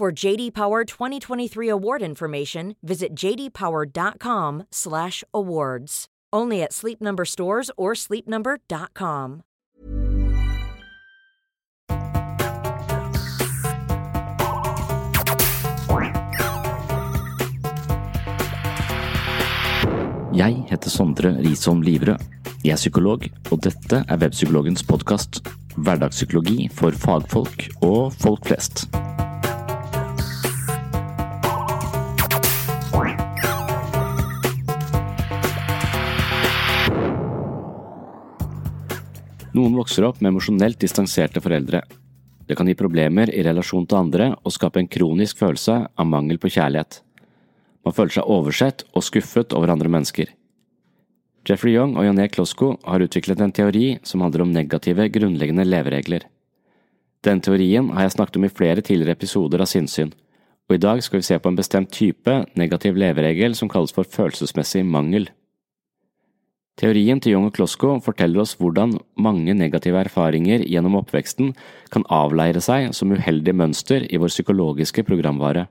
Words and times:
For 0.00 0.08
JD 0.10 0.54
Power 0.54 0.86
2023 0.86 1.68
award 1.68 2.00
information, 2.00 2.74
visit 2.82 3.12
jdpower.com/awards. 3.12 6.06
Only 6.32 6.62
at 6.62 6.72
Sleep 6.72 7.02
Number 7.02 7.26
stores 7.26 7.70
or 7.76 7.92
sleepnumber.com. 7.92 9.42
Jeg 20.32 20.64
heter 20.70 20.88
Sondre 20.88 21.36
Risholm 21.44 21.82
Livre. 21.82 22.18
Jeg 22.64 22.72
er 22.72 22.76
psykolog, 22.76 23.28
og 23.52 23.64
dette 23.68 24.04
er 24.08 24.16
Webpsykologens 24.16 24.82
podkast. 24.82 25.44
Hverdagspsykologi 25.76 26.70
for 26.72 26.90
fagfolk 26.90 27.68
og 27.82 28.12
folk 28.16 28.46
flest. 28.48 28.88
Noen 39.50 39.74
vokser 39.74 40.04
opp 40.06 40.20
med 40.22 40.30
emosjonelt 40.30 40.78
distanserte 40.78 41.40
foreldre. 41.42 41.82
Det 42.46 42.54
kan 42.58 42.68
gi 42.70 42.76
problemer 42.78 43.32
i 43.34 43.42
relasjon 43.42 43.86
til 43.86 43.98
andre 43.98 44.28
og 44.44 44.54
skape 44.54 44.78
en 44.78 44.90
kronisk 44.90 45.40
følelse 45.42 45.76
av 45.90 46.06
mangel 46.06 46.38
på 46.38 46.52
kjærlighet. 46.54 47.00
Man 47.86 47.96
føler 47.96 48.14
seg 48.14 48.30
oversett 48.30 48.84
og 48.94 49.02
skuffet 49.06 49.54
over 49.56 49.72
andre 49.74 49.90
mennesker. 49.90 50.30
Jeffrey 51.48 51.74
Young 51.74 51.96
og 51.96 52.06
Jané 52.06 52.28
Klosko 52.30 52.74
har 52.84 53.02
utviklet 53.02 53.40
en 53.42 53.54
teori 53.56 53.98
som 54.06 54.22
handler 54.22 54.44
om 54.44 54.52
negative, 54.54 55.08
grunnleggende 55.10 55.64
leveregler. 55.66 56.28
Den 57.26 57.40
teorien 57.42 57.90
har 57.96 58.06
jeg 58.06 58.14
snakket 58.16 58.38
om 58.38 58.46
i 58.46 58.52
flere 58.52 58.84
tidligere 58.84 59.16
episoder 59.18 59.64
av 59.64 59.70
Sinnsyn, 59.72 60.12
og 60.68 60.76
i 60.76 60.82
dag 60.82 61.02
skal 61.02 61.18
vi 61.18 61.26
se 61.26 61.38
på 61.40 61.50
en 61.50 61.58
bestemt 61.58 61.90
type 61.90 62.36
negativ 62.60 62.94
leveregel 63.00 63.56
som 63.58 63.68
kalles 63.72 63.92
for 63.96 64.06
følelsesmessig 64.06 64.84
mangel. 64.86 65.26
Teorien 66.80 67.18
til 67.20 67.34
Young 67.34 67.50
og 67.50 67.52
Klosko 67.58 67.98
forteller 68.00 68.40
oss 68.40 68.54
hvordan 68.56 68.94
mange 69.20 69.52
negative 69.52 69.98
erfaringer 70.00 70.62
gjennom 70.64 70.94
oppveksten 71.02 71.50
kan 71.92 72.06
avleire 72.08 72.62
seg 72.64 72.94
som 72.96 73.12
uheldig 73.12 73.52
mønster 73.52 74.06
i 74.08 74.20
vår 74.20 74.32
psykologiske 74.32 75.04
programvare. 75.04 75.66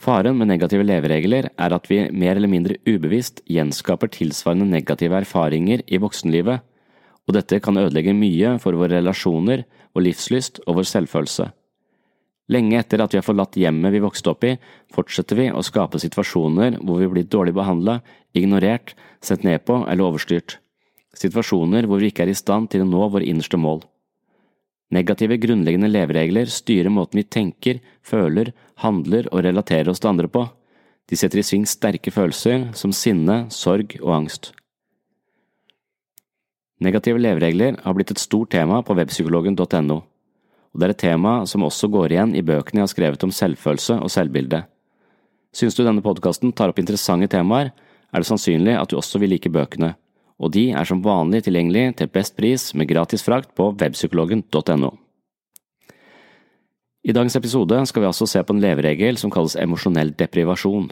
Faren 0.00 0.38
med 0.40 0.48
negative 0.48 0.86
leveregler 0.88 1.50
er 1.52 1.74
at 1.76 1.90
vi 1.90 2.00
mer 2.12 2.36
eller 2.36 2.52
mindre 2.52 2.78
ubevisst 2.88 3.42
gjenskaper 3.48 4.08
tilsvarende 4.12 4.70
negative 4.70 5.20
erfaringer 5.20 5.84
i 5.84 6.00
voksenlivet, 6.00 6.64
og 7.26 7.36
dette 7.36 7.60
kan 7.60 7.76
ødelegge 7.76 8.16
mye 8.16 8.56
for 8.62 8.76
våre 8.78 9.00
relasjoner, 9.02 9.66
vår 9.92 10.08
livslyst 10.08 10.62
og 10.64 10.80
vår 10.80 10.88
selvfølelse. 10.94 11.50
Lenge 12.52 12.78
etter 12.78 13.02
at 13.02 13.14
vi 13.14 13.18
har 13.18 13.26
forlatt 13.26 13.58
hjemmet 13.58 13.90
vi 13.94 14.02
vokste 14.04 14.30
opp 14.30 14.44
i, 14.46 14.52
fortsetter 14.94 15.38
vi 15.38 15.48
å 15.50 15.64
skape 15.66 15.98
situasjoner 15.98 16.78
hvor 16.78 17.00
vi 17.02 17.08
blir 17.10 17.26
dårlig 17.26 17.56
behandla, 17.56 17.98
ignorert, 18.38 18.94
sett 19.24 19.42
ned 19.42 19.64
på 19.66 19.80
eller 19.82 20.06
overstyrt. 20.06 20.60
Situasjoner 21.16 21.88
hvor 21.88 21.98
vi 22.02 22.12
ikke 22.12 22.26
er 22.26 22.30
i 22.30 22.38
stand 22.38 22.70
til 22.70 22.84
å 22.84 22.88
nå 22.88 23.08
våre 23.10 23.26
innerste 23.26 23.58
mål. 23.58 23.82
Negative 24.94 25.40
grunnleggende 25.42 25.90
leveregler 25.90 26.46
styrer 26.52 26.92
måten 26.94 27.18
vi 27.18 27.26
tenker, 27.26 27.80
føler, 28.06 28.52
handler 28.84 29.26
og 29.32 29.42
relaterer 29.42 29.90
oss 29.90 30.02
til 30.02 30.12
andre 30.12 30.30
på. 30.30 30.44
De 31.10 31.18
setter 31.18 31.42
i 31.42 31.46
sving 31.46 31.66
sterke 31.66 32.12
følelser 32.14 32.68
som 32.78 32.94
sinne, 32.94 33.46
sorg 33.50 33.98
og 34.02 34.12
angst. 34.20 34.52
Negative 36.78 37.18
leveregler 37.18 37.80
har 37.82 37.96
blitt 37.96 38.12
et 38.12 38.22
stort 38.22 38.52
tema 38.54 38.82
på 38.86 38.94
webpsykologen.no 38.94 40.04
og 40.76 40.82
det 40.82 40.90
er 40.90 40.92
et 40.92 41.00
tema 41.00 41.30
som 41.48 41.62
også 41.64 41.88
går 41.88 42.12
igjen 42.12 42.34
i 42.36 42.42
bøkene 42.44 42.82
jeg 42.82 42.84
har 42.84 42.90
skrevet 42.92 43.22
om 43.24 43.30
selvfølelse 43.32 43.94
og 44.04 44.10
selvbilde. 44.12 44.58
Synes 45.56 45.72
du 45.72 45.80
denne 45.86 46.04
podkasten 46.04 46.52
tar 46.52 46.68
opp 46.68 46.82
interessante 46.82 47.30
temaer, 47.32 47.70
er 48.12 48.20
det 48.20 48.28
sannsynlig 48.28 48.74
at 48.76 48.92
du 48.92 48.98
også 49.00 49.16
vil 49.22 49.32
like 49.32 49.48
bøkene, 49.48 49.94
og 50.36 50.52
de 50.52 50.66
er 50.76 50.84
som 50.84 51.00
vanlig 51.00 51.46
tilgjengelig 51.46 51.94
til 51.96 52.12
best 52.12 52.36
pris 52.36 52.68
med 52.76 52.90
gratis 52.90 53.24
frakt 53.24 53.54
på 53.56 53.70
webpsykologen.no. 53.72 54.92
I 57.08 57.16
dagens 57.16 57.38
episode 57.40 57.80
skal 57.88 58.04
vi 58.04 58.10
altså 58.10 58.28
se 58.28 58.44
på 58.44 58.52
en 58.52 58.60
leveregel 58.60 59.16
som 59.16 59.32
kalles 59.32 59.56
emosjonell 59.56 60.12
deprivasjon. 60.12 60.90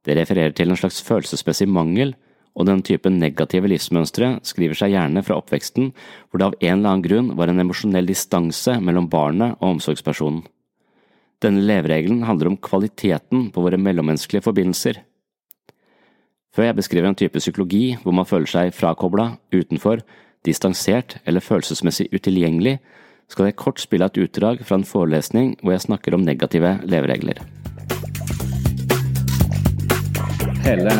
Det 0.00 0.16
refererer 0.16 0.56
til 0.56 0.72
en 0.72 0.80
slags 0.80 1.04
følelsesmessig 1.04 1.68
mangel 1.68 2.16
og 2.54 2.68
den 2.68 2.82
typen 2.86 3.18
negative 3.18 3.68
livsmønstre 3.70 4.36
skriver 4.46 4.78
seg 4.78 4.94
gjerne 4.94 5.22
fra 5.26 5.38
oppveksten 5.40 5.90
hvor 5.94 6.40
det 6.40 6.46
av 6.46 6.58
en 6.60 6.76
eller 6.78 6.90
annen 6.90 7.06
grunn 7.06 7.30
var 7.38 7.50
en 7.50 7.62
emosjonell 7.64 8.06
distanse 8.06 8.76
mellom 8.80 9.08
barnet 9.10 9.56
og 9.58 9.76
omsorgspersonen. 9.76 10.44
Denne 11.42 11.64
leveregelen 11.66 12.22
handler 12.24 12.52
om 12.52 12.60
kvaliteten 12.62 13.48
på 13.52 13.64
våre 13.64 13.80
mellommenneskelige 13.80 14.46
forbindelser. 14.46 15.02
Før 16.54 16.68
jeg 16.68 16.78
beskriver 16.78 17.10
en 17.10 17.18
type 17.18 17.42
psykologi 17.42 17.96
hvor 18.04 18.14
man 18.14 18.28
føler 18.28 18.48
seg 18.50 18.76
frakobla, 18.76 19.32
utenfor, 19.52 20.04
distansert 20.46 21.18
eller 21.26 21.42
følelsesmessig 21.42 22.12
utilgjengelig, 22.14 22.78
skal 23.28 23.48
jeg 23.48 23.58
kort 23.58 23.82
spille 23.82 24.06
et 24.06 24.20
utdrag 24.20 24.62
fra 24.62 24.78
en 24.78 24.86
forelesning 24.86 25.56
hvor 25.62 25.74
jeg 25.74 25.88
snakker 25.88 26.14
om 26.14 26.26
negative 26.28 26.78
leveregler 26.86 27.42
hele, 30.64 30.92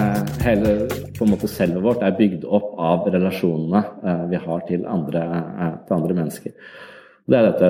hele 0.44 0.72
på 1.18 1.24
en 1.24 1.32
måte 1.32 1.48
selvet 1.50 1.84
vårt 1.84 2.02
er 2.04 2.16
bygd 2.18 2.44
opp 2.44 2.74
av 2.80 3.06
relasjonene 3.12 3.80
eh, 4.04 4.24
vi 4.32 4.40
har 4.40 4.64
til 4.68 4.84
andre, 4.90 5.22
eh, 5.24 5.76
til 5.86 5.96
andre 5.96 6.16
mennesker. 6.20 6.54
Det 7.24 7.38
er 7.38 7.46
dette, 7.46 7.68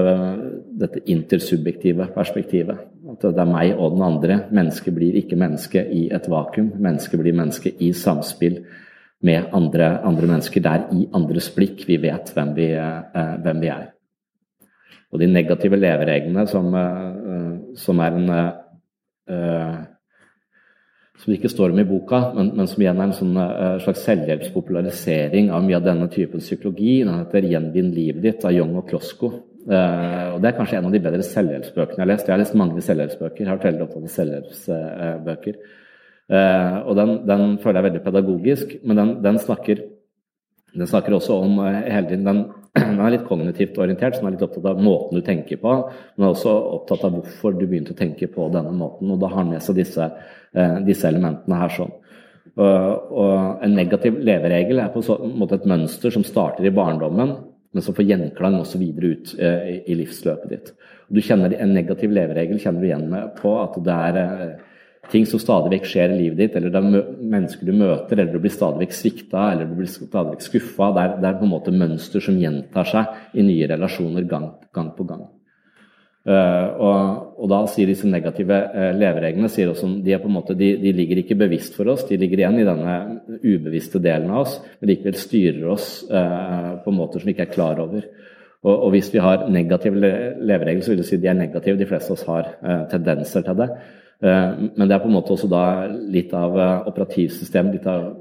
dette, 0.80 1.02
intersubjektive 1.14 2.08
perspektivet. 2.16 2.80
At 3.12 3.22
det 3.22 3.38
er 3.38 3.50
meg 3.52 3.76
og 3.78 3.94
den 3.94 4.02
andre. 4.02 4.40
Mennesket 4.50 4.96
blir 4.96 5.14
ikke 5.20 5.38
menneske 5.38 5.84
i 5.94 6.08
et 6.14 6.26
vakuum. 6.30 6.72
Mennesket 6.82 7.22
blir 7.22 7.36
menneske 7.38 7.70
i 7.78 7.92
samspill 7.94 8.58
med 9.24 9.54
andre, 9.54 9.92
andre 10.02 10.32
mennesker. 10.32 10.64
Det 10.64 10.72
er 10.72 10.88
i 10.98 11.06
andres 11.14 11.52
blikk 11.54 11.86
vi 11.86 12.00
vet 12.02 12.34
hvem 12.34 12.50
vi, 12.58 12.72
eh, 12.74 13.34
hvem 13.46 13.62
vi 13.62 13.70
er. 13.70 13.92
Og 15.14 15.22
de 15.22 15.30
negative 15.30 15.78
levereglene 15.78 16.42
som, 16.50 16.72
som 17.78 18.00
er 18.02 18.16
en 18.18 18.32
som 21.18 21.30
det 21.30 21.38
ikke 21.38 21.52
står 21.52 21.72
om 21.72 21.78
i 21.78 21.86
boka, 21.86 22.20
men, 22.34 22.50
men 22.58 22.68
som 22.68 22.82
igjen 22.82 22.98
er 22.98 23.06
en 23.06 23.14
sånn, 23.14 23.36
uh, 23.38 23.76
slags 23.82 24.02
selvhjelpspopularisering 24.08 25.52
av 25.54 25.62
mye 25.64 25.78
av 25.78 25.86
denne 25.86 26.08
typen 26.12 26.42
psykologi. 26.42 26.96
Den 27.06 27.20
heter 27.20 27.46
'Gjenvinn 27.46 27.92
livet 27.94 28.24
ditt' 28.24 28.44
av 28.44 28.54
Young 28.56 28.74
og 28.80 28.88
Klosko. 28.90 29.30
Uh, 29.64 30.34
og 30.34 30.42
Det 30.42 30.50
er 30.50 30.58
kanskje 30.58 30.80
en 30.80 30.90
av 30.90 30.92
de 30.92 31.02
bedre 31.06 31.22
selvhjelpsbøkene 31.22 31.96
jeg 31.96 32.04
har 32.04 32.10
lest. 32.10 32.26
Jeg 32.26 32.34
har 32.34 32.42
lest 32.42 32.58
mange 32.58 32.82
selvhjelpsbøker. 32.82 33.44
Jeg 33.44 33.48
har 33.48 33.56
vært 33.56 33.68
veldig 33.70 33.86
opptatt 33.86 34.08
av 34.08 34.14
selvhjelpsbøker. 34.18 35.62
Uh, 36.34 36.76
og 36.88 36.92
den, 36.98 37.14
den, 37.30 37.46
føler 37.62 37.78
jeg 37.78 37.84
er 37.84 37.88
veldig 37.90 38.04
pedagogisk, 38.04 38.76
men 38.82 39.00
den, 39.00 39.14
den, 39.22 39.38
snakker, 39.38 39.86
den 40.74 40.90
snakker 40.90 41.14
også 41.14 41.38
om 41.46 41.62
hele 41.62 42.08
tiden 42.08 42.26
den, 42.26 42.44
den 42.74 43.00
er 43.00 43.12
litt 43.14 43.26
kognitivt 43.28 43.76
orientert, 43.78 44.16
så 44.16 44.22
den 44.24 44.32
er 44.32 44.36
litt 44.36 44.46
opptatt 44.46 44.70
av 44.72 44.80
måten 44.82 45.18
du 45.18 45.26
tenker 45.26 45.60
på. 45.62 45.74
Men 46.16 46.26
er 46.26 46.32
også 46.32 46.54
opptatt 46.78 47.04
av 47.06 47.14
hvorfor 47.14 47.54
du 47.54 47.66
begynte 47.66 47.94
å 47.94 47.98
tenke 47.98 48.26
på 48.30 48.48
denne 48.54 48.72
måten. 48.74 49.12
Og 49.14 49.20
da 49.22 49.30
har 49.30 49.44
han 49.44 49.52
med 49.54 49.62
seg 49.62 49.78
disse 49.78 50.08
Eh, 50.54 50.76
disse 50.86 51.08
elementene 51.10 51.58
her. 51.58 51.68
sånn. 51.68 51.92
Og, 52.54 53.62
En 53.62 53.74
negativ 53.74 54.20
leveregel 54.20 54.78
er 54.78 54.92
på 54.94 55.02
en 55.02 55.32
måte 55.38 55.54
et 55.54 55.66
mønster 55.66 56.12
som 56.12 56.22
starter 56.22 56.64
i 56.64 56.70
barndommen, 56.70 57.36
men 57.72 57.82
som 57.82 57.94
får 57.94 58.06
gjenklang 58.06 58.60
også 58.60 58.78
videre 58.78 59.16
ut 59.16 59.34
eh, 59.38 59.82
i 59.90 59.96
livsløpet 59.98 60.50
ditt. 60.50 60.72
Du 61.10 61.20
kjenner 61.20 61.54
En 61.58 61.74
negativ 61.74 62.10
leveregel 62.10 62.60
kjenner 62.60 62.80
du 62.80 62.86
igjen 62.86 63.32
på 63.40 63.56
at 63.62 63.82
det 63.82 63.92
er 63.92 64.20
eh, 64.22 64.54
ting 65.12 65.26
som 65.28 65.40
stadig 65.42 65.72
vekk 65.74 65.86
skjer 65.88 66.14
i 66.14 66.18
livet 66.22 66.40
ditt, 66.40 66.56
eller 66.58 66.72
det 66.72 66.80
er 66.80 67.12
mennesker 67.34 67.68
du 67.68 67.76
møter, 67.76 68.18
eller 68.18 68.32
du 68.32 68.42
blir 68.42 68.54
stadig 68.54 68.84
vekk 68.84 68.96
svikta, 68.96 69.46
eller 69.52 69.68
du 69.70 69.78
blir 69.78 69.90
stadig 69.90 70.34
vekk 70.34 70.44
skuffa. 70.48 70.90
Det, 70.96 71.06
det, 71.20 71.30
er 71.30 71.38
på 71.40 71.48
en 71.48 71.54
måte 71.54 71.74
mønster 71.74 72.24
som 72.24 72.40
gjentar 72.40 72.90
seg 72.90 73.38
i 73.38 73.46
nye 73.46 73.70
relasjoner 73.70 74.28
gang, 74.30 74.50
gang 74.74 74.92
på 74.96 75.06
gang. 75.08 75.24
Uh, 76.24 76.68
og, 76.80 77.00
og, 77.36 77.48
da 77.52 77.58
sier 77.68 77.90
disse 77.90 78.08
negative 78.08 78.56
uh, 78.72 78.94
levereglene 78.96 79.50
sier 79.52 79.68
også, 79.68 79.90
de, 80.06 80.14
måte, 80.32 80.54
de, 80.56 80.70
de, 80.80 80.92
ligger 80.96 81.18
ikke 81.20 81.36
bevisst 81.36 81.76
for 81.76 81.90
oss, 81.92 82.06
de 82.08 82.16
ligger 82.16 82.40
igjen 82.40 82.62
i 82.62 82.64
denne 82.64 82.94
ubevisste 83.42 84.00
delen 84.00 84.32
av 84.32 84.46
oss, 84.46 84.54
men 84.80 84.88
likevel 84.88 85.18
styrer 85.20 85.66
oss 85.74 85.88
uh, 86.08 86.80
på 86.80 86.94
måter 86.96 87.20
som 87.20 87.28
vi 87.28 87.34
ikke 87.36 87.44
er 87.50 87.52
klar 87.52 87.82
over. 87.84 88.08
Og, 88.64 88.72
og 88.72 88.94
hvis 88.94 89.12
vi 89.12 89.20
har 89.20 89.44
negative 89.52 90.00
leveregler, 90.00 90.80
så 90.80 90.94
vil 90.94 91.02
det 91.02 91.10
si 91.10 91.20
de 91.20 91.28
er 91.28 91.36
negative. 91.36 91.76
De 91.76 91.90
fleste 91.90 92.08
av 92.08 92.16
oss 92.16 92.24
har 92.30 92.48
tendenser 92.88 93.44
til 93.44 93.60
det. 93.60 93.68
Eh, 94.22 94.50
men 94.76 94.86
det 94.86 94.94
er 94.94 95.02
på 95.02 95.10
en 95.10 95.16
måte 95.16 95.34
også 95.34 95.50
da 95.50 95.64
litt 95.90 96.32
av 96.36 96.54
eh, 96.58 96.86
operativsystemet, 96.90 97.78
litt 97.78 97.90
av 97.90 98.12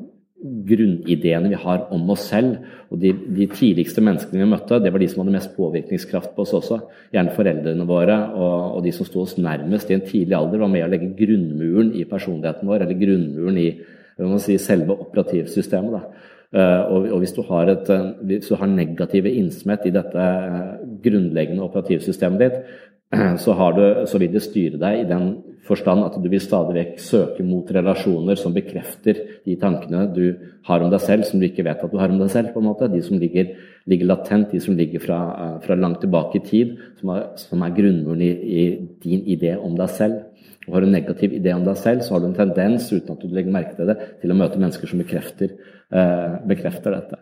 grunnideene 0.44 1.52
vi 1.54 1.60
har 1.60 1.86
om 1.96 2.10
oss 2.14 2.28
selv. 2.32 2.58
Og 2.92 3.00
de, 3.00 3.14
de, 3.14 3.48
tidligste 3.52 4.04
menneskene 4.04 4.44
vi 4.44 4.50
møtte, 4.52 4.82
det 4.84 4.92
var 4.94 5.02
de 5.02 5.08
som 5.12 5.24
hadde 5.24 5.36
mest 5.38 5.54
påvirkningskraft 5.56 6.34
på 6.36 6.44
oss 6.44 6.56
også. 6.58 6.82
Gjerne 7.16 7.36
foreldrene 7.38 7.88
våre 7.88 8.18
og, 8.34 8.78
og 8.78 8.84
de 8.86 8.94
som 8.96 9.08
sto 9.08 9.24
oss 9.24 9.38
nærmest 9.40 9.92
i 9.92 9.98
en 9.98 10.06
tidlig 10.06 10.38
alder, 10.38 10.62
var 10.64 10.72
med 10.74 10.86
å 10.86 10.92
legge 10.92 11.14
grunnmuren 11.18 11.94
i 11.96 12.06
personligheten 12.10 12.70
vår, 12.70 12.84
eller 12.84 13.00
grunnmuren 13.00 13.60
i 13.62 13.70
si, 14.44 14.60
selve 14.62 14.98
operativsystemet. 15.08 15.96
Da. 15.96 16.30
Uh, 16.54 16.82
og, 16.94 17.06
og 17.16 17.24
hvis, 17.24 17.32
du 17.34 17.40
et, 17.42 17.88
hvis, 18.30 18.46
du 18.46 18.58
har 18.60 18.70
negative 18.70 19.32
innsmett 19.40 19.88
i 19.90 19.94
dette 19.96 20.26
grunnleggende 21.02 21.64
operativsystemet 21.66 22.44
ditt, 22.44 22.60
så, 23.44 23.54
du, 23.76 23.84
så, 24.10 24.20
vil 24.22 24.32
det 24.34 24.44
styre 24.44 24.80
deg 24.82 25.02
i 25.02 25.10
den 25.10 25.28
forstand 25.68 26.04
at 26.06 26.16
du 26.20 26.26
vil 26.32 26.42
stadig 26.44 26.76
vekk 26.76 26.98
søke 27.02 27.46
mot 27.46 27.70
relasjoner 27.72 28.40
som 28.40 28.56
bekrefter 28.56 29.20
de 29.46 29.56
tankene 29.60 30.08
du 30.16 30.26
har 30.68 30.84
om 30.84 30.92
deg 30.92 31.04
selv, 31.04 31.28
som 31.28 31.40
du 31.40 31.48
ikke 31.48 31.66
vet 31.68 31.84
at 31.84 31.92
du 31.92 32.00
har 32.00 32.12
om 32.12 32.20
deg 32.20 32.32
selv. 32.34 32.54
på 32.54 32.62
en 32.62 32.68
måte, 32.68 32.90
De 32.92 33.02
som 33.06 33.20
ligger, 33.20 33.54
ligger 33.86 34.10
latent, 34.10 34.52
de 34.52 34.60
som 34.64 34.78
ligger 34.78 35.04
fra, 35.04 35.20
fra, 35.64 35.76
langt 35.76 36.02
tilbake 36.02 36.40
i 36.40 36.46
tid, 36.48 36.78
som 37.00 37.14
er, 37.16 37.26
som 37.40 37.64
er 37.64 37.76
grunnmuren 37.76 38.24
i, 38.24 38.32
i, 38.32 38.64
din 39.04 39.26
idé 39.28 39.56
om 39.58 39.76
deg 39.78 39.90
selv. 39.90 40.24
Og 40.68 40.74
Har 40.74 40.82
du 40.82 40.88
en 40.88 40.96
negativ 40.96 41.36
idé 41.36 41.54
om 41.54 41.66
deg 41.66 41.78
selv, 41.78 42.02
så 42.02 42.16
har 42.16 42.24
du 42.24 42.32
en 42.32 42.40
tendens 42.40 42.88
uten 42.92 43.12
at 43.12 43.22
du 43.22 43.28
legger 43.28 43.52
merke 43.52 43.76
til 43.76 43.92
det, 43.92 43.98
til 44.22 44.32
å 44.32 44.40
møte 44.40 44.60
mennesker 44.60 44.88
som 44.88 45.04
bekrefter, 45.04 45.58
eh, 45.92 46.40
bekrefter 46.48 46.96
dette. 46.96 47.20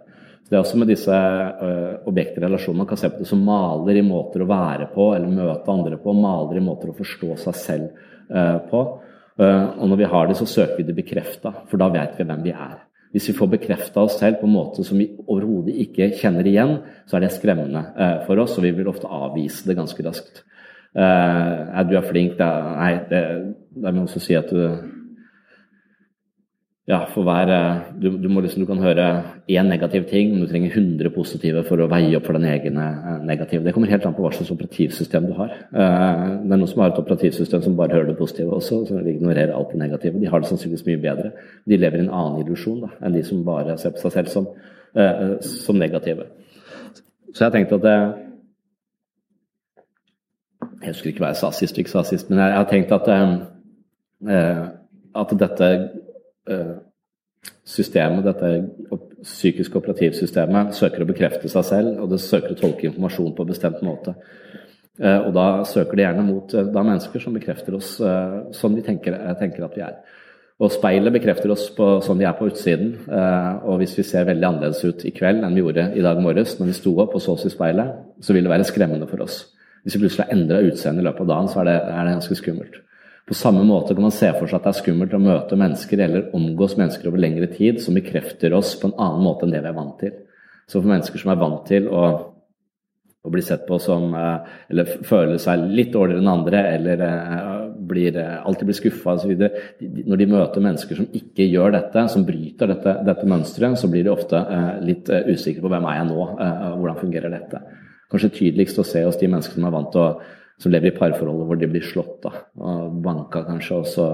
Det 0.52 0.58
er 0.58 0.66
også 0.66 0.82
med 0.82 0.90
disse 0.92 1.16
uh, 1.16 2.02
objektrelasjonene 2.12 2.84
man 2.84 2.88
kan 2.90 3.00
se 3.00 3.08
på 3.08 3.22
det 3.22 3.28
som 3.30 3.40
maler 3.48 4.02
i 4.02 4.04
måter 4.04 4.44
å 4.44 4.50
være 4.50 4.90
på 4.92 5.06
eller 5.16 5.32
møte 5.32 5.72
andre 5.72 5.96
på, 6.02 6.12
maler 6.12 6.60
i 6.60 6.64
måter 6.66 6.92
å 6.92 6.96
forstå 6.98 7.38
seg 7.46 7.56
selv 7.56 8.04
uh, 8.36 8.58
på. 8.68 8.82
Uh, 9.40 9.80
og 9.80 9.86
når 9.88 10.02
vi 10.02 10.10
har 10.12 10.28
det, 10.28 10.36
så 10.36 10.50
søker 10.52 10.82
vi 10.82 10.90
det 10.90 10.98
bekrefta, 10.98 11.54
for 11.72 11.80
da 11.80 11.88
vet 11.96 12.20
vi 12.20 12.28
hvem 12.28 12.44
vi 12.44 12.52
er. 12.52 12.82
Hvis 13.16 13.32
vi 13.32 13.38
får 13.40 13.54
bekrefta 13.56 14.04
oss 14.04 14.20
selv 14.20 14.42
på 14.42 14.50
en 14.50 14.58
måte 14.58 14.84
som 14.88 15.00
vi 15.00 15.08
overhodet 15.24 15.78
ikke 15.86 16.12
kjenner 16.20 16.48
igjen, 16.48 16.78
så 17.08 17.16
er 17.16 17.26
det 17.26 17.34
skremmende 17.38 17.88
for 18.28 18.40
oss, 18.44 18.58
og 18.60 18.68
vi 18.68 18.76
vil 18.76 18.92
ofte 18.92 19.08
avvise 19.08 19.68
det 19.68 19.80
ganske 19.80 20.04
raskt. 20.04 20.44
Uh, 20.92 21.80
du 21.88 21.96
er 21.96 22.08
flink, 22.12 22.36
da. 22.40 22.52
Nei, 22.76 22.94
det, 23.08 23.24
det 23.80 23.96
noen 23.96 24.12
som 24.12 24.24
sier 24.24 24.44
at 24.44 24.52
du 24.52 25.00
ja, 26.92 26.98
for 27.08 27.24
hver 27.24 27.48
du, 28.02 28.10
du, 28.20 28.28
må 28.28 28.42
liksom, 28.44 28.66
du 28.66 28.68
kan 28.68 28.82
høre 28.84 29.06
én 29.48 29.70
negativ 29.72 30.10
ting, 30.10 30.34
men 30.34 30.42
du 30.44 30.50
trenger 30.50 30.74
100 30.74 31.12
positive 31.16 31.64
for 31.68 31.80
å 31.80 31.88
veie 31.92 32.18
opp 32.18 32.26
for 32.28 32.36
den 32.36 32.50
egne 32.50 32.84
eh, 32.84 33.22
negative. 33.30 33.64
Det 33.64 33.72
kommer 33.76 33.92
helt 33.94 34.08
an 34.08 34.16
på 34.18 34.26
hva 34.26 34.32
slags 34.36 34.52
operativsystem 34.52 35.30
du 35.30 35.36
har. 35.38 35.54
Eh, 35.72 36.26
det 36.42 36.52
er 36.52 36.60
noen 36.60 36.68
som 36.68 36.84
har 36.84 36.92
et 36.92 37.00
operativsystem 37.00 37.64
som 37.64 37.78
bare 37.80 37.96
hører 37.96 38.10
det 38.12 38.18
positive 38.20 38.58
også, 38.58 38.82
som 38.90 39.08
ignorerer 39.08 39.54
alt 39.56 39.72
det 39.72 39.80
negative. 39.80 40.20
De 40.20 40.32
har 40.34 40.44
det 40.44 40.50
sannsynligvis 40.52 40.84
mye 40.90 41.04
bedre. 41.06 41.32
De 41.70 41.80
lever 41.80 42.02
i 42.02 42.04
en 42.08 42.12
annen 42.12 42.44
illusjon 42.44 42.84
enn 42.90 43.16
de 43.16 43.24
som 43.30 43.48
bare 43.48 43.78
ser 43.80 43.96
på 43.96 44.04
seg 44.04 44.18
selv 44.18 44.34
som, 44.36 44.52
eh, 45.00 45.24
som 45.48 45.80
negative. 45.80 46.28
Så 47.32 47.48
jeg 47.48 47.56
tenkte 47.56 47.80
at 47.80 47.88
det, 47.88 47.98
Jeg 50.82 50.96
husker 50.96 51.10
ikke 51.12 51.22
hva 51.22 51.30
jeg 51.30 51.38
sa 51.38 51.50
sist 51.54 51.78
ikke 51.78 51.92
sa 51.94 52.02
sist, 52.06 52.30
men 52.30 52.40
jeg, 52.42 52.50
jeg 52.50 52.58
har 52.58 52.70
tenkt 52.70 52.92
at, 52.94 53.06
at 55.22 55.34
dette 55.38 55.68
Eh, 55.72 56.11
systemet, 57.66 58.26
dette 58.26 58.52
psykiske 59.24 59.78
operativsystemet, 59.78 60.76
søker 60.78 61.04
å 61.04 61.10
bekrefte 61.10 61.50
seg 61.52 61.68
selv, 61.68 62.00
og 62.04 62.14
det 62.14 62.22
søker 62.24 62.54
å 62.54 62.60
tolke 62.60 62.88
informasjon 62.90 63.36
på 63.38 63.46
en 63.46 63.52
bestemt 63.52 63.84
måte. 63.86 64.16
Eh, 65.02 65.20
og 65.26 65.32
da 65.34 65.46
søker 65.66 65.98
det 65.98 66.06
gjerne 66.06 66.26
mot 66.28 66.54
eh, 66.54 66.68
da 66.74 66.84
mennesker 66.86 67.24
som 67.24 67.38
bekrefter 67.38 67.78
oss 67.78 67.96
som 68.58 68.76
de 68.76 68.84
tenker, 68.86 69.16
tenker, 69.40 69.66
at 69.66 69.78
vi 69.78 69.86
er. 69.86 70.02
Og 70.62 70.70
speilet 70.70 71.14
bekrefter 71.16 71.50
oss 71.54 71.70
på, 71.74 71.88
sånn 72.06 72.20
vi 72.22 72.28
er 72.30 72.36
på 72.38 72.46
utsiden. 72.52 72.92
Og 73.66 73.80
hvis 73.82 73.96
vi 73.98 74.04
ser 74.06 74.28
veldig 74.28 74.46
annerledes 74.46 74.84
ut 74.86 75.02
i 75.10 75.14
kveld 75.16 75.42
enn 75.42 75.56
vi 75.58 75.64
gjorde 75.64 75.88
i 75.98 76.04
dag 76.06 76.20
morges 76.22 76.54
når 76.60 76.70
vi 76.70 76.76
sto 76.78 76.94
opp 77.02 77.16
og 77.18 77.24
så 77.24 77.34
oss 77.34 77.48
i 77.50 77.50
speilet, 77.50 77.96
så 78.22 78.36
vil 78.36 78.46
det 78.46 78.52
være 78.52 78.68
skremmende 78.70 79.08
for 79.10 79.26
oss. 79.26 79.40
Hvis 79.82 79.98
vi 79.98 80.04
plutselig 80.04 80.28
har 80.28 80.36
endra 80.36 80.62
utseende 80.62 81.02
i 81.02 81.08
løpet 81.08 81.26
av 81.26 81.32
dagen, 81.32 81.50
så 81.50 81.64
er 81.64 81.72
det, 81.72 81.78
er 81.82 82.06
det 82.06 82.14
ganske 82.20 82.38
skummelt. 82.38 82.78
På 83.28 83.38
samme 83.38 83.64
måte 83.64 83.94
kan 83.94 84.04
man 84.04 84.14
se 84.16 84.32
for 84.34 84.50
seg 84.50 84.58
at 84.58 84.66
det 84.66 84.74
er 84.74 84.82
skummelt 84.82 85.14
å 85.14 85.22
møte 85.22 85.58
mennesker 85.60 86.02
eller 86.04 86.34
omgås 86.36 86.74
mennesker 86.80 87.12
over 87.12 87.22
lengre 87.22 87.48
tid 87.54 87.80
som 87.84 87.96
bekrefter 87.96 88.54
oss 88.58 88.74
på 88.80 88.90
en 88.90 88.98
annen 88.98 89.24
måte 89.24 89.46
enn 89.46 89.54
det 89.54 89.62
vi 89.62 89.70
er 89.70 89.78
vant 89.78 89.98
til. 90.02 90.16
Så 90.66 90.80
for 90.80 90.90
mennesker 90.90 91.22
som 91.22 91.34
er 91.34 91.40
vant 91.40 91.62
til 91.68 91.88
å, 91.92 92.04
å 93.22 93.32
bli 93.34 93.44
sett 93.46 93.68
på 93.68 93.78
som 93.84 94.16
eh, 94.18 94.50
Eller 94.72 94.90
føler 95.06 95.38
seg 95.42 95.68
litt 95.70 95.92
dårligere 95.94 96.24
enn 96.24 96.32
andre, 96.32 96.64
eller 96.78 97.06
eh, 97.06 97.62
blir, 97.92 98.18
eh, 98.18 98.40
alltid 98.42 98.72
blir 98.72 98.80
skuffa 98.80 99.16
osv. 99.20 99.46
Når 99.82 100.22
de 100.22 100.30
møter 100.32 100.66
mennesker 100.66 101.02
som 101.02 101.10
ikke 101.22 101.46
gjør 101.46 101.76
dette, 101.78 102.08
som 102.14 102.26
bryter 102.26 102.74
dette, 102.74 102.98
dette 103.06 103.30
mønsteret, 103.30 103.78
så 103.78 103.92
blir 103.92 104.08
de 104.08 104.14
ofte 104.16 104.42
litt 104.88 105.12
usikre 105.30 105.64
på 105.64 105.72
hvem 105.72 105.88
er 105.92 106.00
jeg 106.00 106.10
nå, 106.10 106.28
hvordan 106.80 107.02
fungerer 107.04 107.36
dette. 107.36 107.64
Kanskje 108.12 108.34
tydeligst 108.42 108.80
å 108.82 108.88
se 108.88 109.06
hos 109.06 109.20
de 109.20 109.30
menneskene 109.32 109.62
som 109.62 109.68
er 109.70 109.76
vant 109.76 109.92
til 109.94 110.04
å 110.04 110.14
som 110.62 110.74
lever 110.74 110.92
i 110.92 110.98
parforholdet 110.98 111.48
hvor 111.50 111.60
de 111.60 111.70
blir 111.72 111.86
slått 111.86 112.20
da, 112.26 112.34
og 112.62 112.98
banka, 113.04 113.44
kanskje. 113.48 113.80
Og 113.82 113.90
så, 113.90 114.08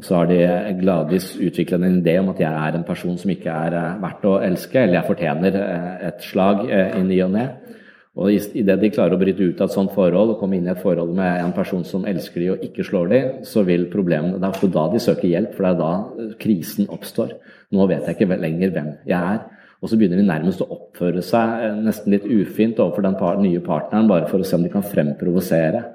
og 0.00 0.06
så 0.06 0.18
har 0.18 0.30
de 0.30 0.40
gladvis 0.80 1.32
utviklet 1.40 1.86
en 1.86 2.00
idé 2.02 2.18
om 2.20 2.30
at 2.32 2.42
jeg 2.44 2.52
er 2.68 2.76
en 2.76 2.86
person 2.88 3.16
som 3.20 3.32
ikke 3.32 3.56
er 3.66 3.76
eh, 3.80 3.98
verdt 4.04 4.28
å 4.28 4.38
elske, 4.44 4.82
eller 4.82 5.00
jeg 5.00 5.08
fortjener 5.08 5.60
eh, 5.60 5.92
et 6.10 6.24
slag 6.28 6.64
eh, 6.68 6.96
i 7.00 7.04
ny 7.08 7.20
og 7.26 7.36
ne. 7.36 7.46
Og 8.20 8.32
idet 8.58 8.74
de 8.82 8.90
klarer 8.90 9.14
å 9.14 9.20
bryte 9.20 9.46
ut 9.46 9.60
av 9.62 9.70
et 9.70 9.74
sånt 9.76 9.92
forhold 9.94 10.32
og 10.32 10.40
komme 10.40 10.58
inn 10.58 10.66
i 10.66 10.72
et 10.72 10.82
forhold 10.82 11.12
med 11.16 11.44
en 11.44 11.54
person 11.56 11.84
som 11.86 12.02
elsker 12.10 12.42
de 12.42 12.48
og 12.52 12.64
ikke 12.66 12.84
slår 12.84 13.12
de, 13.12 13.20
så 13.46 13.62
vil 13.64 13.86
problemene 13.92 14.40
Det 14.42 14.50
er 14.50 14.72
da 14.74 14.84
de 14.92 15.00
søker 15.00 15.30
hjelp, 15.30 15.54
for 15.54 15.64
det 15.64 15.70
er 15.70 15.78
da 15.78 16.34
krisen 16.42 16.90
oppstår. 16.90 17.36
Nå 17.70 17.86
vet 17.88 18.08
jeg 18.08 18.18
ikke 18.18 18.40
lenger 18.42 18.74
hvem 18.74 18.90
jeg 19.08 19.36
er. 19.36 19.46
Og 19.80 19.88
så 19.88 19.96
begynner 19.96 20.20
de 20.20 20.28
nærmest 20.28 20.60
å 20.60 20.68
oppføre 20.74 21.22
seg 21.24 21.64
eh, 21.64 21.80
nesten 21.86 22.12
litt 22.12 22.26
ufint 22.28 22.80
overfor 22.80 23.06
den 23.06 23.16
par 23.20 23.40
nye 23.40 23.62
partneren, 23.64 24.10
bare 24.10 24.28
for 24.28 24.42
å 24.42 24.46
se 24.46 24.58
om 24.58 24.66
de 24.66 24.72
kan 24.72 24.84
fremprovosere 24.84 25.86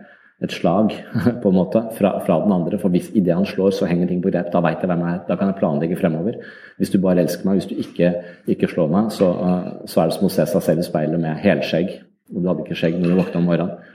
et 0.43 0.51
slag 0.51 0.91
på 1.41 1.51
en 1.51 1.55
måte 1.55 1.81
fra, 1.95 2.15
fra 2.25 2.39
den 2.43 2.53
andre. 2.55 2.79
For 2.81 2.93
hvis 2.93 3.11
idet 3.15 3.37
han 3.37 3.47
slår, 3.47 3.75
så 3.77 3.89
henger 3.89 4.09
ting 4.09 4.23
på 4.23 4.31
grep. 4.33 4.51
Da 4.53 4.61
veit 4.65 4.81
jeg 4.81 4.91
hvem 4.91 5.05
jeg 5.05 5.17
er. 5.17 5.21
Da 5.29 5.37
kan 5.39 5.51
jeg 5.51 5.59
planlegge 5.61 5.99
fremover. 5.99 6.41
Hvis 6.81 6.91
du 6.91 6.99
bare 7.03 7.23
elsker 7.23 7.47
meg, 7.47 7.61
hvis 7.61 7.69
du 7.71 7.77
ikke, 7.79 8.11
ikke 8.51 8.71
slår 8.73 8.91
meg, 8.91 9.13
så, 9.15 9.31
uh, 9.31 9.69
så, 9.87 10.01
er 10.01 10.09
det 10.09 10.17
som 10.17 10.27
å 10.27 10.33
se 10.33 10.47
seg 10.51 10.65
selv 10.65 10.83
i 10.83 10.87
speilet 10.89 11.21
med 11.21 11.39
helskjegg. 11.45 11.93
Og 12.33 12.41
du 12.41 12.49
hadde 12.49 12.65
ikke 12.65 12.79
skjegg 12.81 12.99
når 12.99 13.13
du 13.13 13.19
våkna 13.21 13.41
om 13.41 13.51
morgenen. 13.51 13.91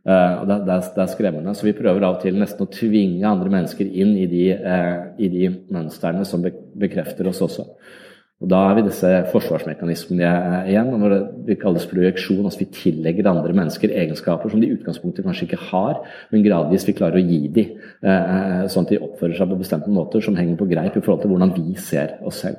Uh, 0.00 0.40
og 0.40 0.46
det, 0.48 0.62
det, 0.64 0.76
det, 0.96 1.02
er, 1.04 1.12
skremmende. 1.12 1.54
Så 1.54 1.68
vi 1.68 1.76
prøver 1.76 2.02
av 2.02 2.16
og 2.16 2.22
til 2.24 2.38
nesten 2.40 2.64
å 2.64 2.72
tvinge 2.72 3.28
andre 3.28 3.52
mennesker 3.52 3.84
inn 3.84 4.14
i 4.16 4.26
de, 4.30 4.46
uh, 4.56 5.10
i 5.20 5.28
de 5.30 5.50
mønstrene 5.70 6.24
som 6.26 6.42
be 6.42 6.54
bekrefter 6.80 7.28
oss 7.28 7.42
også. 7.44 7.68
Og 8.40 8.48
Da 8.48 8.60
er 8.70 8.78
vi 8.78 8.86
disse 8.86 9.08
forsvarsmekanismene 9.32 10.64
igjen, 10.70 10.88
Når 10.98 11.44
det 11.46 11.60
kalles 11.60 11.84
projeksjon. 11.86 12.44
altså 12.44 12.60
Vi 12.60 12.72
tillegger 12.72 13.28
andre 13.28 13.52
mennesker 13.52 13.90
egenskaper 13.90 14.50
som 14.50 14.60
de 14.60 14.66
i 14.68 14.76
utgangspunktet 14.76 15.24
kanskje 15.24 15.46
ikke 15.46 15.70
har, 15.70 16.00
men 16.32 16.42
gradvis 16.42 16.86
vi 16.86 16.92
klarer 16.92 17.20
å 17.20 17.28
gi 17.28 17.48
dem, 17.48 17.76
eh, 18.02 18.66
sånn 18.66 18.84
at 18.84 18.88
de 18.88 18.98
oppfører 18.98 19.36
seg 19.36 19.48
på 19.48 19.58
bestemte 19.58 19.88
måter 19.88 20.22
som 20.22 20.34
henger 20.34 20.56
på 20.56 20.70
greip 20.70 20.96
i 20.96 21.00
forhold 21.00 21.20
til 21.20 21.30
hvordan 21.30 21.54
vi 21.54 21.74
ser 21.74 22.18
oss 22.24 22.40
selv. 22.40 22.56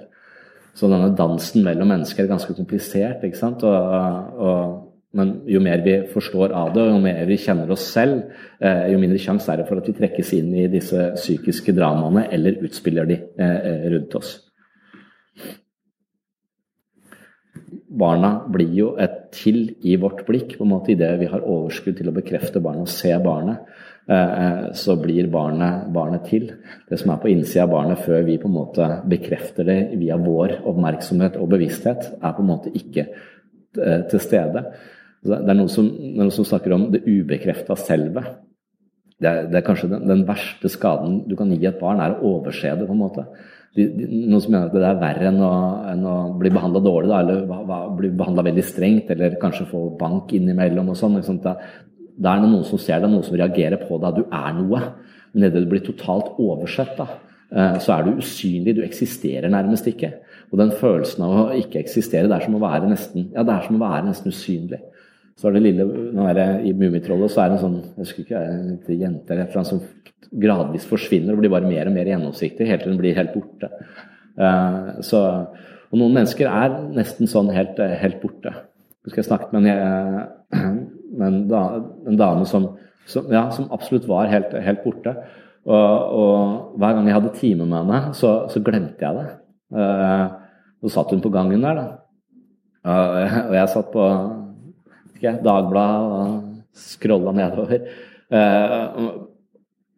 Så 0.76 0.88
denne 0.88 1.16
dansen 1.16 1.64
mellom 1.64 1.88
mennesker 1.88 2.24
er 2.24 2.28
ganske 2.28 2.54
komplisert. 2.56 3.24
ikke 3.24 3.38
sant? 3.38 3.64
Og, 3.64 4.40
og, 4.40 4.88
men 5.14 5.42
jo 5.48 5.60
mer 5.60 5.82
vi 5.82 6.08
forstår 6.08 6.54
av 6.54 6.74
det, 6.74 6.82
og 6.84 6.94
jo 6.94 7.00
mer 7.00 7.26
vi 7.26 7.38
kjenner 7.38 7.70
oss 7.72 7.92
selv, 7.92 8.22
eh, 8.62 8.92
jo 8.92 9.00
mindre 9.00 9.18
sjanse 9.18 9.50
er 9.50 9.58
det 9.58 9.68
for 9.68 9.78
at 9.78 9.88
vi 9.88 9.94
trekkes 9.94 10.34
inn 10.34 10.54
i 10.56 10.68
disse 10.68 11.12
psykiske 11.16 11.74
dramaene 11.74 12.30
eller 12.32 12.62
utspiller 12.62 13.06
de 13.06 13.20
eh, 13.38 13.90
rundt 13.90 14.16
oss. 14.16 14.51
Barna 17.92 18.32
blir 18.52 18.72
jo 18.76 18.90
et 19.00 19.18
til 19.36 19.76
i 19.84 19.98
vårt 20.00 20.24
blikk. 20.28 20.58
på 20.58 20.64
en 20.64 20.72
måte 20.72 20.92
Idet 20.92 21.20
vi 21.20 21.28
har 21.28 21.42
overskudd 21.42 21.98
til 21.98 22.10
å 22.10 22.16
bekrefte 22.16 22.62
barnet 22.62 22.88
og 22.88 22.90
se 22.90 23.12
barnet, 23.20 23.60
eh, 24.08 24.16
eh, 24.16 24.74
så 24.74 24.96
blir 24.96 25.28
barnet, 25.28 25.92
barnet 25.94 26.26
til. 26.26 26.52
Det 26.90 27.00
som 27.00 27.12
er 27.12 27.18
på 27.18 27.30
innsida 27.30 27.64
av 27.64 27.70
barnet 27.70 28.00
før 28.00 28.24
vi 28.24 28.38
på 28.38 28.48
en 28.48 28.56
måte 28.56 29.02
bekrefter 29.08 29.64
det 29.64 29.98
via 29.98 30.18
vår 30.18 30.62
oppmerksomhet 30.66 31.38
og 31.38 31.50
bevissthet, 31.50 32.18
er 32.22 32.34
på 32.34 32.42
en 32.42 32.48
måte 32.48 32.72
ikke 32.74 33.08
eh, 33.78 34.02
til 34.10 34.20
stede. 34.20 34.66
Det 35.24 35.38
er 35.38 35.54
noen 35.54 35.70
som, 35.70 35.86
noe 35.86 36.32
som 36.32 36.46
snakker 36.46 36.74
om 36.74 36.92
det 36.92 37.04
ubekrefta 37.06 37.76
selvet. 37.76 38.26
Det 39.22 39.30
er, 39.30 39.44
det 39.52 39.60
er 39.60 39.66
kanskje 39.66 39.90
den, 39.92 40.08
den, 40.08 40.24
verste 40.26 40.70
skaden 40.70 41.28
du 41.30 41.36
kan 41.38 41.52
gi 41.54 41.68
et 41.70 41.80
barn, 41.80 42.00
er 42.02 42.16
å 42.16 42.40
overse 42.40 42.72
det. 42.74 42.88
på 42.88 42.96
en 42.96 43.04
måte 43.04 43.28
noen 43.78 44.42
som 44.44 44.52
mener 44.52 44.68
at 44.68 44.74
det 44.76 44.84
er 44.84 45.00
verre 45.00 45.30
enn 45.30 45.40
å, 45.48 45.54
enn 45.94 46.04
å 46.04 46.16
bli 46.40 46.52
behandla 46.52 46.82
dårlig, 46.84 47.08
da, 47.08 47.22
eller 47.24 47.46
hva, 47.48 47.62
hva, 47.68 47.80
bli 47.96 48.10
behandla 48.20 48.44
veldig 48.50 48.66
strengt, 48.68 49.12
eller 49.14 49.38
kanskje 49.40 49.70
få 49.70 49.86
bank 50.00 50.34
innimellom 50.36 50.92
og 50.92 51.00
sånn. 51.00 51.16
Da, 51.44 51.56
da, 52.18 52.34
er 52.34 52.44
det 52.44 52.50
noen 52.52 52.68
som 52.68 52.82
ser 52.82 53.00
deg, 53.00 53.14
noen 53.14 53.24
som 53.24 53.38
reagerer 53.40 53.80
på 53.86 54.00
deg. 54.04 54.20
du 54.20 54.26
er 54.28 54.58
noe. 54.60 54.82
Men 55.32 55.48
idet 55.48 55.64
du 55.64 55.70
blir 55.72 55.84
totalt 55.86 56.34
oversett, 56.44 56.98
da, 57.00 57.08
eh, 57.56 57.78
så 57.80 57.96
er 57.96 58.04
du 58.04 58.20
usynlig. 58.20 58.76
Du 58.76 58.84
eksisterer 58.84 59.48
nærmest 59.54 59.88
ikke. 59.88 60.12
Og 60.52 60.60
den 60.60 60.76
følelsen 60.76 61.24
av 61.24 61.38
å 61.38 61.46
ikke 61.56 61.80
eksistere, 61.80 62.28
det 62.28 62.36
er 62.36 62.48
som 62.50 62.58
å 62.60 62.66
være 62.66 62.92
nesten, 62.92 63.30
ja, 63.32 63.46
det 63.48 63.56
er 63.56 63.70
som 63.70 63.80
å 63.80 63.86
være 63.86 64.10
nesten 64.10 64.36
usynlig. 64.36 64.82
Så 65.40 65.48
er 65.48 65.56
det 65.56 65.64
lille 65.64 65.88
der, 66.12 66.60
I 66.68 66.74
Mummitrollet 66.76 67.32
så 67.32 67.46
er 67.46 67.54
det 67.54 67.56
en 67.56 67.64
sånn 67.64 67.80
jeg 67.80 68.04
husker 68.04 68.26
ikke, 68.26 68.42
en 68.52 68.74
jente 68.92 69.32
eller 69.32 69.46
et 69.46 69.56
eller 69.56 69.62
annet 69.62 69.72
som 69.72 69.82
gradvis 70.32 70.86
forsvinner 70.88 71.36
og 71.36 71.42
blir 71.42 71.52
bare 71.52 71.68
mer 71.68 71.90
og 71.90 71.96
mer 71.96 72.08
gjennomsiktig 72.08 72.68
helt 72.70 72.86
til 72.86 72.94
den 72.94 73.02
blir 73.02 73.18
helt 73.18 73.34
borte. 73.36 73.72
Uh, 74.40 75.02
så, 75.04 75.22
og 75.92 76.00
noen 76.00 76.16
mennesker 76.16 76.48
er 76.48 76.78
nesten 76.96 77.30
sånn 77.30 77.52
helt, 77.56 77.80
helt 77.80 78.22
borte. 78.24 78.54
Jeg 78.54 79.10
husker 79.10 79.24
jeg 79.24 79.30
snakket 79.30 79.56
med 79.56 79.68
en, 79.72 80.78
en, 81.28 82.20
dame 82.20 82.46
som, 82.48 82.70
som, 83.10 83.28
ja, 83.34 83.48
som, 83.54 83.68
absolutt 83.74 84.08
var 84.10 84.30
helt, 84.32 84.54
helt 84.64 84.86
borte. 84.86 85.16
Og, 85.68 85.74
og, 86.22 86.78
hver 86.82 86.96
gang 86.98 87.10
jeg 87.10 87.18
hadde 87.18 87.34
time 87.38 87.68
med 87.68 87.82
henne, 87.82 88.14
så, 88.18 88.36
så 88.50 88.62
glemte 88.66 89.04
jeg 89.04 89.20
det. 89.20 89.28
Uh, 89.76 90.40
så 90.82 90.96
satt 90.96 91.12
hun 91.14 91.22
på 91.22 91.34
gangen 91.34 91.62
der, 91.66 91.78
da. 91.78 91.90
Og 92.92 93.54
jeg 93.54 93.70
satt 93.70 93.92
på 93.94 94.06
Dagbladet 95.22 96.16
og 96.18 96.40
scrolla 96.74 97.34
nedover. 97.36 97.84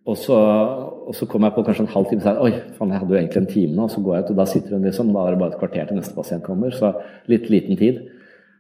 Og, 0.03 0.17
så, 0.19 0.36
og, 0.36 1.13
så, 1.15 1.25
kom 1.31 1.45
jeg 1.48 1.55
på 1.55 1.63
kanskje 1.63 1.86
en 1.86 1.93
halv 1.93 2.10
time 2.10 2.24
sa 2.25 2.33
oi, 2.43 2.51
faen, 2.75 2.91
jeg 2.91 3.00
hadde 3.00 3.15
jo 3.15 3.19
egentlig 3.22 3.39
en 3.39 3.51
time 3.53 3.77
nå. 3.77 3.86
Og 3.86 3.93
så 3.93 4.03
går 4.03 4.17
jeg 4.17 4.25
ut, 4.25 4.33
og 4.33 4.41
da 4.41 4.45
sitter 4.51 4.75
hun 4.75 4.88
liksom, 4.88 5.13
da 5.15 5.24
er 5.24 5.36
det 5.36 5.39
bare 5.39 5.55
et 5.55 5.62
kvarter 5.62 5.88
til 5.89 6.00
neste 6.00 6.17
pasient 6.17 6.43
kommer. 6.43 6.75
Så 6.75 6.91
litt 7.31 7.48
liten 7.53 7.79
tid. 7.79 8.01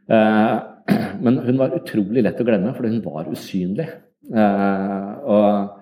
Eh, 0.07 0.53
men 1.25 1.41
hun 1.43 1.59
var 1.59 1.75
utrolig 1.75 2.23
lett 2.23 2.39
å 2.39 2.47
glemme, 2.47 2.75
fordi 2.77 2.93
hun 2.95 3.03
var 3.05 3.31
usynlig. 3.33 3.89
Eh, 4.31 5.09
og 5.27 5.79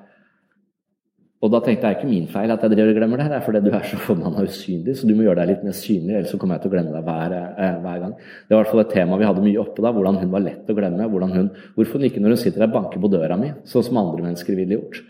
og 1.41 1.49
da 1.49 1.57
tenkte 1.65 1.89
jeg 1.89 1.97
ikke 1.97 2.09
min 2.09 2.27
feil 2.29 2.51
at 2.53 2.61
jeg 2.61 2.69
driver 2.75 2.91
og 2.91 2.97
glemmer 2.99 3.17
det. 3.17 3.31
Det 3.31 3.37
er 3.39 3.45
fordi 3.47 3.61
du 3.65 3.71
er 3.73 3.85
så 3.89 3.97
forbanna 3.97 4.43
usynlig, 4.45 4.93
så 4.97 5.07
du 5.09 5.15
må 5.17 5.23
gjøre 5.25 5.41
deg 5.41 5.49
litt 5.49 5.63
mer 5.65 5.73
synlig, 5.73 6.13
ellers 6.13 6.33
så 6.35 6.37
kommer 6.37 6.59
jeg 6.59 6.67
til 6.67 6.69
å 6.69 6.73
glemme 6.75 6.93
deg 6.93 7.07
hver, 7.07 7.33
eh, 7.33 7.79
hver 7.81 8.03
gang. 8.03 8.11
Det 8.19 8.53
var 8.53 8.59
i 8.59 8.61
hvert 8.61 8.71
fall 8.75 8.83
et 8.83 8.93
tema 8.93 9.17
vi 9.17 9.25
hadde 9.25 9.45
mye 9.47 9.63
oppe 9.63 9.81
da, 9.81 9.93
hvordan 9.95 10.19
hun 10.21 10.35
var 10.35 10.43
lett 10.45 10.69
å 10.69 10.75
glemme. 10.77 11.07
Hun, 11.09 11.49
hvorfor 11.73 11.97
hun 11.97 12.05
ikke 12.11 12.21
når 12.21 12.35
hun 12.35 12.41
sitter 12.43 12.61
der 12.61 12.75
banker 12.75 13.01
på 13.01 13.09
døra 13.09 13.39
mi, 13.41 13.49
sånn 13.65 13.87
som 13.89 13.97
andre 14.03 14.27
mennesker 14.27 14.59
ville 14.59 14.77
gjort. 14.77 15.01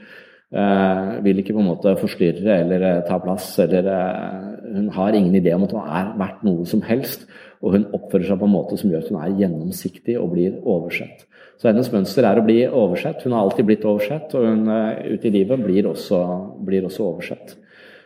Uh, 0.52 1.22
vil 1.24 1.38
ikke 1.40 1.54
på 1.56 1.62
en 1.62 1.70
måte 1.70 1.94
forstyrre 1.96 2.58
eller 2.60 2.84
uh, 2.84 3.04
ta 3.08 3.16
plass. 3.24 3.54
eller 3.64 3.86
uh, 3.88 4.74
Hun 4.76 4.90
har 4.92 5.16
ingen 5.16 5.36
idé 5.40 5.54
om 5.56 5.64
at 5.64 5.72
hun 5.72 5.86
er 5.88 6.10
verdt 6.20 6.42
noe 6.44 6.66
som 6.68 6.82
helst. 6.84 7.24
Og 7.64 7.78
hun 7.78 7.86
oppfører 7.96 8.28
seg 8.28 8.40
på 8.42 8.50
en 8.50 8.52
måte 8.52 8.76
som 8.80 8.92
gjør 8.92 9.06
at 9.06 9.12
hun 9.14 9.22
er 9.22 9.38
gjennomsiktig 9.40 10.18
og 10.20 10.34
blir 10.34 10.58
oversett. 10.60 11.24
Så 11.56 11.70
hennes 11.70 11.88
mønster 11.94 12.28
er 12.28 12.42
å 12.42 12.44
bli 12.44 12.66
oversett. 12.68 13.24
Hun 13.24 13.36
har 13.38 13.46
alltid 13.46 13.70
blitt 13.70 13.86
oversett, 13.88 14.34
og 14.36 14.48
hun 14.48 14.66
ute 14.66 15.30
i 15.30 15.32
livet 15.38 15.62
blir 15.62 15.88
også, 15.88 16.20
blir 16.68 16.88
også 16.88 17.06
oversett. 17.06 17.54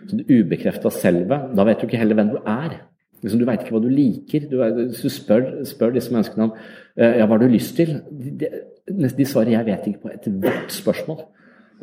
Så 0.04 0.20
det 0.20 0.28
ubekrefta 0.28 0.92
selvet, 0.92 1.48
da 1.56 1.66
vet 1.66 1.80
du 1.80 1.88
ikke 1.88 2.02
heller 2.02 2.20
hvem 2.20 2.34
du 2.34 2.42
er. 2.44 2.76
Liksom, 3.24 3.40
du 3.40 3.48
veit 3.48 3.64
ikke 3.64 3.78
hva 3.78 3.82
du 3.86 3.88
liker. 3.90 4.50
Du, 4.52 4.60
du 4.92 5.08
spør, 5.10 5.48
spør, 5.66 5.96
disse 5.96 6.14
menneskene 6.14 6.50
om 6.50 6.54
ja, 7.00 7.24
hva 7.24 7.32
har 7.32 7.46
du 7.46 7.56
lyst 7.56 7.80
til. 7.80 7.96
De, 8.12 8.52
de 8.92 9.26
svarer 9.26 9.56
'jeg 9.56 9.70
vet 9.72 9.88
ikke' 9.88 10.04
på 10.04 10.14
ethvert 10.14 10.76
spørsmål. 10.76 11.24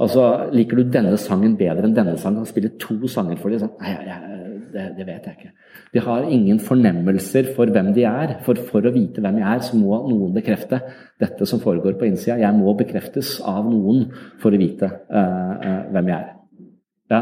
Altså, 0.00 0.26
Liker 0.54 0.80
du 0.80 0.92
denne 0.92 1.16
sangen 1.20 1.56
bedre 1.58 1.88
enn 1.88 1.96
denne 1.96 2.16
sangen? 2.20 2.42
Han 2.42 2.48
spiller 2.48 2.72
to 2.80 2.96
sanger 3.10 3.40
for 3.40 3.52
dem. 3.52 3.60
Sånn. 3.64 3.74
Nei, 3.82 3.96
nei, 4.06 4.60
det, 4.72 4.84
det, 4.96 5.06
vet 5.08 5.26
jeg 5.28 5.36
ikke. 5.36 5.50
De 5.92 6.02
har 6.06 6.28
ingen 6.32 6.60
fornemmelser 6.64 7.50
for 7.56 7.72
hvem 7.74 7.90
de 7.96 8.06
er. 8.08 8.36
For, 8.46 8.60
for 8.70 8.88
å 8.88 8.94
vite 8.94 9.24
hvem 9.24 9.40
jeg 9.42 9.48
er, 9.48 9.64
så 9.66 9.80
må 9.80 9.98
noen 10.06 10.32
bekrefte 10.36 10.80
dette 11.20 11.48
som 11.48 11.60
foregår 11.62 11.98
på 12.00 12.08
innsida. 12.08 12.38
Jeg 12.40 12.56
må 12.56 12.72
bekreftes 12.78 13.36
av 13.44 13.68
noen 13.68 14.06
for 14.42 14.54
å 14.54 14.62
vite 14.62 14.88
uh, 14.88 15.52
uh, 15.60 15.82
hvem 15.92 16.12
jeg 16.14 16.18
er. 16.20 16.32
Ja? 17.12 17.20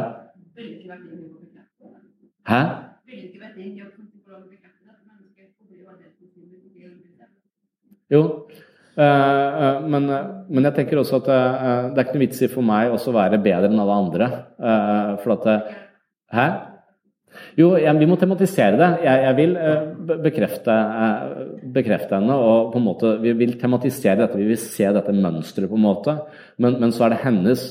Hæ? 2.50 2.62
Jo, 8.11 8.21
men, 8.97 10.09
men, 10.50 10.66
jeg 10.66 10.75
tenker 10.76 10.99
også 11.00 11.20
at 11.20 11.30
eh, 11.30 11.85
det 11.92 12.00
er 12.00 12.09
ikke 12.09 12.16
noe 12.16 12.25
vits 12.25 12.42
i 12.42 12.50
for 12.50 12.66
meg 12.66 12.90
også 12.94 13.12
å 13.12 13.18
være 13.20 13.38
bedre 13.42 13.70
enn 13.70 13.82
alle 13.82 14.00
andre. 14.06 14.32
For 15.23 15.37
at 15.37 15.78
Hæ? 16.30 16.49
Jo, 17.59 17.73
jeg, 17.78 17.90
vi 17.99 18.06
må 18.11 18.16
tematisere 18.18 18.78
det. 18.78 18.88
Jeg, 19.04 19.23
jeg 19.25 19.37
vil 19.38 19.52
bekrefte, 20.23 20.75
bekrefte, 21.75 22.18
henne. 22.18 22.35
og 22.35 22.73
på 22.73 22.78
en 22.78 22.87
måte, 22.87 23.12
Vi 23.23 23.35
vil 23.38 23.56
tematisere 23.59 24.25
dette, 24.25 24.38
vi 24.38 24.49
vil 24.50 24.59
se 24.59 24.87
dette 24.87 25.14
mønsteret, 25.14 25.70
på 25.70 25.78
en 25.78 25.87
måte. 25.87 26.16
Men, 26.59 26.78
men 26.82 26.94
så 26.94 27.06
er 27.06 27.14
det 27.14 27.23
hennes 27.25 27.64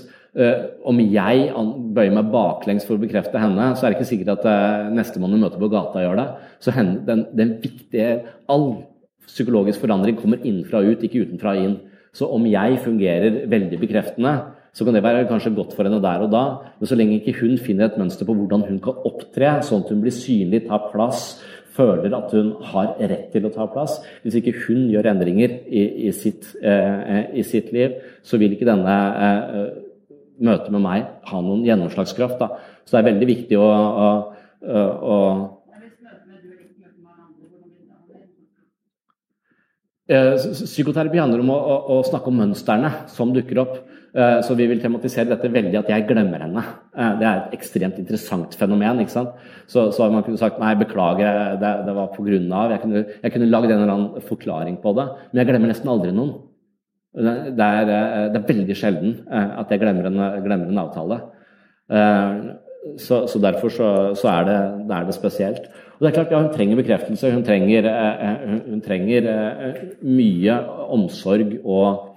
Om 0.86 1.00
jeg 1.02 1.48
bøyer 1.96 2.14
meg 2.16 2.32
baklengs 2.32 2.86
for 2.88 2.96
å 2.96 3.02
bekrefte 3.02 3.40
henne, 3.42 3.72
så 3.76 3.86
er 3.86 3.92
det 3.92 4.00
ikke 4.00 4.12
sikkert 4.12 4.46
at 4.46 4.92
nestemann 4.96 5.34
du 5.36 5.40
møter 5.42 5.60
på 5.60 5.72
gata, 5.72 6.04
gjør 6.04 6.20
det. 6.20 6.28
Så 6.64 6.76
henne, 6.76 7.00
den, 7.08 7.26
den 7.36 7.56
viktige 7.64 8.12
all 8.48 8.70
psykologisk 9.34 9.84
forandring 9.84 10.18
kommer 10.20 10.42
innenfra 10.44 10.82
og 10.82 10.94
ut, 10.94 11.04
ikke 11.06 11.26
utenfra 11.26 11.56
og 11.56 11.66
inn. 11.66 11.76
Så 12.16 12.28
om 12.34 12.46
jeg 12.50 12.80
fungerer 12.84 13.44
veldig 13.50 13.80
bekreftende, 13.82 14.34
så 14.74 14.86
kan 14.86 14.96
det 14.96 15.04
være 15.04 15.28
kanskje 15.30 15.54
godt 15.58 15.74
for 15.76 15.86
henne 15.86 16.02
der 16.02 16.24
og 16.26 16.32
da, 16.34 16.44
men 16.80 16.90
så 16.90 16.98
lenge 16.98 17.20
ikke 17.20 17.40
hun 17.42 17.58
finner 17.62 17.90
et 17.90 17.98
mønster 18.00 18.26
på 18.26 18.36
hvordan 18.38 18.66
hun 18.68 18.80
kan 18.84 19.00
opptre, 19.06 19.56
sånn 19.66 19.84
at 19.84 19.94
hun 19.94 20.04
blir 20.04 20.14
synlig, 20.14 20.64
tar 20.68 20.90
plass, 20.94 21.40
føler 21.80 22.14
at 22.16 22.34
hun 22.36 22.52
har 22.72 22.96
rett 23.00 23.30
til 23.32 23.46
å 23.48 23.52
ta 23.54 23.64
plass 23.72 24.00
Hvis 24.24 24.40
ikke 24.40 24.52
hun 24.66 24.90
gjør 24.92 25.08
endringer 25.14 25.54
i, 25.70 25.84
i, 26.10 26.12
sitt, 26.12 26.50
eh, 26.60 27.30
i 27.40 27.46
sitt, 27.48 27.70
liv, 27.76 27.96
så 28.26 28.40
vil 28.42 28.56
ikke 28.56 28.68
denne 28.68 28.96
eh, 29.28 29.70
møtet 30.44 30.74
med 30.76 30.84
meg 30.84 31.08
ha 31.30 31.40
noen 31.44 31.64
gjennomslagskraft. 31.68 32.42
Da. 32.42 32.60
Så 32.84 32.96
det 32.96 33.00
er 33.02 33.10
veldig 33.12 33.30
viktig 33.30 33.60
å, 33.60 33.70
å, 33.70 34.10
å 35.14 35.18
Eh, 39.99 39.99
psykoterapi 40.10 41.22
handler 41.22 41.44
om 41.44 41.52
å, 41.54 41.56
å, 41.56 41.78
å, 41.94 42.04
snakke 42.08 42.32
om 42.32 42.40
mønstrene 42.42 42.90
som 43.14 43.34
dukker 43.36 43.62
opp. 43.62 43.76
Eh, 44.10 44.40
så 44.42 44.56
vi 44.58 44.66
vil 44.66 44.80
tematisere 44.82 45.30
dette 45.30 45.52
veldig 45.54 45.78
at 45.84 45.90
jeg 45.92 46.08
glemmer 46.10 46.42
henne. 46.42 46.64
Eh, 46.98 47.12
det 47.20 47.28
er 47.30 47.42
et 47.44 47.58
ekstremt 47.60 48.00
interessant 48.02 48.56
fenomen. 48.58 49.04
ikke 49.04 49.14
sant? 49.14 49.36
Så, 49.70 49.90
så 49.94 50.08
man 50.10 50.26
kunne 50.26 50.42
sagt 50.42 50.58
nei, 50.62 50.74
beklager, 50.80 51.60
det, 51.62 51.74
det 51.86 51.98
var 51.98 52.10
pga. 52.16 52.40
Jeg 52.74 52.82
kunne, 52.86 53.04
jeg 53.22 53.36
kunne 53.36 53.52
lagd 53.52 53.70
en 53.70 53.84
eller 53.84 53.94
annen 53.94 54.26
forklaring 54.30 54.80
på 54.82 54.96
det. 54.98 55.06
Men 55.30 55.44
jeg 55.44 55.52
glemmer 55.52 55.74
nesten 55.74 55.94
aldri 55.94 56.16
noen. 56.16 56.40
Det 57.20 57.66
er, 57.66 57.88
det 58.30 58.38
er 58.38 58.46
veldig 58.46 58.76
sjelden 58.78 59.16
at 59.34 59.72
jeg 59.74 59.82
glemmer 59.82 60.06
en, 60.12 60.20
glemmer 60.46 60.70
en 60.70 60.82
avtale. 60.84 61.16
Så, 62.98 63.28
så 63.28 63.40
derfor 63.40 63.70
så, 63.70 64.16
så 64.16 64.28
er, 64.32 64.46
det, 64.48 64.96
er 64.96 65.08
det 65.08 65.16
spesielt. 65.16 65.66
Og 66.00 66.06
det 66.06 66.10
er 66.10 66.16
klart, 66.16 66.32
ja, 66.32 66.40
Hun 66.42 66.54
trenger 66.54 66.76
bekreftelse, 66.80 67.32
hun 67.32 67.44
trenger, 67.44 67.86
eh, 67.86 68.30
eh, 68.30 68.60
hun 68.70 68.82
trenger 68.82 69.26
eh, 69.28 69.82
mye 70.02 70.56
omsorg 70.96 71.58
og 71.66 72.16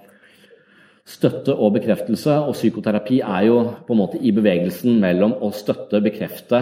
støtte 1.05 1.55
og 1.55 1.73
bekreftelse. 1.73 2.37
Og 2.47 2.55
psykoterapi 2.55 3.19
er 3.19 3.47
jo 3.49 3.57
på 3.87 3.93
en 3.93 3.99
måte 3.99 4.21
i 4.21 4.31
bevegelsen 4.31 5.01
mellom 5.03 5.35
å 5.35 5.51
støtte, 5.51 5.99
bekrefte 6.01 6.61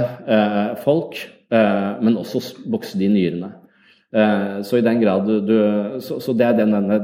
folk, 0.82 1.20
men 1.52 2.18
også 2.18 2.42
bokse 2.72 2.98
de 2.98 3.10
nyrene. 3.12 3.52
Så 4.66 4.80
i 4.80 4.84
den 4.84 5.02
grad 5.04 5.30
du, 5.46 5.54
så, 6.02 6.18
så 6.24 6.34
det 6.34 6.48
er 6.48 6.58
den, 6.58 6.74
denne 6.74 6.98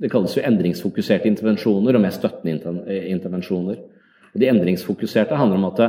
Det 0.00 0.10
kalles 0.10 0.36
jo 0.36 0.42
endringsfokuserte 0.44 1.28
intervensjoner 1.28 1.96
og 1.96 2.02
mer 2.06 2.14
støttende 2.14 2.56
intervensjoner. 3.12 3.76
Og 4.36 4.42
de 4.42 4.52
endringsfokuserte 4.52 5.38
handler 5.40 5.56
om 5.56 5.70
at 5.72 5.80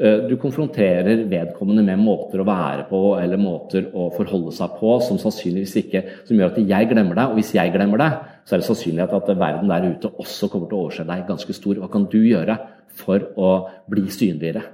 Eh, 0.00 0.22
du 0.24 0.38
konfronterer 0.40 1.26
vedkommende 1.28 1.82
med 1.84 2.00
måter 2.00 2.40
å 2.40 2.46
være 2.48 2.86
på 2.88 3.00
eller 3.20 3.36
måter 3.36 3.90
å 3.92 4.06
forholde 4.14 4.54
seg 4.56 4.78
på 4.78 4.94
som 5.04 5.18
sannsynligvis 5.20 5.74
ikke 5.82 6.00
som 6.24 6.38
gjør 6.38 6.54
at 6.54 6.60
jeg 6.70 6.88
glemmer 6.88 7.18
deg. 7.18 7.26
Og 7.28 7.36
hvis 7.36 7.52
jeg 7.58 7.74
glemmer 7.74 8.00
deg, 8.00 8.22
så 8.48 8.54
er 8.54 8.62
det 8.62 8.68
sannsynlighet 8.70 9.12
at 9.18 9.28
verden 9.36 9.68
der 9.68 9.90
ute 9.92 10.12
også 10.16 10.48
kommer 10.48 10.70
til 10.70 10.78
å 10.78 10.86
overse 10.86 11.04
deg 11.10 11.26
ganske 11.28 11.56
stor. 11.58 11.82
Hva 11.82 11.90
kan 11.92 12.08
du 12.08 12.22
gjøre 12.22 12.56
for 13.02 13.28
å 13.36 13.52
bli 13.92 14.06
synligere? 14.08 14.64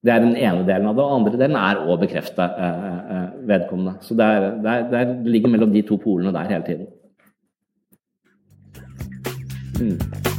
Det 0.00 0.14
er 0.14 0.24
den 0.24 0.38
ene 0.38 0.64
delen 0.64 0.88
av 0.88 0.96
det. 0.96 1.04
Og 1.04 1.12
den 1.12 1.20
andre 1.20 1.42
delen 1.44 1.60
er 1.60 1.84
å 1.84 2.00
bekrefte 2.00 2.48
eh, 2.48 2.90
eh, 3.18 3.30
vedkommende. 3.52 3.98
Så 4.00 4.16
det, 4.16 4.32
er, 4.32 4.48
det, 4.64 4.80
er, 4.80 4.90
det, 5.12 5.34
ligger 5.36 5.52
mellom 5.52 5.76
de 5.76 5.84
to 5.84 6.00
polene 6.00 6.32
der 6.32 6.54
hele 6.54 6.64
tiden. 6.64 6.88
Mm. 9.76 10.37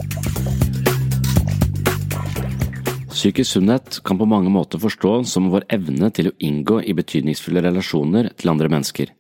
Psykisk 3.19 3.51
sunnhet 3.51 3.97
kan 4.07 4.15
på 4.15 4.23
mange 4.31 4.47
måter 4.47 4.79
forstås 4.79 5.33
som 5.33 5.49
vår 5.51 5.65
evne 5.75 6.07
til 6.15 6.29
å 6.29 6.37
inngå 6.39 6.77
i 6.87 6.93
betydningsfulle 6.95 7.59
relasjoner 7.65 8.29
til 8.39 8.51
andre 8.53 8.69
mennesker. 8.71 9.11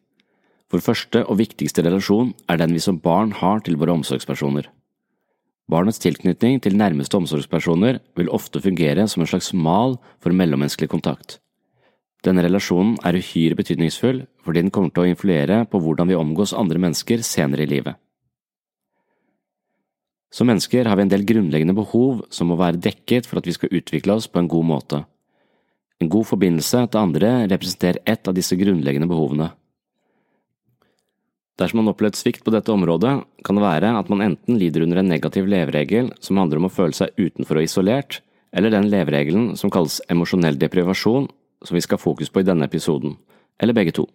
Vår 0.71 0.83
første 0.85 1.25
og 1.25 1.41
viktigste 1.41 1.83
relasjon 1.83 2.31
er 2.47 2.61
den 2.61 2.77
vi 2.77 2.79
som 2.79 3.01
barn 3.03 3.33
har 3.35 3.59
til 3.65 3.75
våre 3.81 3.97
omsorgspersoner. 3.99 4.69
Barnets 5.67 5.99
tilknytning 5.99 6.61
til 6.63 6.79
nærmeste 6.79 7.19
omsorgspersoner 7.19 7.99
vil 8.15 8.31
ofte 8.31 8.63
fungere 8.63 9.03
som 9.11 9.25
en 9.25 9.33
slags 9.33 9.51
mal 9.51 9.97
for 10.23 10.31
mellommenneskelig 10.31 10.93
kontakt. 10.95 11.41
Denne 12.23 12.47
relasjonen 12.47 12.95
er 13.03 13.19
uhyre 13.19 13.59
betydningsfull 13.59 14.23
fordi 14.45 14.63
den 14.63 14.71
kommer 14.71 14.95
til 14.95 15.09
å 15.09 15.11
influere 15.11 15.65
på 15.67 15.83
hvordan 15.83 16.07
vi 16.07 16.15
omgås 16.15 16.55
andre 16.55 16.79
mennesker 16.87 17.19
senere 17.19 17.67
i 17.67 17.73
livet. 17.75 17.99
Som 20.29 20.49
mennesker 20.51 20.85
har 20.85 20.97
vi 20.97 21.07
en 21.07 21.11
del 21.11 21.25
grunnleggende 21.25 21.73
behov 21.77 22.25
som 22.29 22.51
må 22.51 22.57
være 22.59 22.81
dekket 22.81 23.25
for 23.25 23.41
at 23.41 23.47
vi 23.49 23.55
skal 23.55 23.73
utvikle 23.73 24.13
oss 24.19 24.29
på 24.29 24.41
en 24.41 24.49
god 24.51 24.67
måte. 24.71 25.01
En 25.99 26.11
god 26.11 26.27
forbindelse 26.29 26.85
til 26.87 27.01
andre 27.01 27.31
representerer 27.49 28.03
ett 28.05 28.29
av 28.29 28.37
disse 28.37 28.55
grunnleggende 28.55 29.09
behovene. 29.09 29.49
Dersom 31.59 31.81
man 31.81 31.91
opplever 31.91 32.15
svikt 32.15 32.45
på 32.45 32.53
dette 32.55 32.71
området, 32.71 33.17
kan 33.43 33.57
det 33.57 33.65
være 33.65 33.91
at 33.99 34.07
man 34.11 34.23
enten 34.23 34.55
lider 34.61 34.85
under 34.85 35.01
en 35.01 35.09
negativ 35.11 35.49
leveregel 35.49 36.13
som 36.23 36.39
handler 36.39 36.61
om 36.61 36.69
å 36.69 36.71
føle 36.71 36.95
seg 36.95 37.17
utenfor 37.19 37.59
og 37.59 37.67
isolert, 37.67 38.21
eller 38.55 38.71
den 38.71 38.87
leveregelen 38.89 39.57
som 39.59 39.73
kalles 39.73 39.99
emosjonell 40.09 40.55
deprivasjon, 40.61 41.27
som 41.65 41.75
vi 41.75 41.83
skal 41.83 41.99
fokus 41.99 42.31
på 42.31 42.39
i 42.39 42.47
denne 42.47 42.69
episoden, 42.69 43.17
eller 43.59 43.75
begge 43.75 43.91
to. 43.97 44.07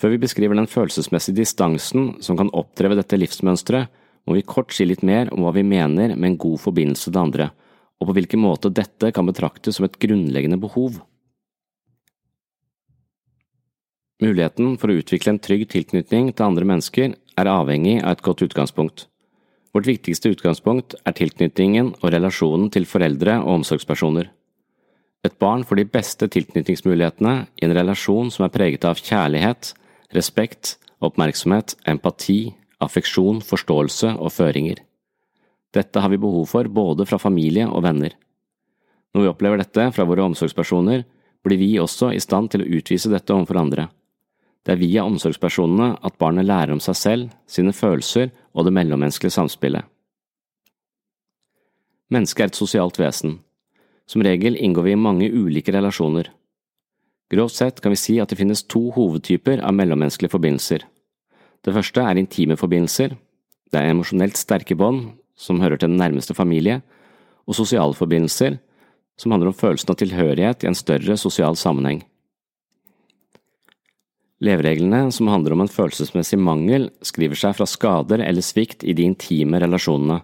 Før 0.00 0.14
vi 0.14 0.22
beskriver 0.22 0.56
den 0.56 0.70
følelsesmessige 0.70 1.42
distansen 1.42 2.14
som 2.24 2.38
kan 2.40 2.50
opptre 2.56 2.88
ved 2.88 3.02
dette 3.02 3.18
livsmønsteret, 3.20 3.92
må 4.26 4.36
vi 4.36 4.44
kort 4.46 4.74
si 4.74 4.86
litt 4.86 5.02
mer 5.02 5.30
om 5.34 5.44
hva 5.44 5.54
vi 5.56 5.64
mener 5.66 6.14
med 6.14 6.32
en 6.32 6.40
god 6.44 6.60
forbindelse 6.62 7.10
til 7.10 7.22
andre, 7.22 7.48
og 8.00 8.08
på 8.08 8.16
hvilken 8.18 8.42
måte 8.42 8.72
dette 8.74 9.12
kan 9.14 9.26
betraktes 9.28 9.78
som 9.78 9.86
et 9.86 9.98
grunnleggende 10.02 10.60
behov. 10.62 11.00
Muligheten 14.22 14.76
for 14.78 14.90
å 14.92 14.98
utvikle 15.00 15.34
en 15.34 15.42
trygg 15.42 15.66
tilknytning 15.72 16.30
til 16.30 16.46
andre 16.46 16.66
mennesker 16.68 17.16
er 17.38 17.50
avhengig 17.50 17.98
av 18.02 18.14
et 18.14 18.22
godt 18.22 18.44
utgangspunkt. 18.46 19.08
Vårt 19.72 19.88
viktigste 19.88 20.30
utgangspunkt 20.34 20.94
er 21.08 21.16
tilknytningen 21.16 21.94
og 22.02 22.12
relasjonen 22.12 22.68
til 22.70 22.86
foreldre 22.86 23.38
og 23.40 23.62
omsorgspersoner. 23.62 24.28
Et 25.24 25.34
barn 25.38 25.62
får 25.64 25.78
de 25.78 25.88
beste 25.88 26.28
tilknytningsmulighetene 26.34 27.34
i 27.56 27.66
en 27.66 27.74
relasjon 27.78 28.30
som 28.34 28.44
er 28.46 28.54
preget 28.54 28.84
av 28.86 29.00
kjærlighet, 29.00 29.72
respekt, 30.14 30.76
oppmerksomhet, 31.02 31.76
empati, 31.88 32.52
affeksjon, 32.84 33.40
forståelse 33.44 34.16
og 34.18 34.32
føringer. 34.34 34.82
Dette 35.72 36.02
har 36.04 36.12
vi 36.12 36.20
behov 36.20 36.46
for 36.50 36.68
både 36.68 37.06
fra 37.08 37.18
familie 37.20 37.64
og 37.68 37.84
venner. 37.86 38.12
Når 39.12 39.24
vi 39.24 39.30
opplever 39.30 39.60
dette 39.60 39.88
fra 39.92 40.06
våre 40.08 40.24
omsorgspersoner, 40.28 41.04
blir 41.42 41.58
vi 41.58 41.74
også 41.80 42.12
i 42.14 42.20
stand 42.22 42.52
til 42.52 42.64
å 42.64 42.70
utvise 42.78 43.10
dette 43.12 43.34
overfor 43.34 43.60
andre. 43.60 43.88
Det 44.62 44.76
er 44.76 44.82
via 44.82 45.04
omsorgspersonene 45.08 45.96
at 46.06 46.18
barnet 46.22 46.46
lærer 46.46 46.74
om 46.74 46.80
seg 46.80 46.98
selv, 46.98 47.32
sine 47.50 47.74
følelser 47.74 48.30
og 48.54 48.68
det 48.68 48.74
mellommenneskelige 48.76 49.34
samspillet. 49.34 49.88
Mennesket 52.12 52.44
er 52.44 52.52
et 52.52 52.60
sosialt 52.60 53.00
vesen. 53.00 53.40
Som 54.06 54.22
regel 54.22 54.58
inngår 54.60 54.86
vi 54.86 54.94
i 54.94 55.00
mange 55.00 55.30
ulike 55.32 55.72
relasjoner. 55.74 56.28
Grovt 57.32 57.56
sett 57.56 57.80
kan 57.80 57.94
vi 57.94 58.00
si 58.00 58.18
at 58.20 58.28
det 58.28 58.38
finnes 58.38 58.64
to 58.68 58.90
hovedtyper 58.92 59.62
av 59.64 59.74
mellommenneskelige 59.74 60.34
forbindelser. 60.34 60.84
Det 61.62 61.74
første 61.74 62.02
er 62.02 62.18
intime 62.18 62.56
forbindelser. 62.58 63.14
Det 63.70 63.78
er 63.78 63.92
emosjonelt 63.92 64.38
sterke 64.38 64.76
bånd 64.78 65.12
som 65.38 65.60
hører 65.62 65.78
til 65.78 65.90
den 65.90 66.00
nærmeste 66.00 66.34
familie, 66.34 66.80
og 67.46 67.56
sosiale 67.58 67.94
forbindelser, 67.94 68.58
som 69.18 69.34
handler 69.34 69.50
om 69.50 69.58
følelsen 69.58 69.90
av 69.92 69.98
tilhørighet 70.00 70.64
i 70.64 70.70
en 70.70 70.78
større 70.78 71.16
sosial 71.18 71.56
sammenheng. 71.58 72.02
Levereglene, 74.42 75.06
som 75.14 75.30
handler 75.30 75.54
om 75.54 75.62
en 75.62 75.70
følelsesmessig 75.70 76.38
mangel, 76.42 76.88
skriver 77.06 77.38
seg 77.38 77.54
fra 77.58 77.66
skader 77.68 78.24
eller 78.26 78.42
svikt 78.42 78.82
i 78.82 78.94
de 78.98 79.06
intime 79.06 79.60
relasjonene, 79.62 80.18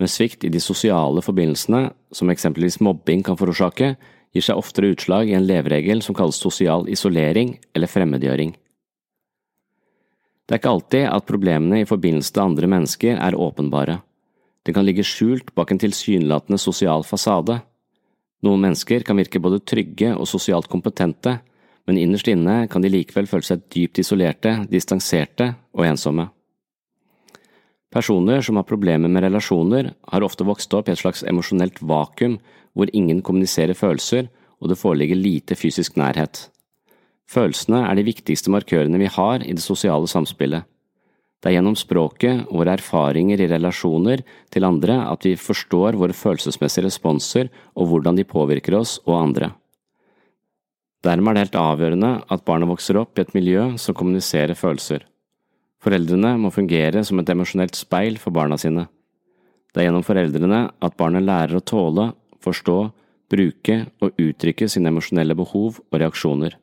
men 0.00 0.10
svikt 0.10 0.44
i 0.44 0.50
de 0.52 0.60
sosiale 0.60 1.22
forbindelsene, 1.24 1.86
som 2.12 2.32
eksempelvis 2.32 2.80
mobbing 2.84 3.24
kan 3.24 3.38
forårsake, 3.40 3.94
gir 4.34 4.44
seg 4.44 4.58
oftere 4.60 4.90
utslag 4.92 5.30
i 5.30 5.36
en 5.38 5.46
leveregel 5.46 6.02
som 6.04 6.16
kalles 6.18 6.40
sosial 6.42 6.88
isolering 6.92 7.54
eller 7.72 7.88
fremmedgjøring. 7.88 8.52
Det 10.44 10.54
er 10.54 10.60
ikke 10.60 10.74
alltid 10.74 11.06
at 11.08 11.28
problemene 11.28 11.80
i 11.80 11.88
forbindelse 11.88 12.34
til 12.34 12.44
andre 12.44 12.68
mennesker 12.68 13.16
er 13.16 13.36
åpenbare. 13.40 14.00
Det 14.64 14.74
kan 14.76 14.84
ligge 14.84 15.04
skjult 15.04 15.54
bak 15.56 15.72
en 15.72 15.80
tilsynelatende 15.80 16.60
sosial 16.60 17.04
fasade. 17.04 17.58
Noen 18.44 18.60
mennesker 18.60 19.04
kan 19.04 19.16
virke 19.16 19.40
både 19.40 19.62
trygge 19.64 20.12
og 20.12 20.28
sosialt 20.28 20.68
kompetente, 20.68 21.38
men 21.88 22.00
innerst 22.00 22.28
inne 22.32 22.64
kan 22.68 22.84
de 22.84 22.92
likevel 22.92 23.28
føle 23.28 23.44
seg 23.44 23.64
dypt 23.72 24.00
isolerte, 24.00 24.56
distanserte 24.68 25.50
og 25.76 25.84
ensomme. 25.88 26.28
Personer 27.92 28.42
som 28.42 28.58
har 28.58 28.66
problemer 28.68 29.08
med 29.08 29.22
relasjoner, 29.22 29.92
har 30.10 30.24
ofte 30.26 30.44
vokst 30.44 30.72
opp 30.74 30.88
i 30.88 30.94
et 30.96 31.00
slags 31.00 31.22
emosjonelt 31.28 31.78
vakuum 31.80 32.40
hvor 32.74 32.90
ingen 32.92 33.20
kommuniserer 33.22 33.76
følelser 33.78 34.28
og 34.60 34.72
det 34.72 34.80
foreligger 34.80 35.20
lite 35.20 35.56
fysisk 35.56 35.96
nærhet. 36.00 36.48
Følelsene 37.30 37.80
er 37.88 37.96
de 37.96 38.04
viktigste 38.06 38.52
markørene 38.52 39.00
vi 39.00 39.10
har 39.10 39.42
i 39.44 39.54
det 39.56 39.64
sosiale 39.64 40.08
samspillet. 40.10 40.64
Det 41.44 41.50
er 41.50 41.58
gjennom 41.58 41.74
språket 41.76 42.46
og 42.46 42.62
våre 42.62 42.72
erfaringer 42.78 43.42
i 43.44 43.48
relasjoner 43.50 44.22
til 44.52 44.64
andre 44.64 45.02
at 45.10 45.26
vi 45.28 45.34
forstår 45.36 45.98
våre 46.00 46.16
følelsesmessige 46.16 46.86
responser 46.86 47.50
og 47.74 47.90
hvordan 47.90 48.16
de 48.16 48.24
påvirker 48.24 48.78
oss 48.78 48.96
og 49.04 49.18
andre. 49.18 49.50
Dermed 51.04 51.34
er 51.34 51.36
det 51.36 51.42
helt 51.44 51.58
avgjørende 51.60 52.12
at 52.32 52.44
barna 52.48 52.68
vokser 52.70 52.96
opp 52.96 53.18
i 53.18 53.26
et 53.26 53.34
miljø 53.36 53.74
som 53.76 53.96
kommuniserer 53.96 54.56
følelser. 54.56 55.04
Foreldrene 55.84 56.32
må 56.40 56.48
fungere 56.48 57.04
som 57.04 57.20
et 57.20 57.28
emosjonelt 57.28 57.76
speil 57.76 58.16
for 58.16 58.32
barna 58.32 58.56
sine. 58.56 58.86
Det 59.68 59.82
er 59.82 59.90
gjennom 59.90 60.06
foreldrene 60.06 60.62
at 60.80 60.96
barnet 60.96 61.26
lærer 61.26 61.58
å 61.58 61.66
tåle, 61.66 62.12
forstå, 62.40 62.78
bruke 63.28 63.80
og 64.00 64.16
uttrykke 64.16 64.68
sine 64.70 64.88
emosjonelle 64.88 65.36
behov 65.36 65.82
og 65.90 66.00
reaksjoner. 66.00 66.56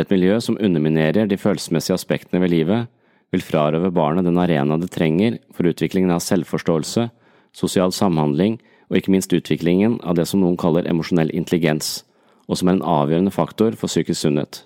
Et 0.00 0.08
miljø 0.08 0.38
som 0.40 0.56
underminerer 0.56 1.28
de 1.28 1.36
følelsesmessige 1.36 1.98
aspektene 1.98 2.40
ved 2.40 2.52
livet, 2.54 2.88
vil 3.32 3.44
frarøve 3.44 3.92
barnet 3.92 4.24
den 4.24 4.40
arena 4.40 4.76
det 4.80 4.90
trenger 4.92 5.38
for 5.52 5.68
utviklingen 5.68 6.12
av 6.12 6.22
selvforståelse, 6.24 7.08
sosial 7.56 7.92
samhandling 7.92 8.58
og 8.90 8.98
ikke 8.98 9.12
minst 9.12 9.32
utviklingen 9.32 9.98
av 10.04 10.16
det 10.16 10.26
som 10.28 10.40
noen 10.40 10.58
kaller 10.60 10.88
emosjonell 10.88 11.32
intelligens, 11.36 12.02
og 12.48 12.60
som 12.60 12.68
er 12.68 12.78
en 12.78 12.86
avgjørende 12.94 13.32
faktor 13.32 13.76
for 13.76 13.88
psykisk 13.88 14.24
sunnhet. 14.24 14.64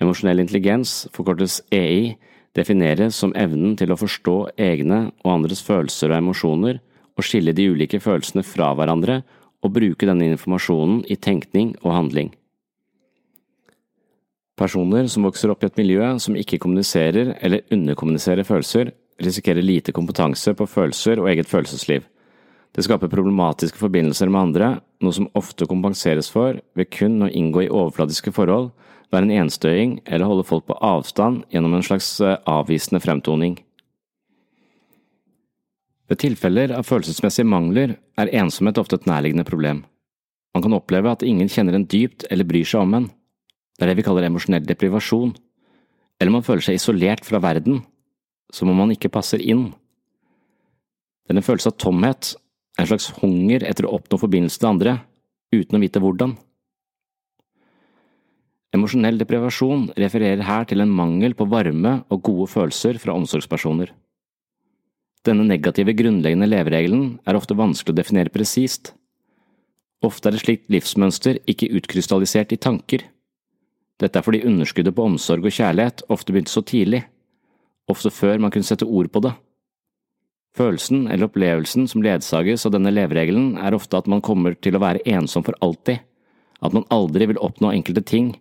Emosjonell 0.00 0.40
intelligens, 0.40 1.08
forkortes 1.12 1.60
EI, 1.74 2.16
defineres 2.56 3.18
som 3.18 3.34
evnen 3.36 3.76
til 3.76 3.92
å 3.92 3.98
forstå 4.00 4.36
egne 4.60 5.08
og 5.24 5.32
andres 5.32 5.64
følelser 5.64 6.12
og 6.12 6.22
emosjoner, 6.22 6.80
og 7.18 7.26
skille 7.26 7.52
de 7.52 7.66
ulike 7.72 7.98
følelsene 8.00 8.44
fra 8.46 8.70
hverandre 8.78 9.22
og 9.64 9.72
bruke 9.74 10.06
denne 10.06 10.28
informasjonen 10.30 11.02
i 11.10 11.16
tenkning 11.18 11.74
og 11.82 11.96
handling. 11.96 12.30
Personer 14.58 15.06
som 15.06 15.26
vokser 15.26 15.52
opp 15.52 15.62
i 15.62 15.68
et 15.68 15.78
miljø 15.78 16.02
som 16.18 16.36
ikke 16.36 16.58
kommuniserer 16.62 17.36
eller 17.38 17.62
underkommuniserer 17.74 18.46
følelser, 18.46 18.90
risikerer 19.22 19.62
lite 19.62 19.94
kompetanse 19.94 20.54
på 20.58 20.66
følelser 20.66 21.22
og 21.22 21.28
eget 21.30 21.50
følelsesliv. 21.50 22.06
Det 22.74 22.84
skaper 22.84 23.10
problematiske 23.10 23.78
forbindelser 23.78 24.30
med 24.30 24.40
andre, 24.40 24.68
noe 25.02 25.14
som 25.14 25.30
ofte 25.38 25.66
kompenseres 25.70 26.28
for 26.30 26.58
ved 26.78 26.90
kun 26.94 27.22
å 27.24 27.30
inngå 27.30 27.64
i 27.64 27.70
overfladiske 27.70 28.34
forhold, 28.34 28.70
være 29.14 29.28
en 29.28 29.44
enstøing 29.44 29.94
eller 30.04 30.28
holde 30.28 30.44
folk 30.46 30.66
på 30.68 30.76
avstand 30.84 31.46
gjennom 31.54 31.78
en 31.78 31.86
slags 31.86 32.10
eh, 32.20 32.36
avvisende 32.50 33.00
fremtoning. 33.00 33.56
Ved 36.08 36.20
tilfeller 36.22 36.72
av 36.76 36.86
følelsesmessige 36.88 37.48
mangler 37.48 37.96
er 38.20 38.32
ensomhet 38.40 38.80
ofte 38.80 38.98
et 38.98 39.08
nærliggende 39.08 39.46
problem. 39.48 39.84
Man 40.56 40.64
kan 40.64 40.76
oppleve 40.76 41.12
at 41.12 41.24
ingen 41.24 41.48
kjenner 41.52 41.76
en 41.76 41.88
dypt 41.88 42.26
eller 42.32 42.48
bryr 42.48 42.68
seg 42.68 42.84
om 42.84 42.94
en. 42.96 43.08
Det 43.78 43.86
er 43.86 43.92
det 43.92 44.00
vi 44.00 44.06
kaller 44.08 44.26
emosjonell 44.26 44.66
deprivasjon. 44.66 45.36
Eller 46.18 46.34
man 46.34 46.42
føler 46.42 46.64
seg 46.66 46.80
isolert 46.80 47.22
fra 47.26 47.38
verden, 47.38 47.84
som 48.50 48.72
om 48.72 48.80
man 48.82 48.90
ikke 48.90 49.12
passer 49.14 49.38
inn. 49.38 49.68
Denne 51.30 51.44
følelsen 51.46 51.70
av 51.70 51.78
tomhet 51.78 52.32
er 52.34 52.82
en 52.82 52.90
slags 52.90 53.12
hunger 53.20 53.62
etter 53.68 53.86
å 53.86 53.94
oppnå 53.98 54.18
forbindelse 54.18 54.58
til 54.58 54.70
andre, 54.72 54.96
uten 55.54 55.78
å 55.78 55.82
vite 55.82 56.02
hvordan. 56.02 56.34
Emosjonell 58.74 59.16
deprivasjon 59.20 59.86
refererer 59.96 60.42
her 60.44 60.66
til 60.68 60.82
en 60.82 60.92
mangel 60.92 61.36
på 61.38 61.46
varme 61.48 62.00
og 62.12 62.24
gode 62.26 62.50
følelser 62.52 62.98
fra 63.00 63.14
omsorgspersoner. 63.16 63.94
Denne 65.24 65.46
negative 65.48 65.94
grunnleggende 65.96 66.48
leveregelen 66.48 67.04
er 67.28 67.38
ofte 67.38 67.56
vanskelig 67.58 67.94
å 67.94 68.00
definere 68.00 68.32
presist. 68.32 68.92
Ofte 70.04 70.30
er 70.30 70.36
et 70.36 70.44
slikt 70.44 70.68
livsmønster 70.72 71.40
ikke 71.48 71.70
utkrystallisert 71.78 72.52
i 72.54 72.60
tanker. 72.60 73.06
Dette 73.98 74.20
er 74.20 74.24
fordi 74.24 74.44
underskuddet 74.46 74.94
på 74.94 75.06
omsorg 75.08 75.46
og 75.46 75.54
kjærlighet 75.54 76.04
ofte 76.12 76.34
begynte 76.34 76.52
så 76.52 76.62
tidlig, 76.62 77.02
ofte 77.90 78.12
før 78.14 78.38
man 78.42 78.52
kunne 78.54 78.68
sette 78.68 78.86
ord 78.86 79.10
på 79.10 79.22
det. 79.24 79.32
Følelsen 80.58 81.06
eller 81.06 81.28
opplevelsen 81.28 81.88
som 81.90 82.02
ledsages 82.02 82.66
av 82.66 82.74
denne 82.74 82.92
leveregelen, 82.94 83.56
er 83.58 83.76
ofte 83.76 83.98
at 83.98 84.08
man 84.10 84.22
kommer 84.24 84.56
til 84.58 84.76
å 84.76 84.82
være 84.82 85.02
ensom 85.06 85.44
for 85.46 85.58
alltid, 85.64 86.00
at 86.62 86.74
man 86.74 86.86
aldri 86.94 87.28
vil 87.30 87.42
oppnå 87.42 87.72
enkelte 87.74 88.02
ting, 88.06 88.32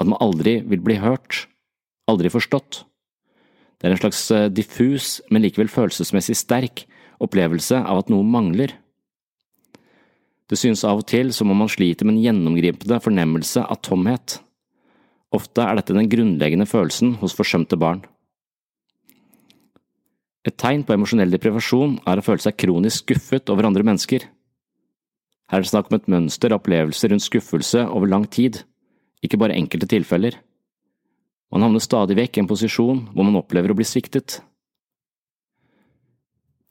at 0.00 0.08
man 0.08 0.18
aldri 0.22 0.60
vil 0.66 0.82
bli 0.82 0.98
hørt, 1.02 1.46
aldri 2.10 2.30
forstått. 2.32 2.82
Det 3.78 3.88
er 3.88 3.96
en 3.96 4.02
slags 4.02 4.22
eh, 4.30 4.48
diffus, 4.50 5.18
men 5.30 5.42
likevel 5.42 5.70
følelsesmessig 5.70 6.36
sterk 6.38 6.84
opplevelse 7.22 7.78
av 7.78 8.02
at 8.02 8.10
noe 8.10 8.26
mangler. 8.26 8.74
Det 10.50 10.58
synes 10.58 10.84
av 10.86 11.00
og 11.02 11.06
til 11.10 11.30
som 11.34 11.50
om 11.50 11.62
man 11.62 11.70
sliter 11.70 12.06
med 12.06 12.18
en 12.18 12.24
gjennomgripende 12.26 12.98
fornemmelse 13.02 13.62
av 13.62 13.80
tomhet. 13.86 14.38
Ofte 15.32 15.64
er 15.64 15.78
dette 15.78 15.96
den 15.96 16.10
grunnleggende 16.12 16.68
følelsen 16.68 17.16
hos 17.22 17.34
forsømte 17.36 17.78
barn. 17.80 18.02
Et 20.42 20.56
tegn 20.58 20.82
på 20.84 20.94
emosjonell 20.96 21.30
deprivasjon 21.32 22.00
er 22.08 22.18
å 22.18 22.24
føle 22.26 22.42
seg 22.42 22.58
kronisk 22.58 23.06
skuffet 23.06 23.50
over 23.52 23.68
andre 23.68 23.86
mennesker. 23.86 24.26
Her 25.52 25.60
er 25.60 25.64
det 25.64 25.70
snakk 25.70 25.90
om 25.90 25.98
et 25.98 26.08
mønster 26.10 26.52
av 26.52 26.60
opplevelser 26.60 27.12
rundt 27.12 27.24
skuffelse 27.24 27.84
over 27.86 28.10
lang 28.10 28.26
tid, 28.26 28.62
ikke 29.22 29.38
bare 29.38 29.56
enkelte 29.56 29.88
tilfeller. 29.90 30.38
Man 31.52 31.62
havner 31.66 31.84
stadig 31.84 32.16
vekk 32.18 32.38
i 32.38 32.42
en 32.42 32.48
posisjon 32.50 33.04
hvor 33.12 33.28
man 33.28 33.38
opplever 33.38 33.72
å 33.72 33.76
bli 33.78 33.86
sviktet. 33.86 34.40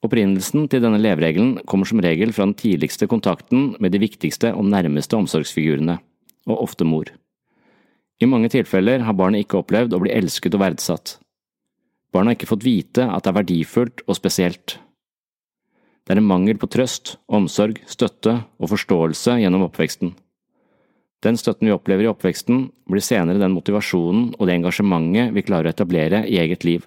Opprinnelsen 0.02 0.66
til 0.66 0.82
denne 0.82 0.98
leveregelen 0.98 1.60
kommer 1.70 1.86
som 1.86 2.02
regel 2.02 2.34
fra 2.34 2.48
den 2.48 2.56
tidligste 2.58 3.06
kontakten 3.10 3.76
med 3.78 3.94
de 3.94 4.02
viktigste 4.02 4.50
og 4.50 4.66
nærmeste 4.66 5.14
omsorgsfigurene, 5.16 6.00
og 6.50 6.64
ofte 6.66 6.84
mor. 6.84 7.12
I 8.22 8.28
mange 8.30 8.52
tilfeller 8.52 9.02
har 9.02 9.18
barnet 9.18 9.42
ikke 9.42 9.58
opplevd 9.64 9.96
å 9.96 10.00
bli 10.04 10.12
elsket 10.14 10.54
og 10.54 10.62
verdsatt. 10.62 11.16
Barnet 12.14 12.32
har 12.32 12.38
ikke 12.38 12.52
fått 12.52 12.66
vite 12.66 13.06
at 13.08 13.24
det 13.24 13.32
er 13.32 13.38
verdifullt 13.40 14.02
og 14.06 14.18
spesielt. 14.18 14.76
Det 16.02 16.14
er 16.14 16.20
en 16.20 16.28
mangel 16.28 16.58
på 16.60 16.68
trøst, 16.70 17.16
omsorg, 17.26 17.80
støtte 17.90 18.36
og 18.62 18.70
forståelse 18.70 19.40
gjennom 19.42 19.66
oppveksten. 19.66 20.14
Den 21.22 21.38
støtten 21.38 21.68
vi 21.68 21.74
opplever 21.74 22.06
i 22.06 22.10
oppveksten, 22.10 22.64
blir 22.90 23.04
senere 23.04 23.42
den 23.42 23.54
motivasjonen 23.54 24.32
og 24.36 24.48
det 24.48 24.56
engasjementet 24.58 25.34
vi 25.34 25.44
klarer 25.46 25.70
å 25.70 25.74
etablere 25.74 26.24
i 26.26 26.38
eget 26.42 26.66
liv. 26.66 26.86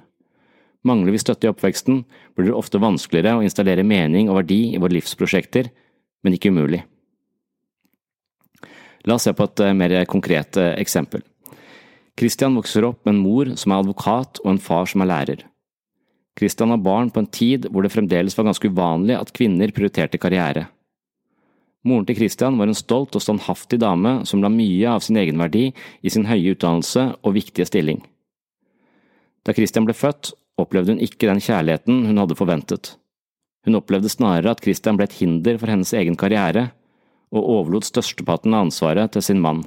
Mangler 0.85 1.15
vi 1.15 1.23
støtte 1.23 1.47
i 1.47 1.51
oppveksten, 1.51 2.03
blir 2.35 2.51
det 2.51 2.57
ofte 2.59 2.79
vanskeligere 2.83 3.39
å 3.39 3.45
installere 3.45 3.87
mening 3.87 4.29
og 4.29 4.43
verdi 4.43 4.59
i 4.75 4.81
våre 4.81 4.99
livsprosjekter, 4.99 5.71
men 6.23 6.35
ikke 6.35 6.51
umulig. 6.51 6.83
La 9.05 9.17
oss 9.17 9.27
se 9.27 9.33
på 9.37 9.45
et 9.45 9.63
eh, 9.63 9.73
mer 9.77 9.95
konkret 10.09 10.57
eh, 10.57 10.73
eksempel. 10.81 11.23
Christian 12.17 12.55
vokser 12.55 12.87
opp 12.87 13.03
med 13.03 13.15
en 13.15 13.21
mor 13.21 13.51
som 13.59 13.73
er 13.73 13.83
advokat 13.83 14.39
og 14.43 14.53
en 14.53 14.61
far 14.61 14.87
som 14.89 15.03
er 15.03 15.11
lærer. 15.11 15.43
Christian 16.39 16.71
har 16.73 16.83
barn 16.83 17.11
på 17.11 17.21
en 17.21 17.31
tid 17.31 17.67
hvor 17.71 17.85
det 17.85 17.93
fremdeles 17.93 18.35
var 18.37 18.47
ganske 18.49 18.71
uvanlig 18.71 19.15
at 19.17 19.31
kvinner 19.35 19.71
prioriterte 19.75 20.19
karriere. 20.19 20.65
Moren 21.85 22.07
til 22.07 22.17
Christian 22.17 22.57
var 22.57 22.67
en 22.67 22.77
stolt 22.77 23.15
og 23.15 23.21
standhaftig 23.21 23.77
dame 23.83 24.17
som 24.25 24.41
la 24.41 24.49
mye 24.49 24.89
av 24.89 25.03
sin 25.05 25.19
egenverdi 25.21 25.67
i 26.01 26.11
sin 26.11 26.25
høye 26.25 26.55
utdannelse 26.55 27.11
og 27.21 27.35
viktige 27.35 27.67
stilling. 27.69 28.01
Da 29.45 29.53
Christian 29.53 29.85
ble 29.85 29.93
født, 29.93 30.33
opplevde 30.57 30.95
hun 30.95 31.03
ikke 31.03 31.29
den 31.29 31.43
kjærligheten 31.43 32.07
hun 32.07 32.23
hadde 32.23 32.37
forventet. 32.39 32.95
Hun 33.67 33.77
opplevde 33.77 34.09
snarere 34.09 34.55
at 34.55 34.63
Christian 34.65 34.97
ble 34.97 35.05
et 35.05 35.19
hinder 35.19 35.59
for 35.61 35.69
hennes 35.69 35.93
egen 35.93 36.17
karriere, 36.17 36.71
og 37.35 37.49
overlot 37.59 37.87
størsteparten 37.87 38.55
av 38.55 38.67
ansvaret 38.67 39.11
til 39.13 39.23
sin 39.25 39.41
mann. 39.43 39.63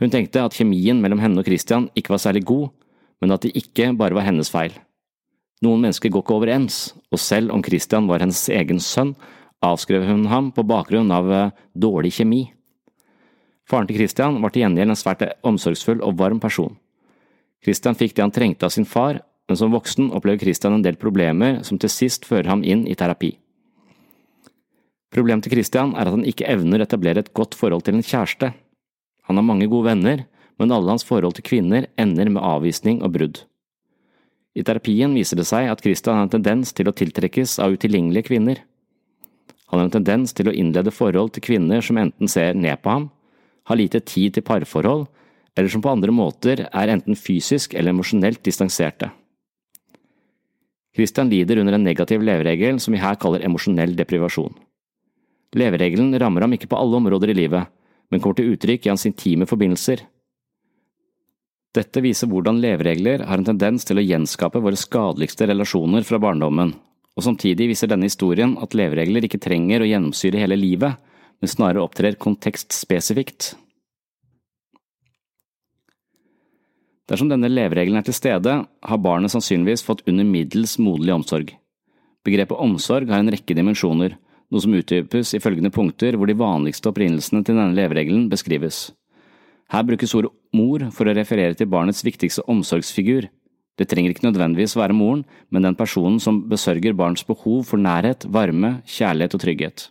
Hun 0.00 0.12
tenkte 0.12 0.44
at 0.44 0.56
kjemien 0.56 1.00
mellom 1.00 1.20
henne 1.20 1.42
og 1.42 1.48
Christian 1.48 1.90
ikke 1.98 2.14
var 2.14 2.22
særlig 2.22 2.46
god, 2.48 2.70
men 3.20 3.34
at 3.34 3.44
det 3.44 3.56
ikke 3.58 3.90
bare 3.98 4.16
var 4.16 4.24
hennes 4.28 4.48
feil. 4.52 4.72
Noen 5.60 5.82
mennesker 5.84 6.08
går 6.08 6.24
ikke 6.24 6.38
overens, 6.38 6.78
og 7.12 7.20
selv 7.20 7.52
om 7.52 7.64
Christian 7.64 8.08
var 8.08 8.24
hennes 8.24 8.46
egen 8.48 8.80
sønn, 8.80 9.12
avskrev 9.60 10.06
hun 10.08 10.24
ham 10.30 10.48
på 10.56 10.64
bakgrunn 10.64 11.12
av 11.12 11.28
eh, 11.32 11.50
dårlig 11.76 12.14
kjemi. 12.16 12.46
Faren 13.68 13.90
til 13.90 14.00
Christian 14.00 14.40
var 14.40 14.54
til 14.54 14.64
gjengjeld 14.64 14.94
en 14.94 14.98
svært 14.98 15.26
omsorgsfull 15.46 16.00
og 16.00 16.16
varm 16.18 16.40
person. 16.40 16.78
Christian 17.60 17.98
fikk 17.98 18.16
det 18.16 18.24
han 18.24 18.32
trengte 18.32 18.66
av 18.66 18.72
sin 18.72 18.88
far, 18.88 19.20
men 19.50 19.58
som 19.58 19.74
voksen 19.74 20.08
opplever 20.16 20.40
Christian 20.40 20.78
en 20.78 20.84
del 20.86 20.96
problemer 20.96 21.60
som 21.66 21.78
til 21.78 21.92
sist 21.92 22.24
fører 22.24 22.48
ham 22.48 22.64
inn 22.64 22.86
i 22.88 22.96
terapi. 22.96 23.34
Problemet 25.10 25.46
til 25.46 25.56
Christian 25.56 25.96
er 25.98 26.06
at 26.06 26.14
han 26.14 26.26
ikke 26.26 26.46
evner 26.50 26.80
å 26.80 26.86
etablere 26.86 27.24
et 27.24 27.32
godt 27.34 27.56
forhold 27.58 27.82
til 27.86 27.98
en 27.98 28.06
kjæreste. 28.06 28.52
Han 29.26 29.38
har 29.40 29.46
mange 29.46 29.66
gode 29.70 29.90
venner, 29.90 30.24
men 30.58 30.72
alle 30.74 30.92
hans 30.92 31.06
forhold 31.06 31.34
til 31.38 31.46
kvinner 31.46 31.88
ender 31.98 32.30
med 32.30 32.44
avvisning 32.44 33.00
og 33.02 33.14
brudd. 33.16 33.42
I 34.54 34.62
terapien 34.66 35.14
viser 35.14 35.38
det 35.38 35.46
seg 35.48 35.70
at 35.70 35.82
Christian 35.82 36.18
har 36.18 36.26
en 36.26 36.32
tendens 36.32 36.74
til 36.74 36.90
å 36.90 36.94
tiltrekkes 36.94 37.58
av 37.62 37.74
utilgjengelige 37.74 38.28
kvinner. 38.30 38.62
Han 39.70 39.78
har 39.78 39.86
en 39.86 39.96
tendens 39.98 40.34
til 40.34 40.50
å 40.50 40.54
innlede 40.54 40.94
forhold 40.94 41.34
til 41.34 41.46
kvinner 41.46 41.82
som 41.86 41.98
enten 42.02 42.30
ser 42.30 42.58
ned 42.58 42.82
på 42.82 42.90
ham, 42.90 43.10
har 43.70 43.78
lite 43.78 44.02
tid 44.02 44.34
til 44.34 44.46
parforhold, 44.46 45.06
eller 45.58 45.70
som 45.70 45.82
på 45.82 45.90
andre 45.90 46.14
måter 46.14 46.64
er 46.66 46.90
enten 46.90 47.18
fysisk 47.18 47.74
eller 47.74 47.94
emosjonelt 47.94 48.42
distanserte. 48.46 49.10
Christian 50.94 51.30
lider 51.30 51.60
under 51.62 51.76
en 51.76 51.86
negativ 51.86 52.22
leveregel 52.26 52.80
som 52.82 52.94
vi 52.94 53.02
her 53.02 53.18
kaller 53.18 53.44
emosjonell 53.46 53.94
deprivasjon. 53.98 54.54
Leveregelen 55.56 56.14
rammer 56.18 56.46
ham 56.46 56.54
ikke 56.54 56.68
på 56.70 56.78
alle 56.78 56.98
områder 57.00 57.32
i 57.32 57.38
livet, 57.42 57.70
men 58.10 58.22
kommer 58.22 58.38
til 58.38 58.52
uttrykk 58.54 58.86
i 58.86 58.92
hans 58.92 59.06
intime 59.08 59.48
forbindelser. 59.50 60.04
Dette 61.74 62.02
viser 62.02 62.26
hvordan 62.30 62.58
leveregler 62.62 63.24
har 63.28 63.38
en 63.38 63.46
tendens 63.46 63.86
til 63.86 64.00
å 64.00 64.04
gjenskape 64.04 64.62
våre 64.62 64.78
skadeligste 64.78 65.46
relasjoner 65.50 66.06
fra 66.06 66.18
barndommen, 66.22 66.72
og 67.14 67.26
samtidig 67.26 67.68
viser 67.70 67.90
denne 67.90 68.08
historien 68.10 68.56
at 68.62 68.74
leveregler 68.78 69.26
ikke 69.26 69.42
trenger 69.42 69.82
å 69.82 69.90
gjennomsyre 69.90 70.42
hele 70.42 70.58
livet, 70.58 70.98
men 71.40 71.50
snarere 71.50 71.82
opptrer 71.82 72.18
kontekstspesifikt. 72.20 73.54
Dersom 77.10 77.30
denne 77.30 77.50
leveregelen 77.50 77.98
er 77.98 78.06
til 78.06 78.14
stede, 78.14 78.52
har 78.66 79.02
barnet 79.02 79.32
sannsynligvis 79.32 79.82
fått 79.82 80.04
under 80.10 80.26
middels 80.26 80.76
moderlig 80.78 81.14
omsorg. 81.16 81.54
Begrepet 82.26 82.60
omsorg 82.62 83.10
har 83.10 83.22
en 83.22 83.32
rekke 83.34 83.56
dimensjoner, 83.56 84.14
noe 84.50 84.62
som 84.64 84.74
utdypes 84.74 85.34
i 85.36 85.40
følgende 85.42 85.72
punkter 85.74 86.16
hvor 86.18 86.30
de 86.30 86.38
vanligste 86.38 86.90
opprinnelsene 86.90 87.44
til 87.46 87.56
denne 87.56 87.76
leveregelen 87.76 88.28
beskrives. 88.32 88.90
Her 89.70 89.86
brukes 89.86 90.14
ordet 90.18 90.32
mor 90.56 90.88
for 90.94 91.06
å 91.06 91.14
referere 91.14 91.54
til 91.54 91.70
barnets 91.70 92.02
viktigste 92.02 92.42
omsorgsfigur. 92.50 93.28
Det 93.78 93.86
trenger 93.88 94.12
ikke 94.12 94.26
nødvendigvis 94.26 94.74
være 94.76 94.96
moren, 94.96 95.22
men 95.48 95.64
den 95.64 95.78
personen 95.78 96.18
som 96.20 96.42
besørger 96.50 96.96
barns 96.98 97.22
behov 97.24 97.62
for 97.70 97.80
nærhet, 97.80 98.26
varme, 98.28 98.80
kjærlighet 98.84 99.38
og 99.38 99.44
trygghet. 99.46 99.86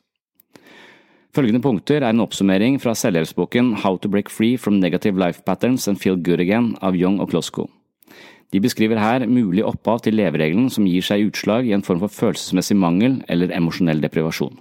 Følgende 1.33 1.63
punkter 1.63 2.03
er 2.03 2.11
en 2.11 2.23
oppsummering 2.25 2.79
fra 2.81 2.95
selvhjelpsboken 2.97 3.75
How 3.85 3.97
to 4.01 4.09
Break 4.11 4.29
Free 4.33 4.57
from 4.57 4.81
Negative 4.81 5.17
Life 5.17 5.45
Patterns 5.45 5.87
and 5.87 6.01
Feel 6.01 6.17
Good 6.17 6.43
Again 6.43 6.73
av 6.81 6.97
Young 6.97 7.21
og 7.21 7.31
Klosko. 7.31 7.69
De 8.49 8.61
beskriver 8.61 8.97
her 8.97 9.27
mulig 9.29 9.61
opphav 9.65 10.01
til 10.05 10.17
leveregelen 10.17 10.71
som 10.73 10.87
gir 10.89 11.05
seg 11.05 11.27
utslag 11.27 11.67
i 11.69 11.75
en 11.75 11.85
form 11.85 12.01
for 12.01 12.13
følelsesmessig 12.13 12.77
mangel 12.81 13.19
eller 13.29 13.53
emosjonell 13.53 14.01
deprivasjon. 14.01 14.55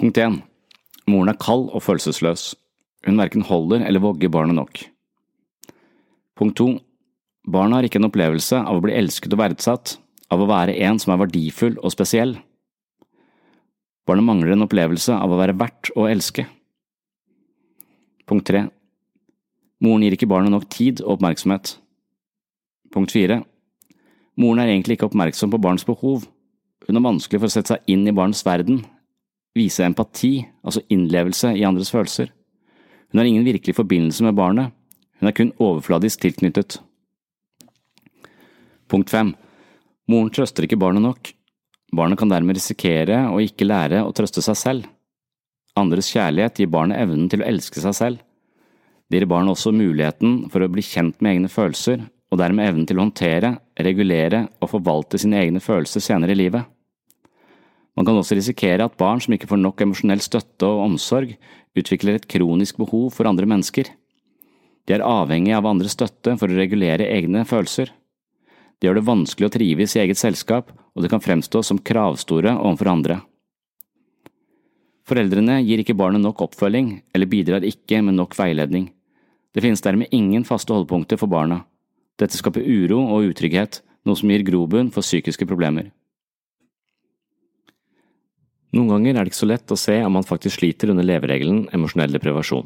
Punkt 0.00 0.18
1. 0.18 0.38
Moren 1.12 1.32
er 1.32 1.40
kald 1.40 1.68
og 1.70 1.84
følelsesløs. 1.84 2.54
Hun 3.06 3.20
verken 3.20 3.44
holder 3.44 3.84
eller 3.84 4.00
vogger 4.00 4.32
barnet 4.32 4.56
nok. 4.56 4.80
Punkt 6.38 6.56
2. 6.56 6.70
Barnet 7.52 7.76
har 7.76 7.88
ikke 7.88 8.00
en 8.00 8.08
opplevelse 8.08 8.62
av 8.62 8.78
å 8.78 8.84
bli 8.84 8.94
elsket 8.96 9.34
og 9.34 9.42
verdsatt, 9.42 9.96
av 10.32 10.40
å 10.40 10.48
være 10.48 10.78
en 10.86 11.00
som 11.02 11.12
er 11.12 11.20
verdifull 11.26 11.76
og 11.82 11.92
spesiell. 11.92 12.36
Barnet 14.08 14.26
mangler 14.26 14.54
en 14.54 14.64
opplevelse 14.64 15.14
av 15.14 15.30
å 15.30 15.38
være 15.38 15.58
verdt 15.58 15.92
å 15.98 16.08
elske. 16.08 16.46
Punkt 18.26 18.48
3. 18.48 18.64
Moren 19.82 20.04
gir 20.04 20.14
ikke 20.14 20.30
barnet 20.30 20.54
nok 20.54 20.68
tid 20.70 21.02
og 21.02 21.16
oppmerksomhet. 21.16 21.76
Punkt 22.94 23.14
4. 23.14 23.40
Moren 24.38 24.62
er 24.62 24.70
egentlig 24.70 24.96
ikke 24.96 25.08
oppmerksom 25.10 25.50
på 25.52 25.60
barns 25.62 25.84
behov. 25.84 26.28
Hun 26.86 26.98
har 26.98 27.04
vanskelig 27.04 27.40
for 27.40 27.50
å 27.50 27.54
sette 27.54 27.74
seg 27.74 27.90
inn 27.90 28.06
i 28.06 28.14
barnets 28.14 28.44
verden, 28.46 28.82
vise 29.56 29.84
empati, 29.84 30.40
altså 30.64 30.82
innlevelse 30.90 31.52
i 31.58 31.66
andres 31.66 31.92
følelser. 31.92 32.30
Hun 33.10 33.20
har 33.20 33.28
ingen 33.28 33.44
virkelig 33.46 33.76
forbindelse 33.76 34.24
med 34.26 34.38
barnet, 34.38 34.72
hun 35.20 35.28
er 35.30 35.36
kun 35.36 35.52
overfladisk 35.62 36.24
tilknyttet. 36.24 36.78
Punkt 38.90 39.12
5. 39.12 39.34
Moren 40.10 40.32
trøster 40.34 40.66
ikke 40.66 40.80
barnet 40.80 41.04
nok. 41.04 41.30
Barnet 41.92 42.18
kan 42.18 42.30
dermed 42.32 42.56
risikere 42.56 43.26
å 43.30 43.38
ikke 43.44 43.68
lære 43.68 44.02
å 44.02 44.14
trøste 44.16 44.42
seg 44.44 44.58
selv. 44.58 44.88
Andres 45.78 46.10
kjærlighet 46.12 46.58
gir 46.60 46.72
barnet 46.72 47.00
evnen 47.00 47.28
til 47.32 47.44
å 47.44 47.48
elske 47.48 47.80
seg 47.80 47.96
selv. 47.96 48.24
Det 49.12 49.18
gir 49.20 49.28
barnet 49.28 49.52
også 49.52 49.74
muligheten 49.76 50.46
for 50.48 50.64
å 50.64 50.70
bli 50.72 50.80
kjent 50.80 51.18
med 51.20 51.34
egne 51.34 51.48
følelser, 51.52 52.06
og 52.32 52.38
dermed 52.40 52.64
evnen 52.64 52.86
til 52.88 52.96
å 52.96 53.02
håndtere, 53.04 53.50
regulere 53.84 54.46
og 54.56 54.70
forvalte 54.72 55.18
sine 55.20 55.36
egne 55.36 55.60
følelser 55.60 56.00
senere 56.00 56.32
i 56.32 56.38
livet. 56.40 56.64
Man 57.92 58.06
kan 58.08 58.16
også 58.16 58.38
risikere 58.38 58.86
at 58.88 58.96
barn 58.96 59.20
som 59.20 59.34
ikke 59.36 59.50
får 59.50 59.60
nok 59.60 59.82
emosjonell 59.84 60.22
støtte 60.24 60.64
og 60.64 60.86
omsorg, 60.86 61.34
utvikler 61.76 62.16
et 62.16 62.24
kronisk 62.24 62.78
behov 62.80 63.10
for 63.12 63.28
andre 63.28 63.44
mennesker. 63.52 63.90
De 64.88 64.96
er 64.96 65.04
avhengig 65.04 65.52
av 65.58 65.68
andres 65.68 65.92
støtte 65.92 66.38
for 66.40 66.48
å 66.48 66.56
regulere 66.56 67.10
egne 67.12 67.44
følelser. 67.44 67.92
Det 68.80 68.88
gjør 68.88 68.96
det 69.02 69.10
vanskelig 69.10 69.50
å 69.50 69.54
trives 69.58 69.98
i 69.98 70.02
eget 70.06 70.22
selskap, 70.22 70.72
og 70.72 71.04
det 71.04 71.12
kan 71.12 71.20
fremstå 71.20 71.60
som 71.68 71.84
kravstore 71.84 72.56
overfor 72.56 72.94
andre. 72.96 73.20
Foreldrene 75.04 75.60
gir 75.66 75.84
ikke 75.84 76.00
barnet 76.00 76.24
nok 76.24 76.46
oppfølging, 76.48 76.94
eller 77.12 77.28
bidrar 77.28 77.68
ikke 77.68 78.00
med 78.00 78.16
nok 78.16 78.40
veiledning. 78.40 78.88
Det 79.52 79.60
finnes 79.60 79.84
dermed 79.84 80.08
ingen 80.10 80.44
faste 80.48 80.72
holdepunkter 80.72 81.20
for 81.20 81.28
barna. 81.28 81.62
Dette 82.20 82.38
skaper 82.38 82.64
uro 82.64 83.02
og 83.12 83.32
utrygghet, 83.32 83.82
noe 84.08 84.18
som 84.18 84.30
gir 84.32 84.44
grobunn 84.46 84.90
for 84.92 85.04
psykiske 85.04 85.46
problemer. 85.48 85.90
Noen 88.72 88.88
ganger 88.88 89.18
er 89.18 89.26
det 89.26 89.32
ikke 89.32 89.42
så 89.42 89.50
lett 89.50 89.72
å 89.74 89.76
se 89.76 89.98
om 90.00 90.14
man 90.16 90.24
faktisk 90.24 90.62
sliter 90.62 90.94
under 90.94 91.04
leveregelen 91.04 91.66
emosjonell 91.76 92.14
deprivasjon. 92.16 92.64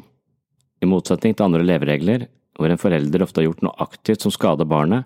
I 0.79 0.87
motsetning 0.87 1.35
til 1.35 1.47
andre 1.47 1.65
leveregler, 1.67 2.27
hvor 2.57 2.71
en 2.71 2.79
forelder 2.79 3.25
ofte 3.25 3.41
har 3.41 3.49
gjort 3.49 3.65
noe 3.65 3.75
aktivt 3.83 4.23
som 4.23 4.31
skader 4.31 4.69
barnet, 4.69 5.03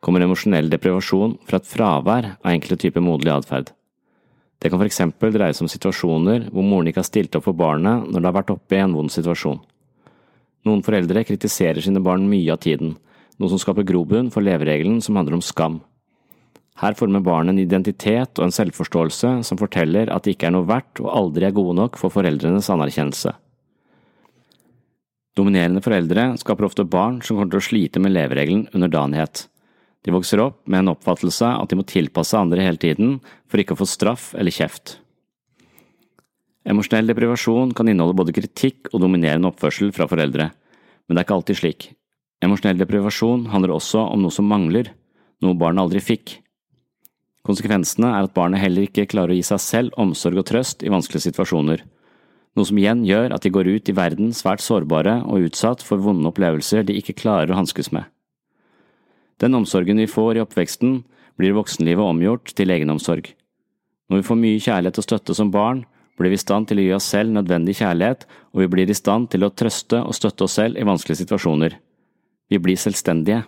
kommer 0.00 0.24
emosjonell 0.24 0.70
deprivasjon 0.72 1.36
fra 1.46 1.60
et 1.60 1.68
fravær 1.68 2.30
av 2.38 2.52
enkelte 2.54 2.78
typer 2.86 3.04
moderlig 3.04 3.34
atferd. 3.34 3.72
Det 4.58 4.70
kan 4.70 4.80
for 4.80 4.88
eksempel 4.88 5.34
dreie 5.34 5.54
seg 5.54 5.66
om 5.66 5.70
situasjoner 5.70 6.48
hvor 6.48 6.66
moren 6.66 6.88
ikke 6.90 7.02
har 7.02 7.10
stilt 7.10 7.36
opp 7.38 7.46
for 7.46 7.58
barnet 7.58 8.08
når 8.08 8.18
det 8.18 8.30
har 8.30 8.38
vært 8.40 8.54
oppe 8.54 8.78
i 8.78 8.80
en 8.82 8.96
vond 8.96 9.12
situasjon. 9.12 9.60
Noen 10.68 10.84
foreldre 10.84 11.24
kritiserer 11.24 11.80
sine 11.80 12.02
barn 12.04 12.26
mye 12.28 12.52
av 12.52 12.60
tiden, 12.60 12.98
noe 13.40 13.52
som 13.52 13.60
skaper 13.62 13.86
grobunn 13.88 14.28
for 14.34 14.44
leveregelen 14.44 15.00
som 15.04 15.16
handler 15.16 15.38
om 15.38 15.44
skam. 15.44 15.78
Her 16.78 16.94
former 16.94 17.24
barnet 17.24 17.56
en 17.56 17.62
identitet 17.64 18.38
og 18.38 18.44
en 18.44 18.54
selvforståelse 18.54 19.30
som 19.48 19.58
forteller 19.58 20.12
at 20.14 20.26
de 20.26 20.34
ikke 20.34 20.50
er 20.50 20.54
noe 20.54 20.68
verdt 20.68 21.00
og 21.02 21.10
aldri 21.10 21.48
er 21.48 21.56
gode 21.56 21.74
nok 21.80 21.98
for 21.98 22.14
foreldrenes 22.14 22.68
anerkjennelse. 22.70 23.32
Dominerende 25.38 25.82
foreldre 25.82 26.32
skaper 26.38 26.66
ofte 26.66 26.86
barn 26.86 27.20
som 27.22 27.38
kommer 27.38 27.50
til 27.54 27.62
å 27.62 27.66
slite 27.66 28.02
med 28.02 28.14
leveregelen 28.14 28.68
underdanighet. 28.74 29.46
De 30.06 30.14
vokser 30.14 30.42
opp 30.42 30.60
med 30.66 30.84
en 30.84 30.92
oppfattelse 30.94 31.48
at 31.48 31.70
de 31.70 31.78
må 31.78 31.86
tilpasse 31.86 32.38
andre 32.38 32.62
hele 32.66 32.80
tiden 32.82 33.18
for 33.50 33.62
ikke 33.62 33.74
å 33.74 33.82
få 33.82 33.88
straff 33.90 34.32
eller 34.38 34.54
kjeft. 34.54 34.98
Emosjonell 36.66 37.12
deprivasjon 37.12 37.70
kan 37.76 37.88
inneholde 37.88 38.16
både 38.18 38.34
kritikk 38.34 38.90
og 38.92 39.02
dominerende 39.04 39.50
oppførsel 39.52 39.92
fra 39.94 40.08
foreldre, 40.10 40.50
men 41.06 41.14
det 41.14 41.22
er 41.22 41.26
ikke 41.26 41.38
alltid 41.38 41.60
slik. 41.60 41.88
Emosjonell 42.44 42.80
deprivasjon 42.80 43.46
handler 43.52 43.76
også 43.76 44.02
om 44.12 44.24
noe 44.24 44.34
som 44.34 44.48
mangler, 44.50 44.90
noe 45.42 45.58
barnet 45.58 45.84
aldri 45.84 46.02
fikk. 46.02 46.38
Konsekvensene 47.46 48.10
er 48.12 48.26
at 48.26 48.34
barnet 48.34 48.60
heller 48.60 48.84
ikke 48.88 49.06
klarer 49.08 49.32
å 49.32 49.38
gi 49.38 49.46
seg 49.46 49.62
selv 49.62 50.00
omsorg 50.00 50.42
og 50.42 50.48
trøst 50.50 50.82
i 50.84 50.92
vanskelige 50.92 51.30
situasjoner, 51.30 51.84
noe 52.58 52.66
som 52.66 52.78
igjen 52.80 53.04
gjør 53.06 53.32
at 53.36 53.44
de 53.44 53.52
går 53.54 53.70
ut 53.70 53.88
i 53.88 53.94
verden 53.94 54.32
svært 54.34 54.62
sårbare 54.64 55.20
og 55.24 55.46
utsatt 55.46 55.84
for 55.86 56.02
vonde 56.02 56.26
opplevelser 56.30 56.82
de 56.86 56.96
ikke 56.98 57.16
klarer 57.22 57.54
å 57.54 57.60
hanskes 57.60 57.92
med. 57.94 58.04
Den 59.38 59.54
omsorgen 59.54 60.02
vi 60.02 60.10
får 60.10 60.36
i 60.36 60.42
oppveksten, 60.42 61.04
blir 61.38 61.54
voksenlivet 61.54 62.02
omgjort 62.02 62.50
til 62.58 62.72
egenomsorg. 62.74 63.28
Når 64.10 64.20
vi 64.20 64.26
får 64.26 64.38
mye 64.40 64.62
kjærlighet 64.64 64.98
og 64.98 65.06
støtte 65.06 65.36
som 65.38 65.52
barn, 65.54 65.84
blir 66.18 66.32
vi 66.34 66.38
i 66.38 66.42
stand 66.42 66.68
til 66.68 66.80
å 66.80 66.84
gi 66.84 66.94
oss 66.96 67.08
selv 67.12 67.32
nødvendig 67.34 67.78
kjærlighet, 67.78 68.26
og 68.54 68.64
vi 68.64 68.70
blir 68.72 68.90
i 68.90 68.96
stand 68.96 69.30
til 69.32 69.46
å 69.46 69.52
trøste 69.54 70.00
og 70.02 70.16
støtte 70.16 70.46
oss 70.46 70.58
selv 70.58 70.78
i 70.78 70.86
vanskelige 70.86 71.22
situasjoner. 71.22 71.78
Vi 72.48 72.60
blir 72.62 72.80
selvstendige. 72.80 73.44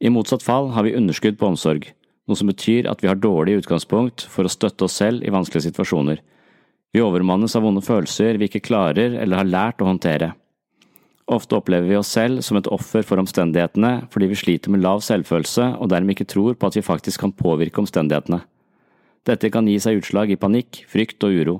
I 0.00 0.12
motsatt 0.12 0.42
fall 0.42 0.70
har 0.74 0.86
vi 0.86 0.96
underskudd 0.96 1.36
på 1.38 1.50
omsorg, 1.50 1.90
noe 2.26 2.38
som 2.38 2.48
betyr 2.48 2.88
at 2.88 3.02
vi 3.04 3.10
har 3.10 3.20
dårlig 3.20 3.60
utgangspunkt 3.60 4.24
for 4.32 4.48
å 4.48 4.52
støtte 4.52 4.86
oss 4.86 4.96
selv 5.00 5.26
i 5.26 5.32
vanskelige 5.32 5.68
situasjoner. 5.68 6.22
Vi 6.90 7.02
overmannes 7.04 7.54
av 7.54 7.62
vonde 7.66 7.82
følelser 7.84 8.38
vi 8.40 8.48
ikke 8.48 8.64
klarer 8.66 9.18
eller 9.20 9.42
har 9.42 9.50
lært 9.50 9.82
å 9.84 9.90
håndtere. 9.90 10.32
Ofte 11.30 11.60
opplever 11.60 11.86
vi 11.86 11.98
oss 11.98 12.10
selv 12.10 12.42
som 12.42 12.58
et 12.58 12.68
offer 12.74 13.04
for 13.06 13.22
omstendighetene 13.22 14.08
fordi 14.10 14.30
vi 14.32 14.38
sliter 14.40 14.72
med 14.74 14.82
lav 14.82 15.04
selvfølelse 15.06 15.76
og 15.78 15.92
dermed 15.92 16.16
ikke 16.16 16.32
tror 16.32 16.56
på 16.58 16.70
at 16.70 16.78
vi 16.78 16.82
faktisk 16.82 17.22
kan 17.22 17.34
påvirke 17.36 17.84
omstendighetene. 17.84 18.40
Dette 19.28 19.50
kan 19.52 19.66
gi 19.68 19.76
seg 19.82 20.00
utslag 20.00 20.30
i 20.32 20.38
panikk, 20.40 20.84
frykt 20.88 21.20
og 21.26 21.34
uro. 21.36 21.56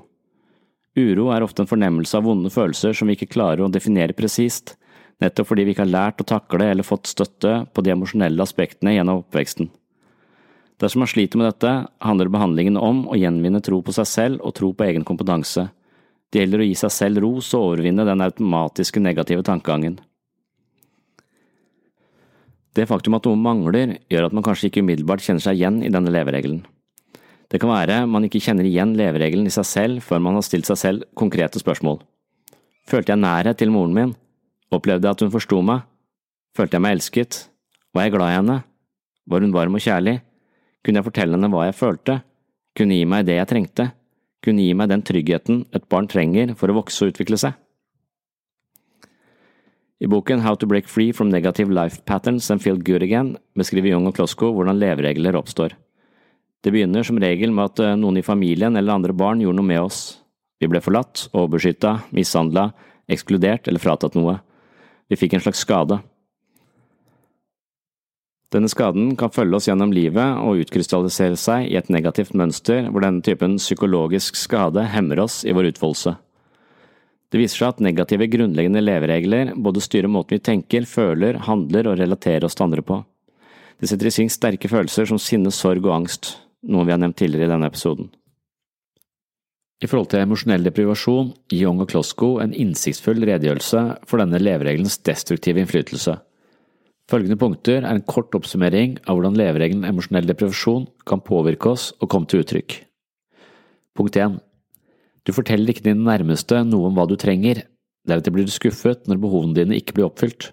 Uro 0.96 1.28
er 1.34 1.44
ofte 1.44 1.62
en 1.62 1.70
fornemmelse 1.70 2.16
av 2.16 2.24
vonde 2.24 2.50
følelser 2.50 2.96
som 2.96 3.10
vi 3.10 3.18
ikke 3.18 3.30
klarer 3.34 3.62
å 3.66 3.72
definere 3.72 4.16
presist, 4.16 4.74
nettopp 5.20 5.50
fordi 5.50 5.66
vi 5.66 5.74
ikke 5.74 5.84
har 5.84 5.92
lært 5.92 6.24
å 6.24 6.26
takle 6.26 6.70
eller 6.72 6.86
fått 6.86 7.10
støtte 7.12 7.66
på 7.70 7.84
de 7.84 7.92
emosjonelle 7.92 8.42
aspektene 8.42 8.96
gjennom 8.96 9.20
oppveksten. 9.22 9.68
Dersom 10.80 11.04
man 11.04 11.10
sliter 11.12 11.36
med 11.36 11.50
dette, 11.50 11.70
handler 12.00 12.32
behandlingen 12.32 12.80
om 12.80 13.04
å 13.12 13.18
gjenvinne 13.20 13.60
tro 13.60 13.82
på 13.84 13.92
seg 13.92 14.08
selv 14.08 14.40
og 14.40 14.56
tro 14.56 14.72
på 14.72 14.86
egen 14.88 15.04
kompetanse. 15.04 15.68
Det 16.32 16.40
gjelder 16.40 16.62
å 16.62 16.68
gi 16.70 16.76
seg 16.80 16.94
selv 16.94 17.20
ros 17.20 17.52
og 17.58 17.74
overvinne 17.74 18.06
den 18.08 18.24
automatiske 18.24 19.02
negative 19.02 19.44
tankegangen. 19.44 19.98
Det 22.72 22.86
faktum 22.88 23.18
at 23.18 23.26
noe 23.26 23.36
mangler, 23.36 23.98
gjør 24.08 24.30
at 24.30 24.34
man 24.36 24.46
kanskje 24.46 24.70
ikke 24.70 24.80
umiddelbart 24.86 25.26
kjenner 25.26 25.44
seg 25.44 25.58
igjen 25.58 25.82
i 25.84 25.90
denne 25.92 26.12
leveregelen. 26.14 26.62
Det 27.50 27.58
kan 27.58 27.72
være 27.72 28.04
man 28.06 28.24
ikke 28.26 28.42
kjenner 28.42 28.66
igjen 28.66 28.94
leveregelen 28.98 29.48
i 29.48 29.54
seg 29.54 29.66
selv 29.66 30.06
før 30.06 30.22
man 30.22 30.38
har 30.38 30.46
stilt 30.46 30.68
seg 30.70 30.78
selv 30.78 31.06
konkrete 31.18 31.58
spørsmål. 31.58 31.98
Følte 32.86 33.12
jeg 33.12 33.22
nærhet 33.22 33.58
til 33.58 33.72
moren 33.74 33.94
min? 33.94 34.12
Opplevde 34.70 35.08
jeg 35.08 35.18
at 35.18 35.24
hun 35.24 35.32
forsto 35.34 35.58
meg? 35.66 35.82
Følte 36.56 36.78
jeg 36.78 36.84
meg 36.84 36.98
elsket? 36.98 37.40
Var 37.94 38.06
jeg 38.06 38.14
glad 38.14 38.30
i 38.30 38.36
henne? 38.38 38.58
Var 39.26 39.42
hun 39.42 39.54
varm 39.54 39.78
og 39.78 39.82
kjærlig? 39.82 40.20
Kunne 40.84 41.02
jeg 41.02 41.08
fortelle 41.10 41.36
henne 41.36 41.50
hva 41.50 41.66
jeg 41.66 41.78
følte? 41.78 42.20
Kunne 42.78 42.96
gi 42.96 43.08
meg 43.10 43.26
det 43.26 43.40
jeg 43.40 43.50
trengte? 43.50 43.90
Kunne 44.44 44.62
gi 44.64 44.76
meg 44.78 44.88
den 44.92 45.02
tryggheten 45.04 45.64
et 45.74 45.90
barn 45.90 46.06
trenger 46.08 46.54
for 46.56 46.70
å 46.70 46.78
vokse 46.78 47.04
og 47.04 47.12
utvikle 47.12 47.38
seg? 47.40 47.58
I 50.00 50.08
boken 50.08 50.40
How 50.40 50.54
to 50.56 50.66
Break 50.70 50.88
Free 50.88 51.12
from 51.12 51.28
Negative 51.28 51.68
Life 51.68 52.06
Patterns 52.06 52.48
and 52.50 52.62
Feel 52.62 52.78
Good 52.80 53.02
Again 53.04 53.34
beskriver 53.58 53.90
Young 53.90 54.06
og 54.08 54.16
Klosko 54.16 54.54
hvordan 54.54 54.80
leveregler 54.80 55.36
oppstår. 55.36 55.74
Det 56.60 56.72
begynner 56.74 57.06
som 57.06 57.18
regel 57.20 57.54
med 57.56 57.72
at 57.72 57.80
eh, 57.80 57.96
noen 57.96 58.20
i 58.20 58.26
familien 58.26 58.76
eller 58.76 58.98
andre 58.98 59.16
barn 59.16 59.40
gjorde 59.40 59.60
noe 59.60 59.70
med 59.70 59.80
oss. 59.80 60.00
Vi 60.60 60.68
ble 60.68 60.82
forlatt, 60.84 61.30
overbeskytta, 61.32 61.96
mishandla, 62.12 62.68
ekskludert 63.10 63.68
eller 63.68 63.80
fratatt 63.80 64.16
noe. 64.18 64.36
Vi 65.08 65.16
fikk 65.16 65.34
en 65.38 65.44
slags 65.44 65.64
skade. 65.64 66.02
Denne 68.50 68.68
skaden 68.68 69.14
kan 69.16 69.30
følge 69.30 69.56
oss 69.56 69.68
gjennom 69.70 69.92
livet 69.94 70.40
og 70.42 70.58
utkrystallisere 70.64 71.38
seg 71.38 71.68
i 71.70 71.76
et 71.78 71.88
negativt 71.88 72.34
mønster 72.36 72.88
hvor 72.90 73.04
denne 73.04 73.22
typen 73.24 73.56
psykologisk 73.62 74.36
skade 74.36 74.84
hemmer 74.90 75.22
oss 75.22 75.44
i 75.46 75.54
vår 75.54 75.70
utfoldelse. 75.70 76.16
Det 77.30 77.38
viser 77.38 77.62
seg 77.62 77.68
at 77.76 77.82
negative 77.86 78.26
grunnleggende 78.26 78.82
leveregler 78.82 79.54
både 79.54 79.80
styrer 79.84 80.10
måten 80.10 80.34
vi 80.34 80.42
tenker, 80.42 80.82
føler, 80.82 81.38
handler 81.46 81.92
og 81.92 82.00
relaterer 82.02 82.44
oss 82.48 82.58
til 82.58 82.66
andre 82.66 82.82
på. 82.82 82.98
Det 83.80 83.88
setter 83.88 84.10
i 84.10 84.12
sving 84.12 84.32
sterke 84.34 84.68
følelser 84.68 85.06
som 85.08 85.20
sinne, 85.22 85.54
sorg 85.54 85.86
og 85.86 85.94
angst, 85.94 86.34
noe 86.68 86.86
vi 86.86 86.92
har 86.92 87.00
nevnt 87.00 87.18
tidligere 87.20 87.48
i 87.48 87.52
denne 87.54 87.68
episoden. 87.70 88.10
I 89.80 89.88
forhold 89.88 90.10
til 90.12 90.20
emosjonell 90.20 90.66
deprivasjon 90.66 91.30
gir 91.48 91.62
Young 91.62 91.80
og 91.80 91.88
Klosko 91.88 92.34
en 92.42 92.52
innsiktsfull 92.52 93.22
redegjørelse 93.24 93.84
for 94.08 94.20
denne 94.20 94.40
leveregelens 94.42 94.98
destruktive 95.08 95.62
innflytelse. 95.62 96.18
Følgende 97.10 97.40
punkter 97.40 97.80
er 97.80 97.94
en 97.94 98.04
kort 98.06 98.36
oppsummering 98.36 98.98
av 99.08 99.16
hvordan 99.16 99.38
leveregelen 99.40 99.86
emosjonell 99.88 100.28
deprivasjon 100.28 100.84
kan 101.08 101.24
påvirke 101.24 101.72
oss 101.72 101.88
og 101.98 102.10
komme 102.12 102.28
til 102.28 102.44
uttrykk. 102.44 102.76
Punkt 103.96 104.20
1. 104.20 104.36
Du 105.24 105.32
forteller 105.34 105.72
ikke 105.72 105.86
dine 105.88 106.04
nærmeste 106.04 106.60
noe 106.68 106.90
om 106.90 106.96
hva 106.96 107.08
du 107.08 107.16
trenger, 107.20 107.64
deretter 108.06 108.36
blir 108.36 108.46
du 108.46 108.52
skuffet 108.52 109.08
når 109.08 109.20
behovene 109.24 109.56
dine 109.56 109.80
ikke 109.80 109.96
blir 109.96 110.10
oppfylt. 110.10 110.52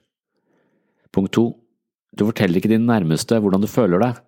Punkt 1.11 1.35
2. 1.35 1.45
Du 2.17 2.25
forteller 2.25 2.61
ikke 2.61 2.71
dine 2.71 2.87
nærmeste 2.87 3.37
hvordan 3.43 3.63
du 3.63 3.69
føler 3.69 4.01
deg, 4.01 4.23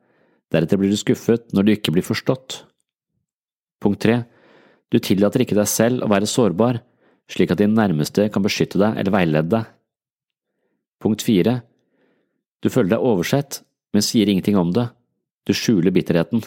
deretter 0.54 0.80
blir 0.82 0.92
du 0.94 1.00
skuffet 1.00 1.52
når 1.54 1.66
du 1.66 1.72
ikke 1.76 1.94
blir 1.96 2.06
forstått. 2.06 2.64
Punkt 3.80 4.02
tre. 4.04 4.24
Du 4.90 4.98
tillater 5.00 5.44
ikke 5.46 5.58
deg 5.58 5.70
selv 5.70 6.04
å 6.04 6.10
være 6.12 6.30
sårbar, 6.30 6.82
slik 7.30 7.54
at 7.54 7.62
dine 7.62 7.78
nærmeste 7.78 8.28
kan 8.34 8.44
beskytte 8.46 8.82
deg 8.82 8.98
eller 8.98 9.14
veilede 9.14 9.52
deg. 9.54 9.68
Punkt 11.00 11.24
fire. 11.24 11.60
Du 12.60 12.68
føler 12.74 12.96
deg 12.96 13.06
oversett, 13.06 13.62
men 13.94 14.04
sier 14.04 14.28
ingenting 14.28 14.58
om 14.60 14.74
det. 14.76 14.90
Du 15.48 15.54
skjuler 15.56 15.94
bitterheten. 15.96 16.44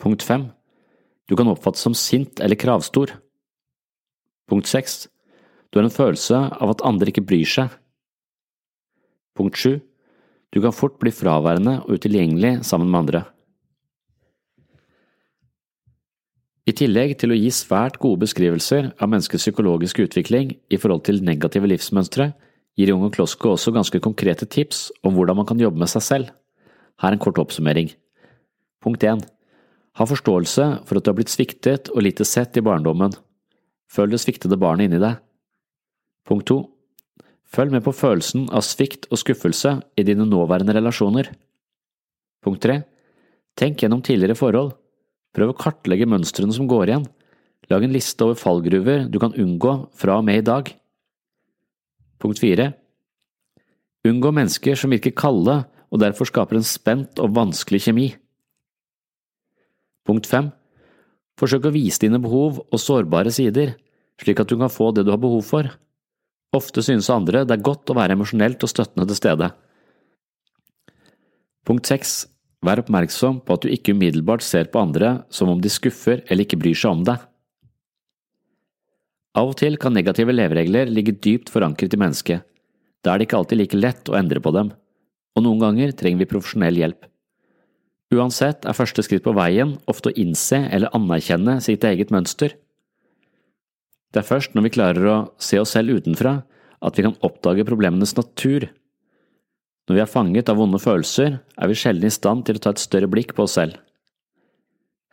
Punkt 0.00 0.24
fem. 0.24 0.48
Du 1.28 1.36
kan 1.36 1.50
oppfattes 1.50 1.82
som 1.84 1.96
sint 1.98 2.40
eller 2.40 2.56
kravstor. 2.56 3.12
Punkt 4.48 4.70
seks. 4.70 5.08
Du 5.68 5.78
har 5.78 5.84
en 5.84 5.92
følelse 5.92 6.38
av 6.56 6.72
at 6.72 6.84
andre 6.88 7.10
ikke 7.12 7.26
bryr 7.28 7.48
seg. 7.48 7.74
Punkt 9.36 9.58
sju. 9.60 9.74
Du 10.54 10.60
kan 10.64 10.72
fort 10.72 10.96
bli 11.00 11.12
fraværende 11.12 11.82
og 11.84 11.98
utilgjengelig 11.98 12.64
sammen 12.64 12.90
med 12.90 13.02
andre. 13.04 13.24
I 16.68 16.74
tillegg 16.76 17.14
til 17.20 17.32
å 17.32 17.38
gi 17.38 17.48
svært 17.54 17.96
gode 18.00 18.20
beskrivelser 18.26 18.90
av 19.00 19.08
menneskets 19.08 19.46
psykologiske 19.46 20.04
utvikling 20.04 20.52
i 20.68 20.76
forhold 20.80 21.06
til 21.06 21.22
negative 21.24 21.68
livsmønstre, 21.70 22.32
gir 22.76 22.92
Junge 22.92 23.08
Klosko 23.14 23.54
også 23.54 23.72
ganske 23.72 24.00
konkrete 24.04 24.46
tips 24.46 24.88
om 25.02 25.16
hvordan 25.16 25.40
man 25.40 25.48
kan 25.48 25.60
jobbe 25.60 25.80
med 25.80 25.88
seg 25.90 26.04
selv. 26.04 26.34
Her 27.00 27.10
er 27.10 27.16
en 27.16 27.22
kort 27.22 27.40
oppsummering. 27.40 27.88
Punkt 28.84 29.02
1. 29.02 29.24
Ha 29.98 30.06
forståelse 30.06 30.66
for 30.86 30.98
at 30.98 31.04
du 31.06 31.10
har 31.10 31.16
blitt 31.18 31.32
sviktet 31.32 31.88
og 31.94 32.04
lite 32.04 32.26
sett 32.28 32.56
i 32.60 32.64
barndommen. 32.64 33.16
Følg 33.88 34.12
det 34.12 34.20
sviktede 34.22 34.60
barnet 34.60 34.90
inni 34.90 35.00
deg. 35.02 35.18
Punkt 36.28 36.46
2. 36.52 36.60
Følg 37.48 37.72
med 37.72 37.84
på 37.84 37.94
følelsen 37.96 38.48
av 38.52 38.64
svikt 38.66 39.06
og 39.08 39.20
skuffelse 39.22 39.78
i 39.96 40.04
dine 40.04 40.26
nåværende 40.28 40.74
relasjoner. 40.76 41.30
Punkt 42.44 42.60
3. 42.64 42.82
Tenk 43.58 43.82
gjennom 43.82 44.02
tidligere 44.04 44.36
forhold. 44.38 44.74
Prøv 45.34 45.52
å 45.52 45.56
kartlegge 45.58 46.08
mønstrene 46.08 46.54
som 46.54 46.68
går 46.68 46.90
igjen. 46.90 47.08
Lag 47.72 47.84
en 47.84 47.94
liste 47.94 48.24
over 48.24 48.38
fallgruver 48.38 49.08
du 49.08 49.18
kan 49.20 49.34
unngå 49.36 49.72
fra 49.96 50.18
og 50.20 50.28
med 50.28 50.42
i 50.42 50.46
dag. 50.46 50.70
Punkt 52.18 52.40
fire 52.42 52.72
Unngå 54.08 54.30
mennesker 54.32 54.78
som 54.78 54.92
virker 54.94 55.16
kalde 55.16 55.60
og 55.88 56.00
derfor 56.00 56.28
skaper 56.28 56.58
en 56.58 56.66
spent 56.66 57.20
og 57.22 57.34
vanskelig 57.36 57.82
kjemi. 57.88 58.08
Punkt 60.06 60.28
fem 60.28 60.52
Forsøk 61.38 61.68
å 61.68 61.74
vise 61.74 62.02
dine 62.02 62.18
behov 62.18 62.58
og 62.66 62.80
sårbare 62.82 63.30
sider, 63.30 63.76
slik 64.18 64.40
at 64.42 64.50
du 64.50 64.56
kan 64.58 64.72
få 64.72 64.90
det 64.90 65.04
du 65.06 65.12
har 65.12 65.20
behov 65.22 65.44
for. 65.46 65.68
Ofte 66.56 66.82
synes 66.84 67.10
andre 67.12 67.44
det 67.44 67.58
er 67.58 67.64
godt 67.64 67.90
å 67.92 67.96
være 67.98 68.16
emosjonelt 68.16 68.62
og 68.64 68.70
støttende 68.72 69.04
til 69.10 69.18
stede. 69.18 69.50
Punkt 71.68 71.88
6. 71.90 72.18
Vær 72.64 72.80
oppmerksom 72.82 73.42
på 73.44 73.54
at 73.54 73.64
du 73.64 73.70
ikke 73.70 73.92
umiddelbart 73.94 74.42
ser 74.42 74.70
på 74.72 74.80
andre 74.80 75.18
som 75.30 75.50
om 75.52 75.60
de 75.62 75.70
skuffer 75.70 76.24
eller 76.26 76.46
ikke 76.46 76.58
bryr 76.58 76.78
seg 76.78 76.96
om 76.96 77.04
deg. 77.06 77.20
Av 79.38 79.52
og 79.52 79.58
til 79.60 79.76
kan 79.78 79.94
negative 79.94 80.34
leveregler 80.34 80.88
ligge 80.90 81.14
dypt 81.14 81.52
forankret 81.52 81.94
i 81.94 82.00
mennesket. 82.00 82.46
Da 83.04 83.12
er 83.12 83.20
det 83.20 83.28
ikke 83.28 83.38
alltid 83.38 83.60
like 83.60 83.78
lett 83.78 84.10
å 84.10 84.16
endre 84.18 84.40
på 84.42 84.50
dem, 84.56 84.72
og 85.36 85.44
noen 85.44 85.60
ganger 85.62 85.92
trenger 85.94 86.24
vi 86.24 86.30
profesjonell 86.32 86.80
hjelp. 86.80 87.04
Uansett 88.16 88.64
er 88.64 88.74
første 88.74 89.04
skritt 89.04 89.22
på 89.26 89.36
veien 89.36 89.76
ofte 89.86 90.10
å 90.10 90.16
innse 90.18 90.62
eller 90.72 90.94
anerkjenne 90.96 91.58
sitt 91.62 91.84
eget 91.84 92.10
mønster. 92.14 92.56
Det 94.12 94.22
er 94.22 94.28
først 94.28 94.54
når 94.56 94.64
vi 94.66 94.74
klarer 94.78 95.08
å 95.08 95.16
se 95.42 95.58
oss 95.60 95.74
selv 95.76 95.98
utenfra 95.98 96.38
at 96.84 96.96
vi 96.96 97.04
kan 97.04 97.16
oppdage 97.26 97.66
problemenes 97.68 98.14
natur. 98.16 98.68
Når 99.88 99.96
vi 99.96 100.02
er 100.04 100.10
fanget 100.10 100.48
av 100.48 100.60
vonde 100.60 100.80
følelser, 100.80 101.40
er 101.40 101.68
vi 101.68 101.76
sjelden 101.76 102.08
i 102.08 102.14
stand 102.14 102.46
til 102.46 102.56
å 102.56 102.62
ta 102.64 102.72
et 102.72 102.82
større 102.82 103.10
blikk 103.10 103.34
på 103.36 103.44
oss 103.44 103.58
selv. 103.58 103.76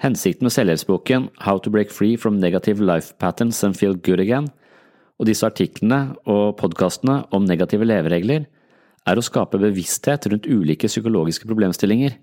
Hensikten 0.04 0.48
med 0.48 0.52
selvhjelpsboken 0.52 1.30
How 1.44 1.60
to 1.64 1.72
break 1.72 1.92
free 1.92 2.18
from 2.20 2.40
negative 2.40 2.84
life 2.84 3.16
patterns 3.20 3.64
and 3.64 3.78
feel 3.78 3.96
good 3.96 4.20
again 4.20 4.52
og 5.16 5.30
disse 5.30 5.48
artiklene 5.48 6.16
og 6.28 6.58
podkastene 6.60 7.22
om 7.36 7.46
negative 7.48 7.88
leveregler 7.88 8.48
er 9.06 9.20
å 9.20 9.24
skape 9.24 9.60
bevissthet 9.62 10.28
rundt 10.32 10.48
ulike 10.50 10.90
psykologiske 10.92 11.48
problemstillinger. 11.48 12.18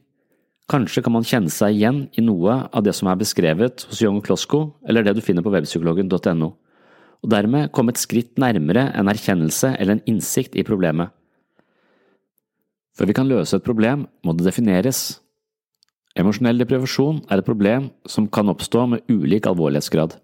Kanskje 0.70 1.02
kan 1.04 1.14
man 1.14 1.26
kjenne 1.26 1.52
seg 1.52 1.76
igjen 1.76 2.04
i 2.18 2.24
noe 2.24 2.66
av 2.70 2.84
det 2.84 2.94
som 2.96 3.08
er 3.10 3.18
beskrevet 3.20 3.86
hos 3.88 4.02
Young 4.02 4.20
Klosko, 4.24 4.74
eller 4.86 5.06
det 5.06 5.16
du 5.16 5.22
finner 5.24 5.44
på 5.44 5.52
webpsykologen.no, 5.54 6.52
og 7.22 7.30
dermed 7.30 7.70
komme 7.74 7.94
et 7.94 8.02
skritt 8.02 8.38
nærmere 8.42 8.88
en 8.98 9.10
erkjennelse 9.10 9.76
eller 9.78 9.96
en 9.96 10.06
innsikt 10.10 10.56
i 10.58 10.66
problemet. 10.66 11.12
Før 12.98 13.08
vi 13.08 13.16
kan 13.16 13.30
løse 13.30 13.56
et 13.56 13.64
problem, 13.64 14.04
må 14.24 14.34
det 14.36 14.44
defineres. 14.44 15.20
Emosjonell 16.18 16.60
deprivasjon 16.60 17.22
er 17.30 17.40
et 17.40 17.46
problem 17.46 17.88
som 18.10 18.26
kan 18.28 18.50
oppstå 18.52 18.84
med 18.90 19.06
ulik 19.08 19.46
alvorlighetsgrad. 19.48 20.18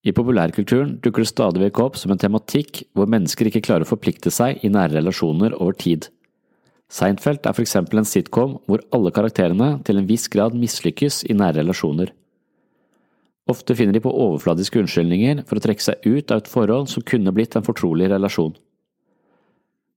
I 0.00 0.14
populærkulturen 0.16 0.94
dukker 1.04 1.26
det 1.26 1.28
stadig 1.28 1.60
vekk 1.60 1.82
opp 1.84 1.98
som 2.00 2.14
en 2.14 2.20
tematikk 2.20 2.86
hvor 2.96 3.10
mennesker 3.10 3.50
ikke 3.50 3.60
klarer 3.66 3.84
å 3.84 3.90
forplikte 3.90 4.32
seg 4.32 4.62
i 4.64 4.70
nære 4.72 4.96
relasjoner 4.96 5.58
over 5.58 5.76
tid. 5.76 6.08
Seinfeld 6.90 7.44
er 7.44 7.52
for 7.52 7.62
eksempel 7.62 8.00
en 8.00 8.08
sitcom 8.08 8.56
hvor 8.64 8.80
alle 8.96 9.12
karakterene 9.14 9.74
til 9.84 10.00
en 10.00 10.08
viss 10.08 10.24
grad 10.32 10.56
mislykkes 10.56 11.26
i 11.28 11.36
nære 11.36 11.60
relasjoner. 11.60 12.14
Ofte 13.50 13.74
finner 13.74 13.96
de 13.96 14.02
på 14.04 14.12
overfladiske 14.14 14.78
unnskyldninger 14.82 15.42
for 15.48 15.58
å 15.58 15.64
trekke 15.64 15.82
seg 15.82 16.04
ut 16.06 16.30
av 16.30 16.42
et 16.42 16.50
forhold 16.50 16.90
som 16.92 17.02
kunne 17.06 17.32
blitt 17.34 17.56
en 17.58 17.66
fortrolig 17.66 18.10
relasjon. 18.12 18.54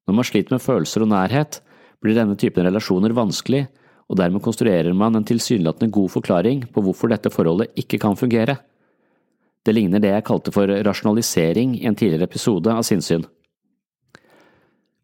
Når 0.07 0.17
man 0.17 0.27
sliter 0.27 0.55
med 0.55 0.63
følelser 0.63 1.05
og 1.05 1.11
nærhet, 1.11 1.59
blir 2.03 2.17
denne 2.17 2.35
typen 2.39 2.65
relasjoner 2.65 3.13
vanskelig, 3.15 3.67
og 4.11 4.17
dermed 4.19 4.43
konstruerer 4.43 4.95
man 4.97 5.15
en 5.15 5.27
tilsynelatende 5.27 5.93
god 5.93 6.11
forklaring 6.15 6.65
på 6.73 6.83
hvorfor 6.83 7.13
dette 7.13 7.31
forholdet 7.31 7.71
ikke 7.79 8.01
kan 8.01 8.17
fungere. 8.19 8.57
Det 9.63 9.75
ligner 9.75 10.01
det 10.03 10.11
jeg 10.11 10.27
kalte 10.27 10.51
for 10.51 10.67
rasjonalisering 10.67 11.77
i 11.79 11.87
en 11.87 11.95
tidligere 11.95 12.27
episode 12.27 12.73
av 12.73 12.83
Sinnsyn. 12.83 13.23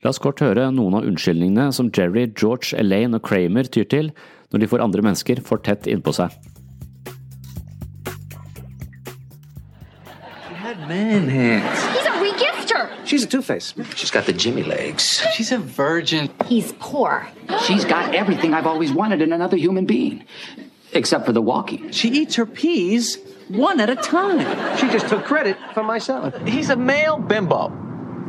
La 0.04 0.12
oss 0.12 0.20
kort 0.24 0.44
høre 0.44 0.70
noen 0.72 0.98
av 1.00 1.08
unnskyldningene 1.08 1.72
som 1.76 1.92
Jerry, 1.96 2.26
George, 2.32 2.74
Elaine 2.80 3.20
og 3.20 3.26
Kramer 3.28 3.68
tyr 3.72 3.88
til 3.92 4.14
når 4.50 4.64
de 4.64 4.70
får 4.72 4.84
andre 4.84 5.04
mennesker 5.06 5.44
for 5.46 5.64
tett 5.64 5.88
innpå 5.92 6.16
seg. 6.16 6.36
Man 10.89 11.28
hands. 11.28 11.80
He's 11.95 12.06
a 12.08 12.10
regifter. 12.10 13.06
She's 13.06 13.23
a 13.23 13.28
two-face. 13.28 13.75
She's 13.93 14.10
got 14.10 14.25
the 14.25 14.34
Jimmy 14.34 14.63
legs. 14.63 15.23
She's 15.36 15.52
a 15.52 15.60
virgin. 15.60 16.32
He's 16.47 16.73
poor. 16.80 17.28
She's 17.67 17.86
got 17.86 18.15
everything 18.15 18.56
I've 18.56 18.65
always 18.65 18.91
wanted 18.91 19.21
in 19.21 19.32
another 19.32 19.56
human 19.56 19.86
being, 19.86 20.25
except 20.91 21.28
for 21.28 21.32
the 21.32 21.43
walking. 21.43 21.91
She 21.91 22.10
eats 22.10 22.34
her 22.38 22.47
peas 22.47 23.19
one 23.49 23.80
at 23.80 23.91
a 23.91 23.95
time. 23.95 24.39
She 24.78 24.88
just 24.88 25.08
took 25.10 25.25
credit 25.25 25.58
for 25.75 25.84
my 25.84 25.99
salad. 25.99 26.47
He's 26.47 26.71
a 26.71 26.75
male 26.75 27.19
bimbo. 27.19 27.69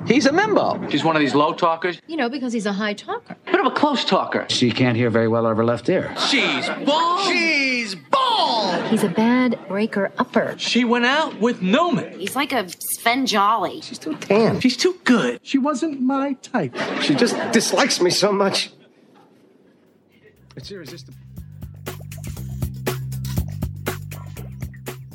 He's 0.06 0.26
a 0.26 0.30
mimbo. 0.32 0.90
She's 0.90 1.04
one 1.04 1.14
of 1.16 1.20
these 1.20 1.34
low 1.34 1.52
talkers, 1.52 2.00
You 2.08 2.16
know, 2.16 2.28
because 2.28 2.52
he's 2.52 2.66
a 2.66 2.72
high 2.72 2.94
talker. 2.94 3.36
bit 3.46 3.60
of 3.60 3.66
a 3.66 3.70
close 3.70 4.04
talker. 4.04 4.44
She 4.48 4.70
can't 4.72 4.96
hear 4.96 5.10
very 5.10 5.28
well 5.28 5.46
out 5.46 5.52
of 5.52 5.56
her 5.58 5.64
left 5.64 5.88
ear. 5.88 6.12
She's 6.30 6.68
bald. 6.84 7.20
She's 7.28 7.94
bald. 8.10 8.82
He's 8.90 9.04
a 9.04 9.08
bad 9.08 9.58
breaker 9.68 10.10
upper. 10.18 10.54
She 10.58 10.84
went 10.84 11.04
out 11.04 11.38
with 11.40 11.62
Newman. 11.62 12.18
He's 12.18 12.34
like 12.34 12.52
a 12.52 12.66
Sven 12.98 13.26
Jolly. 13.26 13.80
She's 13.82 13.98
too 13.98 14.14
tan. 14.16 14.60
She's 14.60 14.76
too 14.76 14.94
good. 15.04 15.38
She 15.42 15.58
wasn't 15.58 16.00
my 16.00 16.32
type. 16.42 16.74
She 17.02 17.14
just 17.14 17.36
dislikes 17.52 18.00
me 18.00 18.10
so 18.10 18.32
much. 18.32 18.70
It's 20.56 20.70
irresistible. 20.72 21.14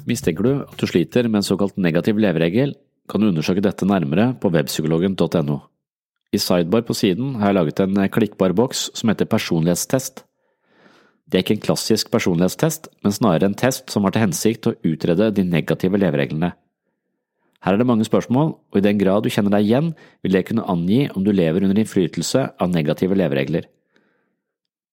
Mistenker 0.07 0.43
du 0.43 0.61
at 0.61 0.77
du 0.79 0.85
sliter 0.87 1.27
med 1.27 1.39
en 1.39 1.43
såkalt 1.43 1.77
negativ 1.77 2.17
leveregel, 2.21 2.75
kan 3.09 3.21
du 3.21 3.29
undersøke 3.29 3.63
dette 3.63 3.87
nærmere 3.87 4.33
på 4.41 4.49
webpsykologen.no. 4.53 5.57
I 6.33 6.39
sidebar 6.41 6.83
på 6.87 6.95
siden 6.97 7.35
har 7.39 7.51
jeg 7.51 7.57
laget 7.59 7.81
en 7.83 8.01
klikkbar 8.11 8.55
boks 8.57 8.89
som 8.97 9.11
heter 9.11 9.29
personlighetstest. 9.29 10.23
Det 11.25 11.39
er 11.39 11.45
ikke 11.45 11.55
en 11.57 11.65
klassisk 11.65 12.11
personlighetstest, 12.13 12.89
men 13.03 13.13
snarere 13.15 13.49
en 13.49 13.57
test 13.57 13.89
som 13.93 14.05
har 14.05 14.13
til 14.13 14.25
hensikt 14.25 14.67
å 14.69 14.75
utrede 14.85 15.31
de 15.33 15.45
negative 15.45 15.97
levereglene. 16.01 16.51
Her 17.65 17.73
er 17.73 17.81
det 17.81 17.87
mange 17.89 18.05
spørsmål, 18.05 18.51
og 18.53 18.77
i 18.77 18.83
den 18.85 18.99
grad 19.01 19.25
du 19.25 19.31
kjenner 19.33 19.55
deg 19.55 19.65
igjen, 19.65 19.87
vil 20.21 20.35
det 20.35 20.43
kunne 20.49 20.67
angi 20.69 21.07
om 21.15 21.23
du 21.25 21.31
lever 21.33 21.65
under 21.65 21.79
innflytelse 21.81 22.43
av 22.61 22.69
negative 22.69 23.17
leveregler. 23.17 23.65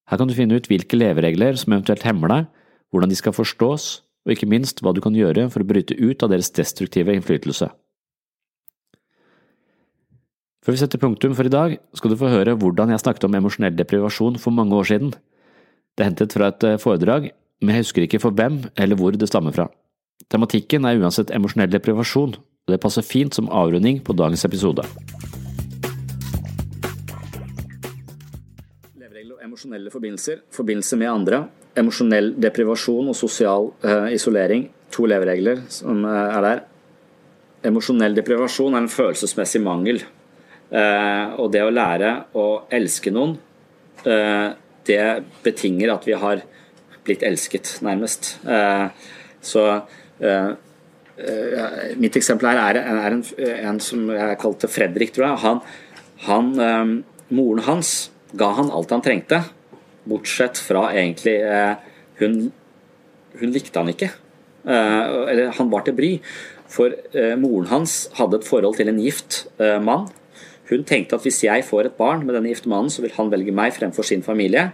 Her 0.08 0.20
kan 0.20 0.28
du 0.28 0.36
finne 0.36 0.56
ut 0.56 0.68
hvilke 0.70 0.96
leveregler 0.96 1.58
som 1.60 1.74
eventuelt 1.74 2.06
hemmer 2.08 2.32
deg, 2.32 2.48
hvordan 2.92 3.12
de 3.12 3.18
skal 3.18 3.36
forstås, 3.36 3.90
og 4.24 4.32
ikke 4.32 4.48
minst 4.48 4.80
hva 4.80 4.94
du 4.96 5.02
kan 5.04 5.16
gjøre 5.16 5.50
for 5.52 5.64
å 5.64 5.68
bryte 5.68 5.98
ut 5.98 6.22
av 6.24 6.32
deres 6.32 6.52
destruktive 6.54 7.12
innflytelse. 7.16 7.68
Før 10.62 10.76
vi 10.76 10.78
setter 10.78 11.00
punktum 11.02 11.32
for 11.34 11.48
i 11.48 11.50
dag, 11.50 11.72
skal 11.98 12.12
du 12.12 12.14
få 12.20 12.28
høre 12.30 12.52
hvordan 12.54 12.92
jeg 12.92 13.02
snakket 13.02 13.24
om 13.26 13.34
emosjonell 13.34 13.74
deprivasjon 13.74 14.36
for 14.38 14.54
mange 14.54 14.76
år 14.78 14.86
siden. 14.92 15.08
Det 15.98 16.04
er 16.04 16.08
hentet 16.12 16.36
fra 16.36 16.52
et 16.52 16.66
eh, 16.68 16.78
foredrag, 16.78 17.32
men 17.58 17.74
jeg 17.74 17.82
husker 17.82 18.04
ikke 18.06 18.20
for 18.22 18.30
hvem 18.38 18.60
eller 18.78 19.00
hvor 19.00 19.10
det 19.18 19.26
stammer 19.26 19.50
fra. 19.56 19.66
Tematikken 20.30 20.86
er 20.86 21.02
uansett 21.02 21.34
emosjonell 21.34 21.74
deprivasjon, 21.74 22.36
og 22.38 22.70
det 22.70 22.78
passer 22.78 23.02
fint 23.02 23.34
som 23.34 23.50
avrunding 23.50 23.98
på 24.06 24.14
dagens 24.14 24.46
episode. 24.46 24.86
Leveregler 29.02 29.34
og 29.34 29.42
emosjonelle 29.42 29.90
forbindelser, 29.90 30.46
forbindelse 30.54 31.02
med 31.02 31.10
andre, 31.10 31.44
emosjonell 31.74 32.36
deprivasjon 32.38 33.10
og 33.10 33.18
sosial 33.18 33.72
uh, 33.82 34.06
isolering, 34.14 34.68
to 34.94 35.10
leveregler 35.10 35.66
som 35.74 36.06
uh, 36.06 36.30
er 36.38 36.50
der. 36.52 36.66
Emosjonell 37.66 38.14
deprivasjon 38.14 38.78
er 38.78 38.86
en 38.86 38.92
følelsesmessig 39.00 39.66
mangel. 39.66 40.04
Eh, 40.72 41.32
og 41.36 41.50
det 41.52 41.60
å 41.66 41.72
lære 41.72 42.12
å 42.38 42.46
elske 42.72 43.12
noen, 43.12 43.36
eh, 44.08 44.48
det 44.88 45.02
betinger 45.44 45.92
at 45.92 46.06
vi 46.08 46.16
har 46.16 46.40
blitt 47.04 47.24
elsket, 47.26 47.78
nærmest. 47.84 48.38
Eh, 48.46 48.88
så 49.40 49.66
Mitt 51.98 52.14
eksempel 52.16 52.46
her 52.46 52.76
er, 52.78 52.78
en, 53.10 53.24
en, 53.42 53.78
som 53.82 54.06
jeg 54.10 54.38
kalte 54.40 54.68
Fredrik, 54.70 55.10
tror 55.12 55.26
jeg. 55.26 55.40
Han, 55.42 55.58
han, 56.24 57.02
moren 57.34 57.64
hans 57.66 57.90
ga 58.38 58.52
han 58.56 58.70
alt 58.70 58.94
han 58.94 59.02
trengte, 59.02 59.40
bortsett 60.08 60.60
fra 60.62 60.86
egentlig 60.94 61.34
hun, 62.22 62.38
hun 63.40 63.54
likte 63.54 63.82
han 63.82 63.90
ikke. 63.92 64.08
Eller 64.64 65.52
han 65.58 65.70
var 65.74 65.84
til 65.86 65.98
bry. 65.98 66.12
For 66.70 66.94
moren 67.42 67.68
hans 67.74 67.98
hadde 68.18 68.38
et 68.40 68.48
forhold 68.48 68.78
til 68.78 68.94
en 68.94 69.02
gift 69.02 69.44
mann. 69.58 70.08
Hun 70.72 70.88
tenkte 70.88 71.18
at 71.18 71.26
hvis 71.26 71.42
jeg 71.44 71.64
får 71.68 71.90
et 71.90 72.00
barn 72.00 72.24
med 72.24 72.36
denne 72.36 72.50
gifte 72.52 72.70
mannen, 72.72 72.90
så 72.92 73.04
vil 73.04 73.14
han 73.18 73.30
velge 73.32 73.54
meg 73.54 73.74
fremfor 73.76 74.06
sin 74.06 74.24
familie. 74.24 74.70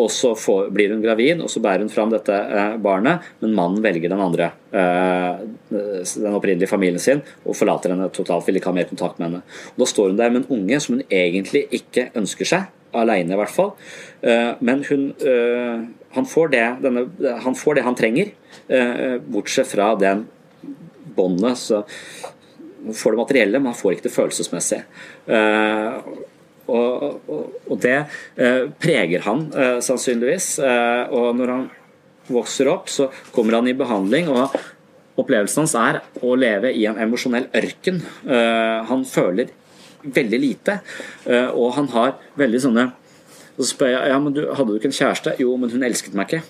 Og 0.00 0.08
så 0.08 0.30
får, 0.38 0.70
blir 0.72 0.92
hun 0.94 1.02
gravid, 1.04 1.42
og 1.44 1.50
så 1.52 1.60
bærer 1.60 1.84
hun 1.84 1.92
fram 1.92 2.12
dette 2.12 2.32
eh, 2.32 2.76
barnet, 2.80 3.26
men 3.42 3.56
mannen 3.56 3.82
velger 3.84 4.08
den 4.08 4.22
andre, 4.24 4.46
eh, 4.72 5.42
den 5.68 6.32
opprinnelige 6.32 6.70
familien 6.70 7.02
sin, 7.02 7.20
og 7.44 7.58
forlater 7.58 7.92
henne 7.92 8.08
totalt, 8.14 8.46
vil 8.48 8.56
ikke 8.56 8.70
ha 8.70 8.78
mer 8.78 8.88
kontakt 8.88 9.20
med 9.20 9.28
henne. 9.28 9.42
Og 9.74 9.82
Da 9.84 9.90
står 9.90 10.14
hun 10.14 10.20
der 10.22 10.32
med 10.32 10.46
en 10.46 10.56
unge 10.56 10.80
som 10.80 10.96
hun 10.96 11.04
egentlig 11.12 11.66
ikke 11.76 12.08
ønsker 12.16 12.48
seg, 12.48 12.70
alene 12.96 13.36
i 13.36 13.40
hvert 13.40 13.52
fall. 13.52 13.74
Eh, 14.24 14.54
men 14.64 14.80
hun, 14.88 15.10
han, 16.16 16.28
får 16.28 16.54
det, 16.56 16.64
denne, 16.86 17.06
han 17.44 17.56
får 17.56 17.76
det 17.76 17.84
han 17.84 17.98
trenger, 17.98 18.32
bortsett 19.32 19.68
fra 19.68 19.92
den 20.00 20.24
båndet. 21.16 21.68
Han 22.84 22.94
får 22.94 23.14
det 23.14 23.20
materielle, 23.20 23.58
men 23.60 23.70
han 23.70 23.78
får 23.78 23.96
ikke 23.96 24.08
det 24.08 24.14
følelsesmessige. 24.16 24.84
Eh, 25.26 25.98
og, 26.72 27.02
og, 27.28 27.56
og 27.68 27.80
det 27.82 27.96
eh, 28.38 28.68
preger 28.82 29.24
han 29.26 29.46
eh, 29.50 29.78
sannsynligvis. 29.84 30.54
Og 31.12 31.32
når 31.38 31.52
han 31.54 31.66
vokser 32.32 32.70
opp, 32.72 32.90
så 32.90 33.08
kommer 33.34 33.58
han 33.58 33.70
i 33.70 33.76
behandling. 33.78 34.30
og 34.32 34.54
Opplevelsen 35.20 35.62
hans 35.62 35.76
er 35.78 36.00
å 36.24 36.34
leve 36.38 36.72
i 36.72 36.86
en 36.88 36.98
emosjonell 37.02 37.50
ørken. 37.58 37.98
Han 38.88 39.02
føler 39.04 39.50
veldig 40.02 40.38
lite, 40.40 40.78
og 41.52 41.74
han 41.76 41.90
har 41.92 42.14
veldig 42.40 42.60
sånne 42.64 42.86
Så 43.58 43.66
spør 43.68 43.90
jeg 43.92 44.08
ja, 44.08 44.16
men 44.24 44.32
du, 44.32 44.40
hadde 44.48 44.72
du 44.72 44.78
ikke 44.78 44.88
en 44.88 44.96
kjæreste? 44.96 45.34
Jo, 45.42 45.52
men 45.60 45.70
hun 45.74 45.84
elsket 45.84 46.16
meg 46.16 46.32
ikke. 46.32 46.40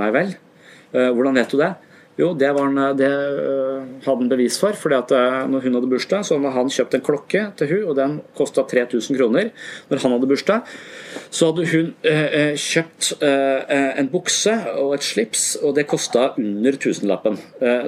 Nei 0.00 0.08
vel. 0.16 0.32
Hvordan 0.94 1.36
vet 1.36 1.52
du 1.52 1.60
det? 1.60 1.74
Jo, 2.14 2.28
det, 2.38 2.52
var 2.54 2.68
en, 2.70 2.78
det 2.94 3.08
uh, 3.10 3.86
hadde 4.04 4.20
han 4.20 4.28
bevis 4.30 4.58
for. 4.62 4.76
fordi 4.78 4.98
at 5.00 5.14
uh, 5.14 5.38
når 5.50 5.64
hun 5.66 5.78
hadde 5.78 5.90
bursdag, 5.90 6.22
så 6.26 6.38
hadde 6.38 6.52
han 6.54 6.70
kjøpt 6.70 6.94
en 6.94 7.04
klokke 7.08 7.42
til 7.58 7.72
hun, 7.72 7.88
og 7.90 7.96
den 7.98 8.14
kosta 8.38 8.62
3000 8.70 9.18
kroner. 9.18 9.50
Når 9.90 10.02
han 10.04 10.14
hadde 10.14 10.28
bursdag, 10.30 10.76
så 11.34 11.48
hadde 11.50 11.66
hun 11.72 11.88
eh, 12.06 12.54
kjøpt 12.58 13.08
en 13.22 14.08
bukse 14.10 14.52
og 14.78 14.94
et 14.96 15.06
slips, 15.06 15.44
og 15.62 15.74
det 15.78 15.86
kosta 15.90 16.28
under 16.38 16.78
tusenlappen. 16.78 17.38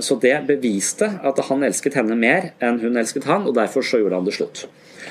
så 0.03 0.17
det 0.23 0.35
beviste 0.49 1.09
at 1.27 1.39
han 1.49 1.63
elsket 1.67 1.99
henne 1.99 2.19
mer 2.19 2.51
enn 2.63 2.81
hun 2.83 2.99
elsket 2.99 3.29
han, 3.31 3.47
og 3.47 3.55
derfor 3.59 3.87
så 3.87 4.03
gjorde 4.03 4.19
han 4.19 4.27
det 4.27 4.35
slutt. 4.39 4.67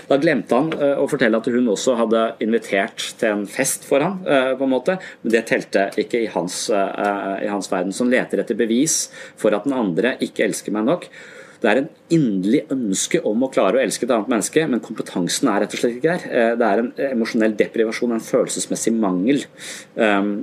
Da 0.10 0.18
glemte 0.22 0.58
han 0.58 0.72
uh, 0.78 0.98
å 1.02 1.08
fortelle 1.10 1.40
at 1.40 1.48
hun 1.52 1.72
også 1.72 1.96
hadde 2.00 2.26
invitert 2.44 3.08
til 3.20 3.32
en 3.32 3.46
fest 3.50 3.88
for 3.88 4.04
ham, 4.06 4.20
uh, 4.28 4.54
på 4.58 4.68
en 4.68 4.74
måte, 4.74 4.98
men 5.24 5.34
det 5.34 5.46
telte 5.50 5.88
ikke 6.02 6.26
i 6.26 6.30
hans, 6.34 6.66
uh, 6.74 7.38
i 7.42 7.50
hans 7.52 7.72
verden. 7.72 7.96
Som 7.96 8.12
leter 8.14 8.42
etter 8.42 8.58
bevis 8.60 9.06
for 9.40 9.56
at 9.58 9.66
den 9.68 9.76
andre 9.78 10.16
ikke 10.24 10.46
elsker 10.48 10.76
meg 10.76 10.88
nok. 10.90 11.10
Det 11.64 11.72
er 11.72 11.80
en 11.82 11.90
inderlig 12.14 12.62
ønske 12.74 13.22
om 13.26 13.46
å 13.46 13.50
klare 13.50 13.80
å 13.80 13.82
elske 13.82 14.06
et 14.06 14.12
annet 14.14 14.30
menneske, 14.30 14.66
men 14.70 14.84
kompetansen 14.86 15.50
er 15.50 15.64
rett 15.64 15.74
og 15.74 15.82
slett 15.82 15.96
ikke 15.98 16.18
der. 16.20 16.58
Det 16.60 16.68
er 16.68 16.82
en 16.82 16.92
emosjonell 17.08 17.56
deprivasjon, 17.58 18.14
en 18.14 18.22
følelsesmessig 18.22 18.94
mangel, 18.94 19.42
um, 19.96 20.34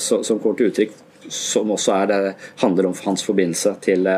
som 0.00 0.38
kommer 0.38 0.56
til 0.56 0.70
uttrykk, 0.70 0.94
som 1.34 1.74
også 1.74 1.98
det, 2.08 2.20
handler 2.62 2.88
om 2.88 2.96
hans 3.02 3.26
forbindelse 3.26 3.74
til, 3.84 4.08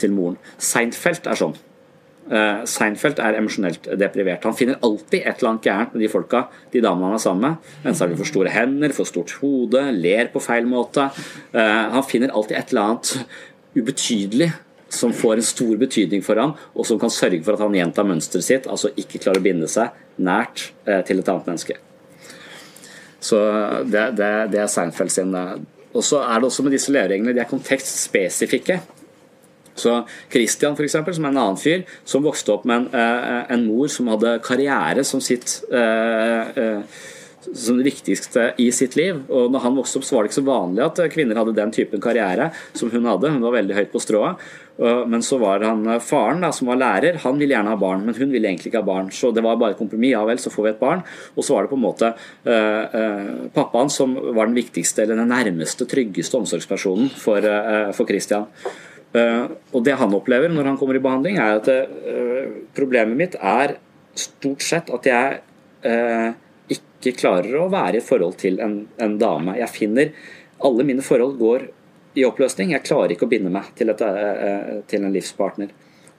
til 0.00 0.14
moren. 0.14 0.38
Seinfeld 0.70 1.28
er 1.28 1.42
sånn. 1.42 1.58
Uh, 2.30 2.62
Seinfeld 2.68 3.18
er 3.18 3.34
emosjonelt 3.40 3.88
deprivert. 3.98 4.44
Han 4.46 4.54
finner 4.54 4.78
alltid 4.86 5.24
et 5.24 5.40
eller 5.40 5.48
annet 5.50 5.66
gærent 5.66 5.94
med 5.96 6.04
de 6.04 6.10
folka, 6.12 6.44
de 6.70 6.82
damene 6.84 7.08
han 7.08 7.16
er 7.16 7.22
sammen 7.22 7.46
med. 7.46 7.70
Enten 7.80 8.02
har 8.04 8.12
de 8.12 8.18
for 8.20 8.30
store 8.30 8.52
hender, 8.54 8.94
for 8.94 9.08
stort 9.08 9.32
hode, 9.40 9.82
ler 9.96 10.30
på 10.30 10.42
feil 10.44 10.68
måte. 10.70 11.08
Uh, 11.54 11.86
han 11.96 12.06
finner 12.06 12.30
alltid 12.30 12.58
et 12.60 12.70
eller 12.70 12.92
annet 12.92 13.14
ubetydelig 13.74 14.52
som 14.90 15.14
får 15.14 15.38
en 15.38 15.46
stor 15.46 15.74
betydning 15.78 16.22
for 16.26 16.38
ham, 16.38 16.54
og 16.74 16.86
som 16.86 16.98
kan 17.02 17.10
sørge 17.14 17.42
for 17.46 17.54
at 17.54 17.62
han 17.62 17.74
gjentar 17.78 18.06
mønsteret 18.06 18.46
sitt, 18.46 18.70
altså 18.70 18.90
ikke 18.98 19.22
klarer 19.22 19.42
å 19.42 19.46
binde 19.48 19.70
seg 19.70 19.94
nært 20.22 20.68
uh, 20.86 21.00
til 21.06 21.22
et 21.22 21.32
annet 21.34 21.50
menneske. 21.50 21.78
Så 23.20 23.42
det, 23.90 24.06
det, 24.16 24.30
det 24.54 24.62
er 24.62 24.70
Seinfeld 24.70 25.12
sin. 25.12 25.34
Og 25.34 26.04
så 26.06 26.22
er 26.22 26.40
det 26.40 26.48
også 26.48 26.64
med 26.64 26.72
disse 26.72 26.94
levereglene, 26.94 27.34
de 27.36 27.42
er 27.42 27.50
kontekstspesifikke. 27.50 28.78
Så 29.74 30.00
Christian, 30.32 30.76
for 30.76 30.86
eksempel, 30.86 31.14
som 31.16 31.26
er 31.26 31.34
en 31.34 31.40
annen 31.44 31.60
fyr, 31.60 31.86
som 32.04 32.24
vokste 32.26 32.54
opp 32.54 32.66
med 32.68 32.76
en, 32.76 33.00
eh, 33.00 33.54
en 33.54 33.66
mor 33.66 33.88
som 33.88 34.10
hadde 34.12 34.38
karriere 34.44 35.04
som 35.04 35.22
sitt 35.24 35.62
eh, 35.72 36.56
eh, 36.56 37.00
som 37.40 37.78
det 37.78 37.86
viktigste 37.86 38.50
i 38.60 38.68
sitt 38.72 38.96
liv. 38.96 39.22
Og 39.32 39.50
når 39.50 39.62
han 39.64 39.76
vokste 39.78 39.98
opp, 39.98 40.04
så 40.04 40.16
var 40.16 40.24
det 40.24 40.30
ikke 40.30 40.40
så 40.42 40.48
vanlig 40.48 40.82
at 40.84 40.98
kvinner 41.12 41.38
hadde 41.40 41.56
den 41.56 41.72
typen 41.72 42.02
karriere 42.02 42.50
som 42.76 42.90
hun 42.92 43.08
hadde. 43.08 43.30
Hun 43.32 43.46
var 43.46 43.56
veldig 43.56 43.78
høyt 43.78 43.94
på 43.94 44.02
strået. 44.02 44.42
Men 44.80 45.24
så 45.24 45.36
var 45.40 45.64
han 45.64 45.88
faren, 46.04 46.44
da, 46.44 46.52
som 46.56 46.68
var 46.70 46.78
lærer, 46.80 47.18
han 47.24 47.40
ville 47.40 47.52
gjerne 47.52 47.72
ha 47.72 47.80
barn, 47.80 48.04
men 48.06 48.16
hun 48.16 48.30
ville 48.32 48.48
egentlig 48.48 48.70
ikke 48.70 48.80
ha 48.80 48.86
barn. 48.86 49.10
Så 49.12 49.32
det 49.32 49.42
var 49.44 49.58
bare 49.60 49.74
et 49.74 49.80
kompromiss. 49.80 50.12
Ja 50.14 50.22
vel, 50.28 50.40
så 50.40 50.52
får 50.52 50.66
vi 50.66 50.70
et 50.70 50.80
barn. 50.80 51.02
Og 51.34 51.44
så 51.44 51.56
var 51.56 51.64
det 51.64 51.72
på 51.72 51.80
en 51.80 51.84
måte 51.84 52.12
eh, 52.44 53.26
pappaen 53.56 53.92
som 53.92 54.14
var 54.20 54.44
den 54.48 54.60
viktigste, 54.60 55.04
eller 55.04 55.20
den 55.20 55.32
nærmeste, 55.32 55.88
tryggeste 55.88 56.38
omsorgspersonen 56.40 57.08
for, 57.24 57.44
eh, 57.44 57.90
for 57.96 58.08
Christian. 58.08 58.48
Uh, 59.10 59.50
og 59.74 59.82
det 59.82 59.96
han 59.98 60.12
opplever 60.14 60.52
når 60.52 60.68
han 60.70 60.76
kommer 60.78 60.94
i 60.94 61.02
behandling, 61.02 61.40
er 61.42 61.58
at 61.58 61.66
uh, 61.70 62.60
problemet 62.76 63.18
mitt 63.18 63.34
er 63.36 63.74
stort 64.14 64.62
sett 64.62 64.92
at 64.94 65.08
jeg 65.10 65.40
uh, 65.86 66.30
ikke 66.70 67.16
klarer 67.18 67.56
å 67.58 67.66
være 67.72 67.98
i 67.98 68.04
forhold 68.06 68.38
til 68.38 68.60
en, 68.62 68.84
en, 69.02 69.18
dame. 69.18 69.56
Jeg 69.58 69.74
finner 69.74 70.12
Alle 70.62 70.84
mine 70.84 71.02
forhold 71.02 71.38
går 71.40 71.62
i 72.20 72.26
oppløsning. 72.28 72.74
Jeg 72.74 72.84
klarer 72.84 73.14
ikke 73.14 73.24
å 73.24 73.30
binde 73.30 73.50
meg 73.50 73.70
til, 73.78 73.88
et, 73.88 74.02
til 74.90 75.06
en 75.06 75.14
livspartner. 75.14 75.70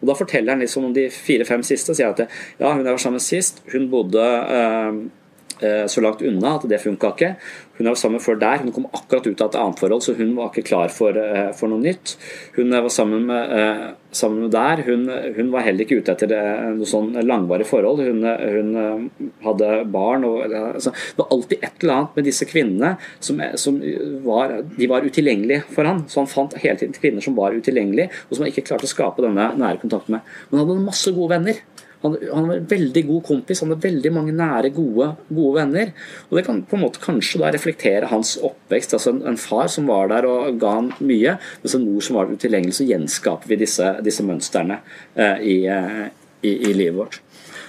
Og 0.01 0.09
Da 0.09 0.15
forteller 0.17 0.55
han 0.55 0.63
liksom 0.63 0.87
om 0.87 0.93
de 0.95 1.05
fire-fem 1.13 1.61
siste. 1.63 1.93
og 1.93 1.99
sier 1.99 2.09
at 2.09 2.23
ja, 2.25 2.71
hun 2.73 2.81
jeg 2.81 2.89
var 2.89 3.03
sammen 3.03 3.21
sist, 3.21 3.61
hun 3.71 3.85
bodde 3.91 4.25
Eh, 4.25 5.20
så 5.61 6.01
langt 6.01 6.23
unna 6.25 6.55
at 6.57 6.65
det 6.69 6.81
funka 6.81 7.11
ikke. 7.13 7.35
Hun 7.81 7.89
var 7.89 7.97
sammen 7.97 8.21
før 8.21 8.37
der, 8.37 8.61
hun 8.61 8.73
kom 8.75 8.85
akkurat 8.93 9.25
ut 9.25 9.41
av 9.41 9.49
et 9.49 9.55
annet 9.57 9.79
forhold, 9.81 10.03
så 10.05 10.13
hun 10.13 10.35
var 10.37 10.51
ikke 10.51 10.67
klar 10.67 10.91
for, 10.93 11.17
eh, 11.17 11.49
for 11.57 11.71
noe 11.71 11.81
nytt. 11.81 12.13
Hun 12.53 12.69
var 12.69 12.89
sammen 12.93 13.25
med, 13.25 13.53
eh, 13.57 13.87
sammen 14.11 14.41
med 14.43 14.51
der, 14.51 14.83
hun, 14.85 15.07
hun, 15.35 15.51
var 15.51 15.65
heller 15.65 15.81
ikke 15.85 15.97
ute 15.97 16.11
etter 16.11 16.29
noe 16.75 16.85
sånn 16.85 17.15
langvarig 17.25 17.65
forhold. 17.65 18.03
Hun, 18.05 18.21
hun 18.21 19.09
hadde 19.41 19.85
barn. 19.89 20.25
Og, 20.25 20.43
altså, 20.51 20.91
det 20.91 21.17
var 21.17 21.31
alltid 21.31 21.57
et 21.63 21.81
eller 21.81 21.93
annet 21.95 22.15
med 22.15 22.25
disse 22.25 22.45
kvinnene 22.45 22.97
som, 23.19 23.41
som 23.55 23.81
var, 24.27 24.61
de 24.77 24.87
var 24.91 25.01
utilgjengelige 25.01 25.63
for 25.71 25.89
han. 25.89 26.05
Så 26.07 26.21
han 26.21 26.29
fant 26.29 26.53
hele 26.61 26.77
tiden 26.77 26.93
kvinner 26.93 27.21
som 27.23 27.35
var 27.39 27.55
utilgjengelige, 27.55 28.11
og 28.29 28.35
som 28.35 28.45
han 28.45 28.53
ikke 28.53 28.67
klarte 28.67 28.85
å 28.85 28.93
skape 28.93 29.25
denne 29.25 29.53
nære 29.57 29.81
kontakten 29.81 30.19
med. 30.19 30.35
Men 30.51 30.59
han 30.59 30.67
hadde 30.67 30.89
masse 30.91 31.15
gode 31.15 31.39
venner. 31.39 31.63
Han, 32.01 32.15
han, 32.33 32.47
var 32.47 32.55
en 32.55 32.65
veldig 32.69 33.03
god 33.07 33.23
kompis, 33.27 33.61
han 33.61 33.69
hadde 33.69 33.85
veldig 33.85 34.11
mange 34.15 34.33
nære, 34.33 34.71
gode, 34.73 35.11
gode, 35.29 35.51
venner. 35.59 35.91
Og 36.29 36.37
Det 36.37 36.45
kan 36.47 36.63
på 36.65 36.77
en 36.77 36.83
måte 36.85 37.03
kanskje 37.03 37.41
da 37.43 37.51
reflektere 37.53 38.09
hans 38.09 38.33
oppvekst. 38.41 38.95
altså 38.97 39.13
En, 39.13 39.21
en 39.33 39.37
far 39.37 39.69
som 39.69 39.89
var 39.89 40.09
der 40.09 40.25
og 40.29 40.57
ga 40.61 40.73
han 40.79 40.91
mye, 40.99 41.37
mens 41.61 41.77
en 41.77 41.85
mor 41.85 42.01
som 42.05 42.17
var 42.17 42.33
utilgjengelig. 42.33 42.79
Så 42.79 42.89
gjenskaper 42.89 43.53
vi 43.53 43.61
disse, 43.61 43.93
disse 44.05 44.25
mønstrene 44.25 44.81
eh, 45.13 45.45
i, 45.45 45.57
eh, 45.69 46.03
i, 46.41 46.55
i, 46.71 46.73
livet 46.73 46.97
vårt. 46.97 47.21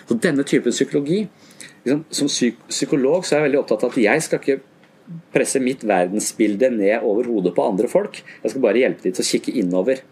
Så 0.08 0.16
Denne 0.22 0.44
typen 0.48 0.74
psykologi 0.74 1.22
liksom, 1.84 2.04
Som 2.10 2.28
psyk 2.28 2.56
psykolog 2.68 3.24
så 3.24 3.36
er 3.36 3.40
jeg 3.40 3.50
veldig 3.50 3.60
opptatt 3.60 3.84
av 3.84 3.92
at 3.92 4.00
jeg 4.02 4.24
skal 4.24 4.40
ikke 4.40 4.60
presse 5.34 5.60
mitt 5.60 5.84
verdensbilde 5.84 6.70
ned 6.72 7.04
over 7.04 7.28
hodet 7.28 7.52
på 7.56 7.64
andre 7.66 7.88
folk. 7.90 8.22
Jeg 8.42 8.54
skal 8.54 8.64
bare 8.64 8.80
hjelpe 8.80 9.04
dem 9.04 9.16
til 9.16 9.24
å 9.24 9.28
kikke 9.28 9.54
innover. 9.60 10.02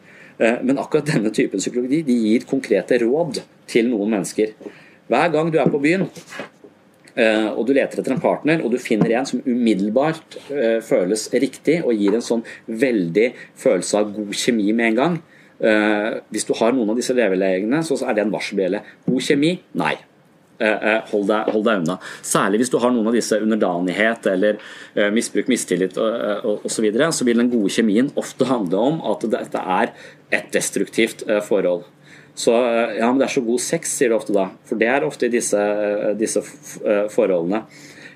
Eh, 0.41 0.61
men 0.65 0.79
akkurat 0.81 1.11
denne 1.11 1.33
typen 1.37 1.61
psykologi 1.61 2.01
de 2.07 2.17
gir 2.17 2.47
konkrete 2.49 2.97
råd 3.03 3.43
til 3.69 3.91
noen 3.91 4.17
mennesker. 4.17 4.55
Hver 5.11 5.33
gang 5.35 5.51
du 5.53 5.59
er 5.61 5.69
på 5.69 5.81
byen 5.83 6.07
eh, 6.07 7.49
og 7.51 7.67
du 7.69 7.75
leter 7.77 8.01
etter 8.01 8.15
en 8.15 8.23
partner, 8.23 8.63
og 8.65 8.73
du 8.73 8.79
finner 8.81 9.13
en 9.19 9.29
som 9.29 9.43
umiddelbart 9.45 10.39
eh, 10.49 10.79
føles 10.87 11.27
riktig 11.35 11.81
og 11.83 11.93
gir 11.93 12.17
en 12.17 12.25
sånn 12.25 12.47
veldig 12.67 13.27
følelse 13.61 14.01
av 14.01 14.15
god 14.17 14.33
kjemi 14.45 14.71
med 14.73 14.93
en 14.93 15.03
gang 15.03 15.21
Hvis 15.61 16.47
du 16.49 16.55
har 16.57 16.73
noen 16.73 16.89
av 16.89 16.97
disse 16.97 17.13
levelegene, 17.13 17.83
så 17.85 17.99
er 18.09 18.15
det 18.17 18.23
en 18.23 18.31
varselbjelle. 18.33 18.79
God 19.05 19.27
kjemi? 19.27 19.51
Nei. 19.77 19.93
Eh, 20.61 20.83
eh, 20.89 20.99
hold 21.09 21.25
deg, 21.31 21.47
hold 21.55 21.63
deg, 21.65 21.81
unna. 21.81 21.97
Særlig 22.27 22.61
hvis 22.61 22.73
du 22.73 22.77
har 22.83 22.93
noen 22.93 23.09
av 23.09 23.15
disse 23.17 23.39
underdanighet 23.41 24.27
eller 24.29 24.59
eh, 24.93 25.09
misbruk, 25.15 25.49
mistillit 25.49 25.97
osv. 25.97 26.67
Så, 26.69 26.85
videre, 26.85 27.09
så 27.17 27.25
vil 27.25 27.41
den 27.41 27.49
gode 27.53 27.73
kjemien 27.73 28.11
ofte 28.21 28.49
handle 28.49 28.83
om 28.91 29.01
at 29.09 29.25
dette 29.33 29.63
er 29.79 29.95
et 30.37 30.53
destruktivt 30.53 31.25
forhold. 31.47 31.87
Så 32.37 32.53
ja, 32.53 33.09
men 33.09 33.19
det 33.21 33.27
er 33.27 33.35
så 33.35 33.43
god 33.45 33.61
sex, 33.65 33.97
sier 33.97 34.13
du 34.13 34.19
ofte 34.19 34.37
da. 34.37 34.47
For 34.69 34.81
det 34.81 34.89
er 34.93 35.05
ofte 35.05 35.29
i 35.29 35.33
disse, 35.33 35.61
disse 36.21 36.45
forholdene. 37.13 37.65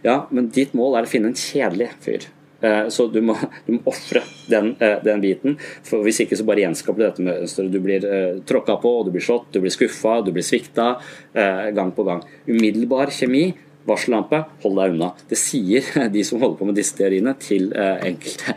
Ja, 0.05 0.23
men 0.31 0.53
ditt 0.53 0.77
mål 0.77 0.99
er 0.99 1.09
å 1.09 1.11
finne 1.11 1.33
en 1.33 1.39
kjedelig 1.39 1.91
fyr. 2.05 2.29
Eh, 2.65 2.89
så 2.89 3.07
du 3.13 3.21
må, 3.21 3.37
du 3.67 3.77
må 3.77 3.83
ofre 3.91 4.23
den, 4.49 4.73
eh, 4.81 4.97
den, 5.05 5.21
biten. 5.21 5.59
for 5.85 6.05
Hvis 6.07 6.23
ikke 6.25 6.39
så 6.39 6.47
bare 6.49 6.65
gjenskaper 6.65 7.03
du 7.03 7.05
dette 7.05 7.27
mønsteret. 7.27 7.73
Du 7.75 7.81
blir 7.85 8.07
uh, 8.09 8.41
tråkka 8.47 8.79
på, 8.81 8.95
du 9.05 9.13
blir 9.13 9.25
slått, 9.25 9.51
du 9.53 9.61
blir 9.61 9.75
skuffa, 9.75 10.21
du 10.25 10.33
blir 10.33 10.45
svikta 10.45 10.95
gang 11.75 11.91
på 11.95 12.05
gang. 12.07 12.23
Umiddelbar 12.47 13.11
kjemi 13.13 13.49
varsellampe, 13.85 14.39
hold 14.63 14.79
deg 14.79 14.95
unna. 14.95 15.11
Det 15.29 15.37
sier 15.37 15.85
de 16.15 16.23
som 16.25 16.41
holder 16.41 16.61
på 16.61 16.69
med 16.69 16.79
disse 16.79 16.97
teoriene, 16.97 17.35
til 17.41 17.69
enkelte 17.75 18.55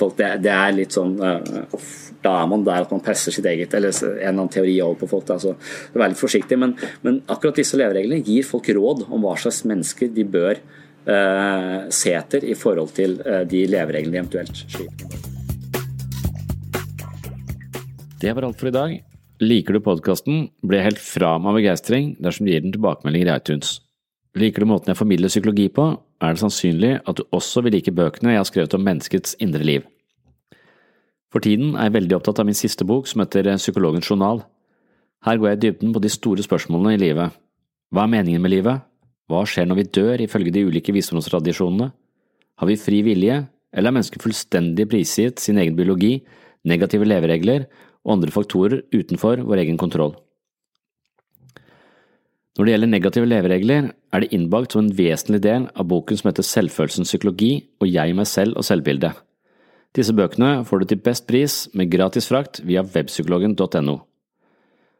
folk. 0.00 0.16
Det, 0.18 0.30
det, 0.42 0.54
er 0.54 0.74
litt 0.74 0.96
sånn 0.96 1.12
Da 1.20 2.32
er 2.40 2.48
man 2.50 2.64
der 2.66 2.86
at 2.86 2.94
man 2.94 3.04
presser 3.04 3.34
sitt 3.34 3.46
eget, 3.46 3.76
eller 3.76 3.94
en 3.94 4.16
eller 4.16 4.32
annen 4.32 4.50
teori 4.56 4.78
over 4.82 4.98
på 5.04 5.10
folk. 5.12 5.30
Altså, 5.36 5.54
Vær 5.94 6.10
litt 6.10 6.22
forsiktig. 6.22 6.58
Men, 6.58 6.74
men 7.06 7.20
akkurat 7.30 7.60
disse 7.60 7.78
levereglene 7.78 8.24
gir 8.26 8.48
folk 8.48 8.72
råd 8.74 9.06
om 9.06 9.22
hva 9.22 9.36
slags 9.38 9.62
mennesker 9.68 10.10
de 10.16 10.26
bør 10.34 10.58
Eh, 10.58 10.85
seter 11.06 12.44
i 12.44 12.54
forhold 12.58 12.94
til 12.96 13.20
eh, 13.22 13.44
de 13.46 13.64
levereglene 13.70 14.14
de 14.14 14.22
eventuelt 14.22 14.56
sliter 14.56 15.34
Det 18.20 18.32
var 18.32 18.46
alt 18.48 18.58
for 18.58 18.70
i 18.70 18.74
dag. 18.74 18.94
Liker 19.44 19.76
du 19.76 19.82
podkasten, 19.84 20.46
blir 20.64 20.80
jeg 20.80 20.88
helt 20.88 21.02
fra 21.02 21.34
meg 21.38 21.50
av 21.50 21.58
begeistring 21.58 22.14
dersom 22.24 22.46
du 22.46 22.52
gir 22.54 22.62
den 22.64 22.72
tilbakemeldinger 22.72 23.28
i 23.28 23.34
iTunes. 23.36 23.74
Liker 24.36 24.64
du 24.64 24.70
måten 24.70 24.88
jeg 24.90 24.98
formidler 24.98 25.32
psykologi 25.32 25.66
på, 25.72 25.90
er 26.24 26.32
det 26.32 26.40
sannsynlig 26.40 26.94
at 27.04 27.20
du 27.20 27.26
også 27.36 27.60
vil 27.64 27.76
like 27.76 27.92
bøkene 27.92 28.32
jeg 28.32 28.40
har 28.40 28.48
skrevet 28.48 28.76
om 28.76 28.84
menneskets 28.88 29.36
indre 29.44 29.64
liv. 29.68 29.84
For 31.32 31.44
tiden 31.44 31.74
er 31.76 31.90
jeg 31.90 31.96
veldig 31.98 32.16
opptatt 32.16 32.40
av 32.40 32.48
min 32.48 32.56
siste 32.56 32.86
bok, 32.88 33.04
som 33.10 33.20
heter 33.20 33.52
Psykologens 33.60 34.08
journal. 34.08 34.40
Her 35.26 35.36
går 35.36 35.50
jeg 35.50 35.58
i 35.58 35.64
dybden 35.66 35.92
på 35.92 36.00
de 36.00 36.12
store 36.12 36.44
spørsmålene 36.44 36.96
i 36.96 37.02
livet. 37.02 37.36
Hva 37.92 38.06
er 38.06 38.12
meningen 38.16 38.40
med 38.40 38.54
livet? 38.54 38.85
Hva 39.26 39.42
skjer 39.48 39.66
når 39.66 39.80
vi 39.80 39.86
dør, 39.98 40.22
ifølge 40.22 40.52
de 40.54 40.66
ulike 40.68 40.94
visdomstradisjonene? 40.94 41.90
Har 42.56 42.70
vi 42.70 42.78
fri 42.78 43.00
vilje, 43.06 43.40
eller 43.74 43.90
er 43.90 43.96
mennesket 43.96 44.22
fullstendig 44.22 44.86
prisgitt 44.90 45.42
sin 45.42 45.58
egen 45.60 45.76
biologi, 45.76 46.20
negative 46.66 47.08
leveregler 47.08 47.66
og 48.06 48.16
andre 48.16 48.32
faktorer 48.34 48.84
utenfor 48.94 49.42
vår 49.46 49.64
egen 49.64 49.80
kontroll? 49.80 50.14
Når 52.56 52.64
det 52.64 52.72
gjelder 52.72 52.88
negative 52.88 53.28
leveregler, 53.28 53.88
er 53.92 54.22
det 54.22 54.32
innbakt 54.32 54.72
som 54.72 54.86
en 54.86 54.94
vesentlig 54.96 55.42
del 55.44 55.66
av 55.76 55.88
boken 55.90 56.16
som 56.16 56.30
heter 56.30 56.46
Selvfølelsens 56.46 57.10
psykologi 57.10 57.50
og 57.82 57.90
Jeg, 57.90 58.14
meg 58.16 58.30
selv 58.30 58.56
og 58.56 58.64
selvbildet. 58.64 59.12
Disse 59.96 60.14
bøkene 60.16 60.62
får 60.64 60.80
du 60.80 60.86
til 60.88 61.02
best 61.04 61.26
pris 61.28 61.66
med 61.76 61.90
gratis 61.92 62.30
frakt 62.30 62.62
via 62.64 62.84
webpsykologen.no. 62.84 63.96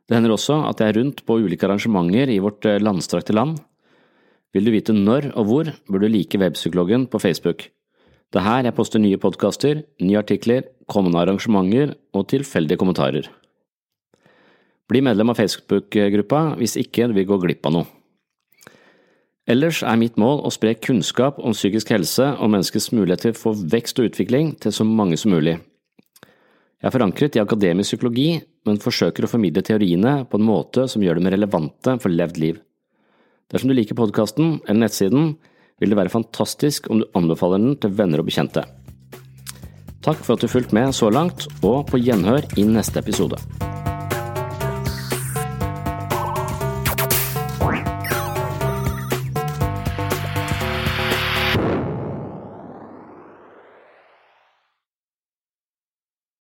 Det 0.06 0.14
hender 0.14 0.34
også 0.34 0.60
at 0.68 0.82
jeg 0.82 0.92
er 0.92 0.98
rundt 1.00 1.24
på 1.26 1.38
ulike 1.42 1.66
arrangementer 1.66 2.30
i 2.30 2.38
vårt 2.44 2.68
eh, 2.68 2.78
landstrakte 2.82 3.34
land. 3.34 3.56
Vil 4.54 4.66
du 4.66 4.72
vite 4.74 4.94
når 4.94 5.30
og 5.34 5.48
hvor, 5.48 5.72
bør 5.88 6.04
du 6.04 6.08
like 6.10 6.38
Webpsykologen 6.38 7.06
på 7.10 7.20
Facebook. 7.22 7.70
Det 8.32 8.40
er 8.40 8.46
her 8.46 8.66
jeg 8.66 8.74
poster 8.74 9.02
nye 9.02 9.18
podkaster, 9.22 9.82
nye 10.02 10.18
artikler, 10.18 10.66
kommende 10.90 11.20
arrangementer 11.22 11.94
og 12.14 12.28
tilfeldige 12.32 12.78
kommentarer. 12.80 13.28
Bli 14.86 15.02
medlem 15.02 15.30
av 15.32 15.38
Facebook-gruppa 15.38 16.42
hvis 16.60 16.76
ikke 16.78 17.08
du 17.10 17.16
vil 17.16 17.28
gå 17.30 17.38
glipp 17.42 17.66
av 17.66 17.74
noe. 17.74 17.88
Ellers 19.46 19.84
er 19.86 19.98
mitt 19.98 20.16
mål 20.18 20.40
å 20.42 20.50
spre 20.50 20.72
kunnskap 20.74 21.38
om 21.38 21.54
psykisk 21.54 21.92
helse 21.94 22.32
og 22.34 22.50
menneskets 22.50 22.90
muligheter 22.94 23.34
for 23.38 23.54
vekst 23.54 24.00
og 24.02 24.10
utvikling 24.10 24.56
til 24.62 24.74
så 24.74 24.86
mange 24.86 25.18
som 25.20 25.30
mulig. 25.36 25.60
Jeg 26.82 26.90
er 26.90 26.94
forankret 26.94 27.38
i 27.38 27.42
akademisk 27.42 27.94
psykologi, 27.94 28.40
men 28.66 28.82
forsøker 28.82 29.24
å 29.24 29.30
formidle 29.30 29.62
teoriene 29.64 30.24
på 30.26 30.38
en 30.38 30.48
måte 30.48 30.88
som 30.90 31.02
gjør 31.02 31.20
dem 31.20 31.30
relevante 31.30 31.94
for 32.02 32.10
levd 32.10 32.42
liv. 32.42 32.58
Dersom 33.52 33.70
du 33.70 33.76
liker 33.78 33.98
podkasten 33.98 34.56
eller 34.66 34.86
nettsiden, 34.86 35.36
vil 35.78 35.92
det 35.92 35.98
være 36.00 36.10
fantastisk 36.10 36.88
om 36.90 37.02
du 37.02 37.06
anbefaler 37.18 37.62
den 37.62 37.76
til 37.78 37.94
venner 37.94 38.22
og 38.22 38.26
bekjente. 38.30 38.64
Takk 40.02 40.22
for 40.22 40.34
at 40.34 40.42
du 40.42 40.50
fulgte 40.50 40.74
med 40.74 40.94
så 40.94 41.10
langt, 41.10 41.46
og 41.62 41.86
på 41.90 42.00
gjenhør 42.02 42.46
i 42.58 42.66
neste 42.66 43.02
episode. 43.02 43.38